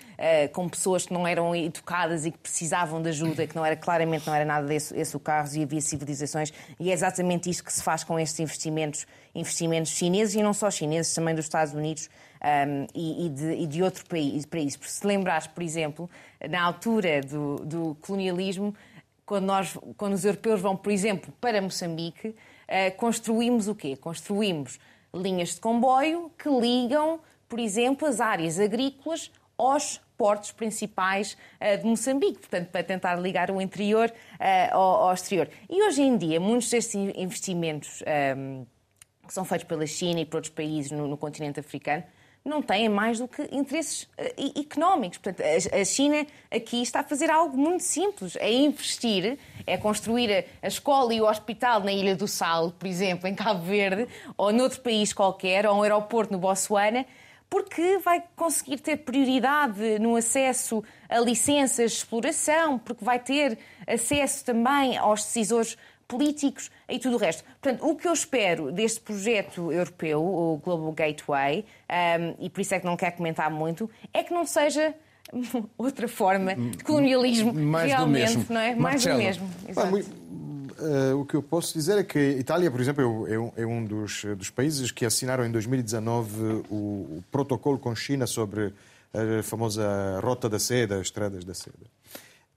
com 0.52 0.68
pessoas 0.68 1.06
que 1.06 1.12
não 1.12 1.26
eram 1.26 1.54
educadas 1.54 2.26
e 2.26 2.30
que 2.30 2.38
precisavam 2.38 3.00
de 3.00 3.08
ajuda, 3.08 3.46
que 3.46 3.56
não 3.56 3.64
era 3.64 3.76
claramente 3.76 4.26
não 4.26 4.34
era 4.34 4.44
nada 4.44 4.66
desse, 4.66 5.16
o 5.16 5.20
carro 5.20 5.48
e 5.54 5.62
havia 5.62 5.80
civilizações, 5.80 6.52
e 6.78 6.90
é 6.90 6.92
exatamente 6.92 7.48
isto 7.48 7.64
que 7.64 7.72
se 7.72 7.82
faz 7.82 8.04
com 8.04 8.18
estes 8.18 8.40
investimentos, 8.40 9.06
investimentos 9.34 9.92
chineses 9.92 10.34
e 10.34 10.42
não 10.42 10.52
só 10.52 10.70
chineses, 10.70 11.14
também 11.14 11.34
dos 11.34 11.44
Estados 11.44 11.72
Unidos 11.72 12.10
um, 12.46 12.86
e, 12.94 13.26
e, 13.26 13.28
de, 13.28 13.52
e, 13.54 13.66
de, 13.66 13.82
outro 13.82 14.04
país, 14.06 14.46
país. 14.46 14.78
Se 14.80 15.06
lembrares, 15.06 15.46
por 15.46 15.62
exemplo, 15.62 16.08
na 16.48 16.62
altura 16.62 17.20
do, 17.20 17.56
do 17.56 17.96
colonialismo, 18.00 18.74
quando, 19.24 19.44
nós, 19.44 19.76
quando 19.96 20.12
os 20.12 20.24
europeus 20.24 20.60
vão, 20.60 20.76
por 20.76 20.92
exemplo, 20.92 21.32
para 21.40 21.60
Moçambique, 21.60 22.28
uh, 22.28 22.96
construímos 22.96 23.66
o 23.66 23.74
quê? 23.74 23.96
Construímos 23.96 24.78
linhas 25.12 25.54
de 25.54 25.60
comboio 25.60 26.30
que 26.38 26.48
ligam, 26.48 27.18
por 27.48 27.58
exemplo, 27.58 28.06
as 28.06 28.20
áreas 28.20 28.60
agrícolas 28.60 29.32
aos 29.58 30.00
portos 30.16 30.52
principais 30.52 31.36
uh, 31.60 31.78
de 31.78 31.84
Moçambique, 31.84 32.38
portanto, 32.38 32.68
para 32.68 32.84
tentar 32.84 33.16
ligar 33.16 33.50
o 33.50 33.60
interior 33.60 34.08
uh, 34.08 34.74
ao, 34.74 35.08
ao, 35.08 35.14
exterior. 35.14 35.48
E 35.68 35.82
hoje 35.82 36.02
em 36.02 36.16
dia, 36.16 36.38
muitos 36.38 36.70
destes 36.70 36.94
investimentos 36.94 38.04
um, 38.36 38.64
que 39.26 39.34
são 39.34 39.44
feitos 39.44 39.66
pela 39.66 39.86
China 39.88 40.20
e 40.20 40.24
por 40.24 40.36
outros 40.36 40.54
países 40.54 40.92
no, 40.92 41.08
no 41.08 41.16
continente 41.16 41.58
africano 41.58 42.04
não 42.46 42.62
têm 42.62 42.88
mais 42.88 43.18
do 43.18 43.28
que 43.28 43.42
interesses 43.52 44.04
uh, 44.04 44.60
económicos. 44.60 45.18
Portanto, 45.18 45.42
a, 45.42 45.84
China 45.84 46.26
aqui 46.50 46.80
está 46.80 47.00
a 47.00 47.04
fazer 47.04 47.30
algo 47.30 47.56
muito 47.56 47.82
simples, 47.82 48.36
é 48.36 48.52
investir, 48.52 49.38
é 49.66 49.76
construir 49.76 50.46
a, 50.62 50.66
escola 50.66 51.12
e 51.12 51.20
o 51.20 51.28
hospital 51.28 51.80
na 51.80 51.92
Ilha 51.92 52.14
do 52.14 52.28
Sal, 52.28 52.70
por 52.70 52.86
exemplo, 52.86 53.28
em 53.28 53.34
Cabo 53.34 53.64
Verde, 53.64 54.06
ou 54.36 54.52
noutro 54.52 54.80
país 54.80 55.12
qualquer, 55.12 55.66
ou 55.66 55.76
um 55.76 55.82
aeroporto 55.82 56.32
no 56.32 56.38
Botsuana, 56.38 57.04
porque 57.48 57.98
vai 57.98 58.22
conseguir 58.34 58.78
ter 58.78 58.96
prioridade 58.98 59.98
no 59.98 60.16
acesso 60.16 60.82
a 61.08 61.18
licenças 61.20 61.92
de 61.92 61.98
exploração, 61.98 62.78
porque 62.78 63.04
vai 63.04 63.18
ter 63.18 63.58
acesso 63.86 64.44
também 64.44 64.96
aos 64.96 65.22
decisores 65.22 65.76
políticos 66.06 66.70
e 66.88 66.98
tudo 66.98 67.16
o 67.16 67.18
resto. 67.18 67.44
Portanto, 67.60 67.86
o 67.86 67.96
que 67.96 68.06
eu 68.06 68.12
espero 68.12 68.72
deste 68.72 69.00
projeto 69.00 69.72
europeu, 69.72 70.22
o 70.22 70.60
Global 70.62 70.92
Gateway, 70.92 71.64
um, 71.90 72.44
e 72.44 72.50
por 72.50 72.60
isso 72.60 72.74
é 72.74 72.80
que 72.80 72.86
não 72.86 72.96
quero 72.96 73.16
comentar 73.16 73.50
muito, 73.50 73.90
é 74.12 74.22
que 74.22 74.32
não 74.32 74.46
seja 74.46 74.94
outra 75.76 76.08
forma 76.08 76.54
de 76.54 76.84
colonialismo 76.84 77.52
Mais 77.52 77.90
realmente, 77.90 78.52
não 78.52 78.60
é? 78.60 78.74
Mais 78.74 79.04
do 79.04 79.14
mesmo. 79.14 79.50
Exato. 79.68 80.26
Uh, 80.78 81.18
o 81.18 81.24
que 81.24 81.34
eu 81.34 81.42
posso 81.42 81.72
dizer 81.72 81.96
é 81.96 82.04
que 82.04 82.18
a 82.18 82.32
Itália, 82.32 82.70
por 82.70 82.78
exemplo, 82.78 83.26
é, 83.26 83.62
é 83.62 83.66
um 83.66 83.82
dos, 83.82 84.26
dos, 84.36 84.50
países 84.50 84.90
que 84.90 85.06
assinaram 85.06 85.46
em 85.46 85.50
2019 85.50 86.64
o, 86.68 86.74
o, 86.74 87.24
protocolo 87.32 87.78
com 87.78 87.94
China 87.94 88.26
sobre 88.26 88.74
a 89.14 89.42
famosa 89.42 90.20
Rota 90.20 90.50
da 90.50 90.58
Seda, 90.58 90.96
as 90.96 91.06
Estradas 91.06 91.46
da 91.46 91.54
Seda 91.54 91.86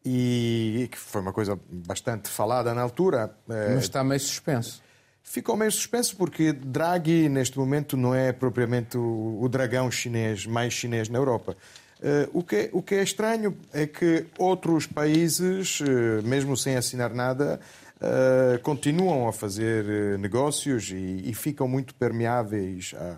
e 0.06 0.88
que 0.92 0.98
foi 0.98 1.22
uma 1.22 1.34
coisa 1.34 1.60
bastante 1.70 2.30
falada 2.30 2.74
na 2.74 2.82
altura. 2.82 3.36
Eh, 3.50 3.76
Mas 3.76 3.84
está 3.84 4.04
meio 4.04 4.20
suspenso. 4.20 4.82
Ficou 5.22 5.56
meio 5.56 5.72
suspenso 5.72 6.16
porque 6.16 6.52
Draghi, 6.52 7.30
neste 7.30 7.60
momento, 7.60 7.96
não 7.96 8.16
é 8.16 8.32
propriamente 8.32 8.98
o, 8.98 9.48
dragão 9.48 9.92
chinês, 9.92 10.46
mais 10.46 10.74
chinês 10.74 11.08
na 11.08 11.20
Europa. 11.20 11.56
Uh, 12.00 12.40
o, 12.40 12.44
que, 12.44 12.70
o 12.72 12.82
que 12.82 12.96
é 12.96 13.04
estranho 13.04 13.58
é 13.74 13.86
que 13.86 14.26
outros 14.40 14.88
países, 14.88 15.82
uh, 15.82 16.24
mesmo 16.24 16.56
sem 16.56 16.78
assinar 16.78 17.14
nada, 17.14 17.60
uh, 18.02 18.60
continuam 18.62 19.28
a 19.28 19.34
fazer 19.34 20.18
negócios 20.20 20.90
e, 20.92 21.30
e, 21.30 21.34
ficam 21.34 21.68
muito 21.68 21.94
permeáveis 21.96 22.94
a 22.98 23.18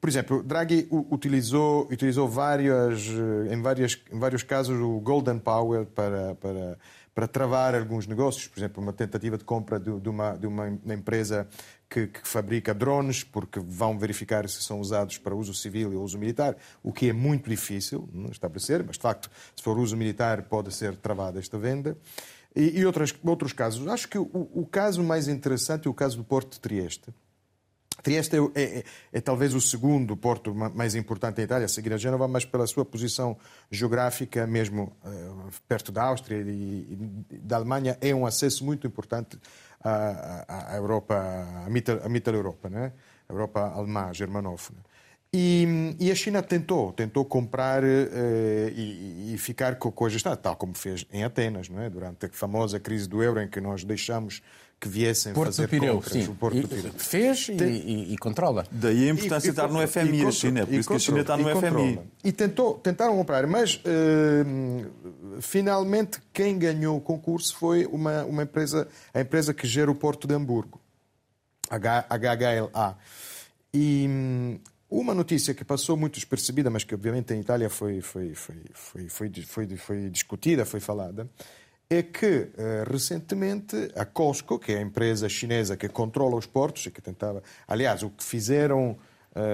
por 0.00 0.10
exemplo, 0.10 0.42
Draghi 0.42 0.86
utilizou, 0.90 1.88
utilizou 1.90 2.28
várias, 2.28 3.08
eh, 3.08 3.54
em, 3.54 3.62
várias, 3.62 3.98
em 4.12 4.18
vários 4.18 4.42
casos 4.42 4.78
o 4.78 5.00
Golden 5.00 5.38
Power 5.38 5.86
para, 5.86 6.34
para, 6.34 6.78
para 7.14 7.26
travar 7.26 7.74
alguns 7.74 8.06
negócios. 8.06 8.46
Por 8.46 8.58
exemplo, 8.58 8.82
uma 8.82 8.92
tentativa 8.92 9.38
de 9.38 9.44
compra 9.44 9.80
de, 9.80 9.98
de, 9.98 10.08
uma, 10.08 10.36
de 10.36 10.46
uma 10.46 10.68
empresa 10.94 11.48
que, 11.88 12.08
que, 12.08 12.28
fabrica 12.28 12.74
drones, 12.74 13.24
porque 13.24 13.58
vão 13.58 13.98
verificar 13.98 14.46
se 14.48 14.62
são 14.62 14.80
usados 14.80 15.16
para 15.16 15.34
uso 15.34 15.54
civil 15.54 15.92
e 15.92 15.96
uso 15.96 16.18
militar, 16.18 16.56
o 16.82 16.92
que 16.92 17.08
é 17.08 17.12
muito 17.12 17.48
difícil 17.48 18.08
estabelecer, 18.30 18.84
mas 18.86 18.96
de 18.96 19.02
facto, 19.02 19.30
se 19.56 19.62
for 19.62 19.78
uso 19.78 19.96
militar, 19.96 20.42
pode 20.42 20.72
ser 20.74 20.94
travada 20.94 21.38
esta 21.38 21.58
venda. 21.58 21.96
E, 22.56 22.78
e 22.78 22.86
outras, 22.86 23.14
outros 23.22 23.52
casos. 23.52 23.86
Acho 23.86 24.08
que 24.08 24.18
o, 24.18 24.28
o 24.32 24.66
caso 24.66 25.02
mais 25.02 25.28
interessante 25.28 25.86
é 25.86 25.90
o 25.90 25.94
caso 25.94 26.16
do 26.16 26.24
Porto 26.24 26.54
de 26.54 26.60
Trieste 26.60 27.12
Trieste 28.06 28.36
é, 28.36 28.62
é, 28.62 28.84
é, 29.14 29.20
talvez 29.20 29.52
o 29.52 29.60
segundo 29.60 30.16
porto 30.16 30.54
mais 30.54 30.94
importante 30.94 31.38
da 31.38 31.42
Itália, 31.42 31.64
a 31.64 31.68
seguir 31.68 31.92
a 31.92 31.96
Gênova, 31.96 32.28
mas 32.28 32.44
pela 32.44 32.64
sua 32.64 32.84
posição 32.84 33.36
geográfica, 33.68 34.46
mesmo 34.46 34.96
uh, 35.04 35.50
perto 35.66 35.90
da 35.90 36.04
Áustria 36.04 36.40
e, 36.40 37.26
e, 37.32 37.38
da 37.38 37.56
Alemanha, 37.56 37.98
é 38.00 38.14
um 38.14 38.24
acesso 38.24 38.64
muito 38.64 38.86
importante 38.86 39.36
à, 39.82 40.44
à, 40.46 40.74
à 40.74 40.76
Europa, 40.76 41.16
à 41.66 42.08
Mittel-Europa. 42.08 42.68
Né? 42.68 42.92
Europa 43.28 43.72
alemã, 43.74 44.14
germanófona. 44.14 44.78
E, 45.32 45.96
e, 45.98 46.10
a 46.10 46.14
China 46.14 46.42
tentou, 46.42 46.92
tentou 46.92 47.24
comprar 47.24 47.82
uh, 47.82 47.86
e, 48.74 49.34
e, 49.34 49.38
ficar 49.38 49.76
com 49.76 49.90
coisas, 49.90 50.22
tal 50.22 50.56
como 50.56 50.74
fez 50.74 51.04
em 51.12 51.24
Atenas, 51.24 51.68
não 51.68 51.82
é? 51.82 51.90
durante 51.90 52.26
a 52.26 52.28
famosa 52.30 52.80
crise 52.80 53.08
do 53.08 53.22
euro, 53.22 53.40
em 53.40 53.48
que 53.48 53.60
nós 53.60 53.84
deixamos 53.84 54.40
que 54.78 54.88
viessem 54.88 55.32
Porto 55.32 55.54
fazer 55.54 55.68
Pireu, 55.68 55.94
compras. 55.94 56.12
Sim. 56.12 56.30
O 56.30 56.34
Porto 56.34 56.60
do 56.60 56.68
Pireu. 56.68 56.92
Fez 56.96 57.46
Tem... 57.46 57.68
e, 57.68 58.14
e, 58.14 58.18
controla. 58.18 58.66
Daí 58.70 59.08
a 59.08 59.12
importância 59.12 59.52
de 59.52 59.58
estar 59.58 59.68
no 59.68 59.86
FMI 59.86 60.26
a 60.26 60.30
China, 60.30 60.66
por 60.66 60.74
isso 60.74 60.88
que 60.88 60.94
a 60.94 60.98
China 60.98 61.20
está 61.20 61.36
no 61.36 61.48
FMI. 61.48 62.00
E 62.22 62.32
tentou, 62.32 62.74
tentaram 62.74 63.16
comprar, 63.16 63.46
mas 63.46 63.76
uh, 63.76 65.40
finalmente 65.40 66.18
quem 66.32 66.58
ganhou 66.58 66.96
o 66.96 67.00
concurso 67.00 67.56
foi 67.56 67.86
uma, 67.86 68.24
uma 68.24 68.42
empresa, 68.42 68.86
a 69.14 69.20
empresa 69.20 69.54
que 69.54 69.66
gera 69.66 69.90
o 69.90 69.94
Porto 69.94 70.26
de 70.28 70.34
Hamburgo, 70.34 70.80
HHLA. 71.70 72.96
E 73.72 74.58
uma 74.90 75.14
notícia 75.14 75.54
que 75.54 75.64
passou 75.64 75.96
muito 75.96 76.14
despercebida, 76.14 76.70
mas 76.70 76.84
que 76.84 76.94
obviamente 76.94 77.34
em 77.34 77.40
Itália 77.40 77.68
foi, 77.68 78.00
foi, 78.00 78.34
foi, 78.34 78.56
foi, 78.72 79.08
foi, 79.08 79.30
foi, 79.44 79.76
foi 79.76 80.10
discutida, 80.10 80.64
foi 80.64 80.80
falada, 80.80 81.28
é 81.88 82.02
que 82.02 82.48
recentemente 82.90 83.90
a 83.94 84.04
Costco, 84.04 84.58
que 84.58 84.72
é 84.72 84.78
a 84.78 84.80
empresa 84.80 85.28
chinesa 85.28 85.76
que 85.76 85.88
controla 85.88 86.36
os 86.36 86.46
portos 86.46 86.86
e 86.86 86.90
que 86.90 87.00
tentava. 87.00 87.42
Aliás, 87.66 88.02
o 88.02 88.10
que 88.10 88.24
fizeram 88.24 88.96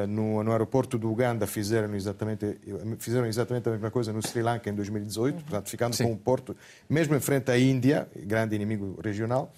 no, 0.09 0.43
no 0.43 0.53
aeroporto 0.53 0.97
do 0.97 1.11
Uganda 1.11 1.47
fizeram 1.47 1.95
exatamente, 1.95 2.59
fizeram 2.99 3.27
exatamente 3.27 3.69
a 3.69 3.73
mesma 3.73 3.91
coisa 3.91 4.13
no 4.13 4.23
Sri 4.23 4.41
Lanka 4.41 4.71
em 4.71 4.75
2018, 4.75 5.43
portanto, 5.43 5.69
ficando 5.69 5.97
Sim. 5.97 6.05
com 6.05 6.13
um 6.13 6.17
porto, 6.17 6.57
mesmo 6.89 7.15
em 7.15 7.21
frente 7.21 7.51
à 7.51 7.59
Índia, 7.59 8.09
grande 8.17 8.55
inimigo 8.55 8.99
regional. 9.03 9.53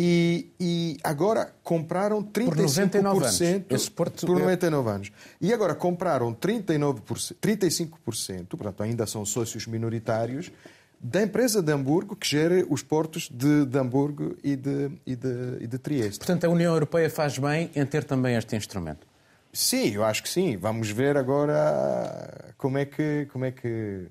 E, 0.00 0.52
e, 0.60 0.96
agora 1.02 1.52
compraram 1.64 2.22
35%. 2.22 2.44
Por 2.44 2.56
99 2.56 3.24
anos. 3.24 3.40
Esse 3.68 3.90
porto 3.90 4.24
por 4.24 4.38
99 4.38 4.88
é... 4.88 4.92
anos. 4.92 5.12
E 5.40 5.52
agora 5.52 5.74
compraram 5.74 6.32
39%, 6.32 7.34
35%, 7.42 8.46
portanto 8.46 8.84
ainda 8.84 9.06
são 9.08 9.24
sócios 9.26 9.66
minoritários, 9.66 10.52
da 11.00 11.20
empresa 11.20 11.60
de 11.60 11.72
Hamburgo 11.72 12.14
que 12.14 12.28
gera 12.28 12.64
os 12.70 12.80
portos 12.80 13.28
de, 13.28 13.66
de 13.66 13.76
Hamburgo 13.76 14.36
e 14.44 14.54
de, 14.54 14.92
e, 15.04 15.16
de, 15.16 15.56
e 15.62 15.66
de 15.66 15.78
Trieste. 15.78 16.18
Portanto, 16.18 16.44
a 16.44 16.48
União 16.48 16.72
Europeia 16.72 17.10
faz 17.10 17.36
bem 17.36 17.68
em 17.74 17.84
ter 17.84 18.04
também 18.04 18.36
este 18.36 18.54
instrumento. 18.54 19.04
Sim, 19.52 19.94
eu 19.94 20.04
acho 20.04 20.22
que 20.22 20.28
sim. 20.28 20.56
Vamos 20.56 20.90
ver 20.90 21.16
agora 21.16 22.52
como 22.56 22.78
é 22.78 22.84
que, 22.84 23.26
como 23.32 23.44
é 23.44 23.50
que, 23.50 24.06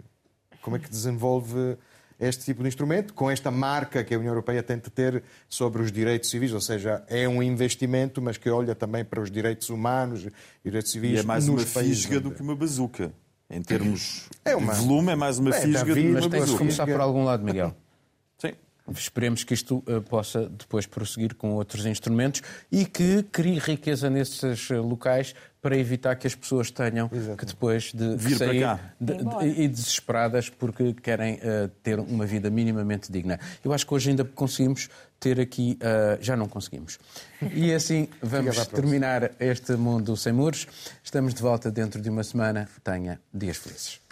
como 0.62 0.76
é 0.76 0.80
que 0.80 0.90
desenvolve 0.90 1.78
este 2.20 2.46
tipo 2.46 2.64
de 2.64 2.68
instrumento, 2.68 3.14
com 3.14 3.30
esta 3.30 3.52
marca 3.52 4.04
que 4.04 4.14
a 4.14 4.18
União 4.18 4.32
Europeia 4.32 4.64
tenta 4.64 4.90
ter 4.90 5.24
sobre 5.48 5.82
os 5.82 5.92
direitos 5.92 6.30
civis, 6.30 6.52
ou 6.52 6.62
seja, 6.62 7.04
é 7.08 7.28
um 7.28 7.44
investimento, 7.44 8.22
mas 8.22 8.38
que 8.38 8.50
olha 8.50 8.74
também 8.74 9.06
para 9.06 9.22
os 9.22 9.30
direitos 9.30 9.70
humanos 9.70 10.26
e 10.26 10.32
direitos 10.64 10.92
civis. 10.92 11.12
E 11.12 11.18
é 11.18 11.24
mais 11.24 11.48
uma 11.48 11.60
fisga 11.60 12.20
do 12.20 12.32
que 12.32 12.42
uma 12.42 12.56
bazuca. 12.56 13.12
Em 13.50 13.62
termos 13.62 14.28
é 14.44 14.56
uma... 14.56 14.74
de 14.74 14.82
volume, 14.82 15.12
é 15.12 15.16
mais 15.16 15.38
uma 15.40 15.52
é, 15.52 15.62
fisga 15.62 15.86
do 15.86 15.94
que 15.94 16.10
uma 16.10 16.22
bazuca. 16.22 16.40
Mas 16.40 16.52
começar 16.52 16.86
por 16.86 17.00
algum 17.00 17.24
lado, 17.24 17.44
Miguel. 17.44 17.76
Esperemos 18.92 19.44
que 19.44 19.54
isto 19.54 19.84
uh, 19.88 20.02
possa 20.02 20.48
depois 20.48 20.86
prosseguir 20.86 21.36
com 21.36 21.54
outros 21.54 21.86
instrumentos 21.86 22.42
e 22.72 22.86
que 22.86 23.24
crie 23.24 23.60
riqueza 23.60 24.10
nesses 24.10 24.70
uh, 24.70 24.82
locais 24.82 25.36
para 25.62 25.76
evitar 25.78 26.16
que 26.16 26.28
as 26.28 26.36
pessoas 26.36 26.72
tenham 26.72 27.10
Exatamente. 27.12 27.38
que 27.38 27.46
depois 27.46 27.92
de, 27.94 28.16
Vir 28.16 28.38
sair 28.38 28.80
de, 29.00 29.16
de, 29.16 29.62
e 29.62 29.68
desesperadas 29.68 30.50
porque 30.50 30.94
querem 30.94 31.36
uh, 31.36 31.68
ter 31.84 32.00
uma 32.00 32.26
vida 32.26 32.50
minimamente 32.50 33.12
digna. 33.12 33.40
Eu 33.64 33.74
acho 33.74 33.86
que 33.86 33.94
hoje 33.94 34.12
ainda 34.12 34.24
conseguimos 34.24 34.90
ter 35.20 35.40
aqui, 35.40 35.80
já 36.22 36.38
não 36.38 36.48
conseguimos. 36.48 37.00
E 37.52 37.74
assim 37.74 38.08
vamos 38.22 38.68
terminar 38.68 39.32
este 39.40 39.72
Mundo 39.72 40.16
Sem 40.16 40.32
Muros. 40.32 40.68
Estamos 41.04 41.34
de 41.34 41.42
volta 41.42 41.72
dentro 41.72 42.00
de 42.00 42.10
uma 42.10 42.24
semana. 42.24 42.70
Tenha 42.84 43.20
dias 43.34 43.58
felizes. 43.58 44.07